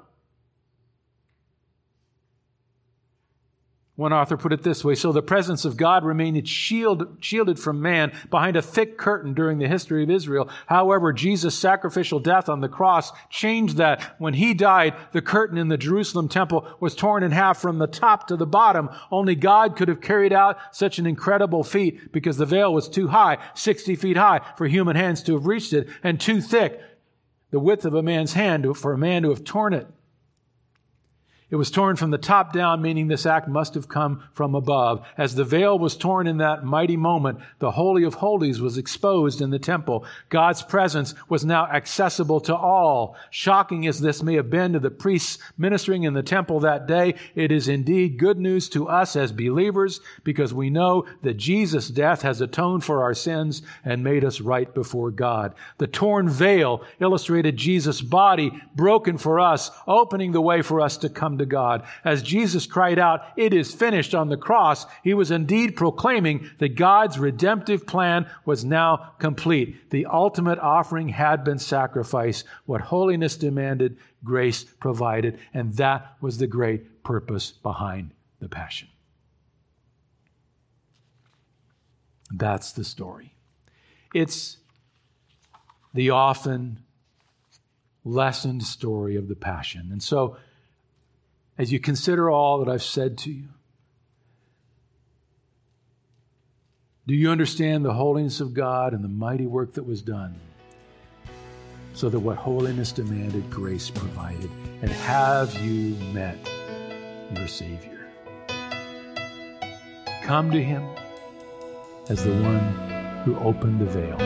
One 3.96 4.12
author 4.12 4.38
put 4.38 4.54
it 4.54 4.64
this 4.64 4.84
way 4.84 4.96
So 4.96 5.12
the 5.12 5.22
presence 5.22 5.66
of 5.66 5.78
God 5.78 6.04
remained 6.04 6.48
shield, 6.48 7.18
shielded 7.20 7.60
from 7.60 7.80
man 7.80 8.12
behind 8.32 8.56
a 8.56 8.62
thick 8.62 8.98
curtain 8.98 9.36
during 9.36 9.60
the 9.60 9.68
history 9.68 10.02
of 10.02 10.10
Israel. 10.10 10.50
However, 10.66 11.14
Jesus' 11.14 11.56
sacrificial 11.56 12.20
death 12.20 12.50
on 12.50 12.62
the 12.62 12.70
cross 12.70 13.12
changed 13.30 13.78
that. 13.78 14.16
When 14.18 14.34
he 14.34 14.56
died, 14.56 14.96
the 15.12 15.22
curtain 15.22 15.60
in 15.60 15.68
the 15.68 15.78
Jerusalem 15.78 16.28
temple 16.28 16.68
was 16.80 16.96
torn 16.96 17.22
in 17.22 17.32
half 17.32 17.60
from 17.60 17.78
the 17.78 17.86
top 17.86 18.28
to 18.28 18.36
the 18.36 18.48
bottom. 18.48 18.90
Only 19.12 19.36
God 19.36 19.76
could 19.76 19.90
have 19.90 20.02
carried 20.02 20.34
out 20.34 20.58
such 20.72 20.98
an 20.98 21.06
incredible 21.06 21.64
feat 21.64 22.12
because 22.12 22.38
the 22.38 22.48
veil 22.48 22.74
was 22.74 22.90
too 22.90 23.10
high, 23.10 23.38
60 23.54 23.96
feet 23.96 24.18
high, 24.18 24.42
for 24.58 24.66
human 24.66 24.96
hands 24.96 25.22
to 25.24 25.34
have 25.34 25.46
reached 25.46 25.72
it, 25.72 25.88
and 26.02 26.20
too 26.20 26.42
thick, 26.42 26.82
the 27.52 27.60
width 27.60 27.86
of 27.86 27.94
a 27.94 28.02
man's 28.02 28.34
hand, 28.34 28.66
for 28.76 28.94
a 28.94 28.98
man 28.98 29.22
to 29.22 29.30
have 29.30 29.44
torn 29.44 29.74
it. 29.74 29.88
It 31.54 31.58
was 31.58 31.70
torn 31.70 31.98
from 31.98 32.10
the 32.10 32.18
top 32.18 32.52
down, 32.52 32.82
meaning 32.82 33.08
this 33.08 33.28
act 33.28 33.48
must 33.48 33.76
have 33.76 33.88
come 33.88 34.24
from 34.34 34.56
above. 34.56 35.06
As 35.20 35.36
the 35.36 35.44
veil 35.44 35.78
was 35.78 35.96
torn 35.96 36.26
in 36.26 36.38
that 36.38 36.64
mighty 36.64 36.98
moment, 36.98 37.42
the 37.60 37.70
Holy 37.70 38.04
of 38.06 38.16
Holies 38.16 38.60
was 38.60 38.76
exposed 38.76 39.40
in 39.40 39.52
the 39.52 39.60
temple. 39.60 40.04
God's 40.30 40.64
presence 40.64 41.14
was 41.30 41.46
now 41.46 41.68
accessible 41.68 42.40
to 42.42 42.56
all. 42.56 43.16
Shocking 43.30 43.86
as 43.86 44.00
this 44.00 44.24
may 44.24 44.34
have 44.34 44.50
been 44.50 44.74
to 44.74 44.80
the 44.80 44.90
priests 44.90 45.38
ministering 45.56 46.06
in 46.06 46.16
the 46.16 46.24
temple 46.24 46.60
that 46.62 46.88
day, 46.88 47.14
it 47.36 47.52
is 47.52 47.68
indeed 47.68 48.18
good 48.18 48.40
news 48.40 48.68
to 48.70 48.88
us 48.88 49.16
as 49.16 49.32
believers 49.32 50.02
because 50.24 50.56
we 50.56 50.72
know 50.72 51.06
that 51.22 51.36
Jesus' 51.36 51.88
death 51.90 52.24
has 52.24 52.42
atoned 52.42 52.84
for 52.84 53.04
our 53.04 53.14
sins 53.14 53.62
and 53.86 54.04
made 54.04 54.26
us 54.26 54.42
right 54.42 54.74
before 54.74 55.12
God. 55.12 55.54
The 55.78 55.86
torn 55.86 56.30
veil 56.30 56.84
illustrated 57.00 57.58
Jesus' 57.58 58.02
body 58.02 58.60
broken 58.74 59.20
for 59.20 59.40
us, 59.40 59.70
opening 59.86 60.32
the 60.32 60.42
way 60.42 60.64
for 60.64 60.82
us 60.82 60.98
to 60.98 61.10
come 61.10 61.38
to 61.38 61.43
God. 61.46 61.84
As 62.04 62.22
Jesus 62.22 62.66
cried 62.66 63.00
out, 63.00 63.22
It 63.36 63.54
is 63.54 63.74
finished 63.74 64.14
on 64.16 64.30
the 64.30 64.38
cross, 64.38 64.86
he 65.04 65.14
was 65.14 65.32
indeed 65.32 65.76
proclaiming 65.76 66.50
that 66.60 66.76
God's 66.76 67.20
redemptive 67.20 67.86
plan 67.86 68.28
was 68.46 68.64
now 68.66 69.14
complete. 69.20 69.90
The 69.90 70.06
ultimate 70.06 70.60
offering 70.60 71.10
had 71.10 71.44
been 71.44 71.60
sacrificed. 71.60 72.46
What 72.66 72.82
holiness 72.82 73.36
demanded, 73.36 73.98
grace 74.24 74.64
provided. 74.64 75.40
And 75.54 75.74
that 75.74 76.16
was 76.22 76.38
the 76.38 76.48
great 76.48 77.04
purpose 77.04 77.52
behind 77.52 78.12
the 78.40 78.50
Passion. 78.50 78.90
That's 82.32 82.72
the 82.72 82.84
story. 82.84 83.36
It's 84.14 84.58
the 85.94 86.10
often 86.10 86.80
lessened 88.04 88.64
story 88.64 89.16
of 89.16 89.28
the 89.28 89.36
Passion. 89.36 89.90
And 89.92 90.02
so, 90.02 90.38
as 91.58 91.72
you 91.72 91.80
consider 91.80 92.30
all 92.30 92.64
that 92.64 92.72
I've 92.72 92.84
said 92.84 93.18
to 93.20 93.32
you? 93.32 93.50
Do 97.06 97.14
you 97.14 97.30
understand 97.30 97.84
the 97.84 97.94
holiness 97.94 98.40
of 98.40 98.54
God 98.54 98.94
and 98.94 99.04
the 99.04 99.10
mighty 99.10 99.46
work 99.46 99.74
that 99.74 99.84
was 99.84 100.02
done? 100.02 100.36
So 101.94 102.10
that 102.10 102.20
what 102.20 102.38
holiness 102.38 102.92
demanded, 102.92 103.50
grace 103.52 103.90
provided. 103.90 104.50
And 104.82 104.90
have 104.90 105.54
you 105.62 105.96
met 106.14 106.38
your 107.36 107.48
Savior? 107.48 108.08
Come 110.24 110.50
to 110.52 110.64
Him 110.64 110.88
as 112.10 112.24
the 112.24 112.32
one 112.42 112.74
who 113.26 113.38
opened 113.40 113.80
the 113.80 113.86
veil 113.86 114.18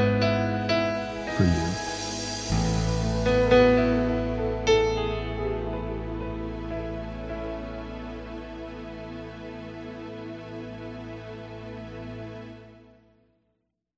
for 1.36 1.44
you. 1.44 1.87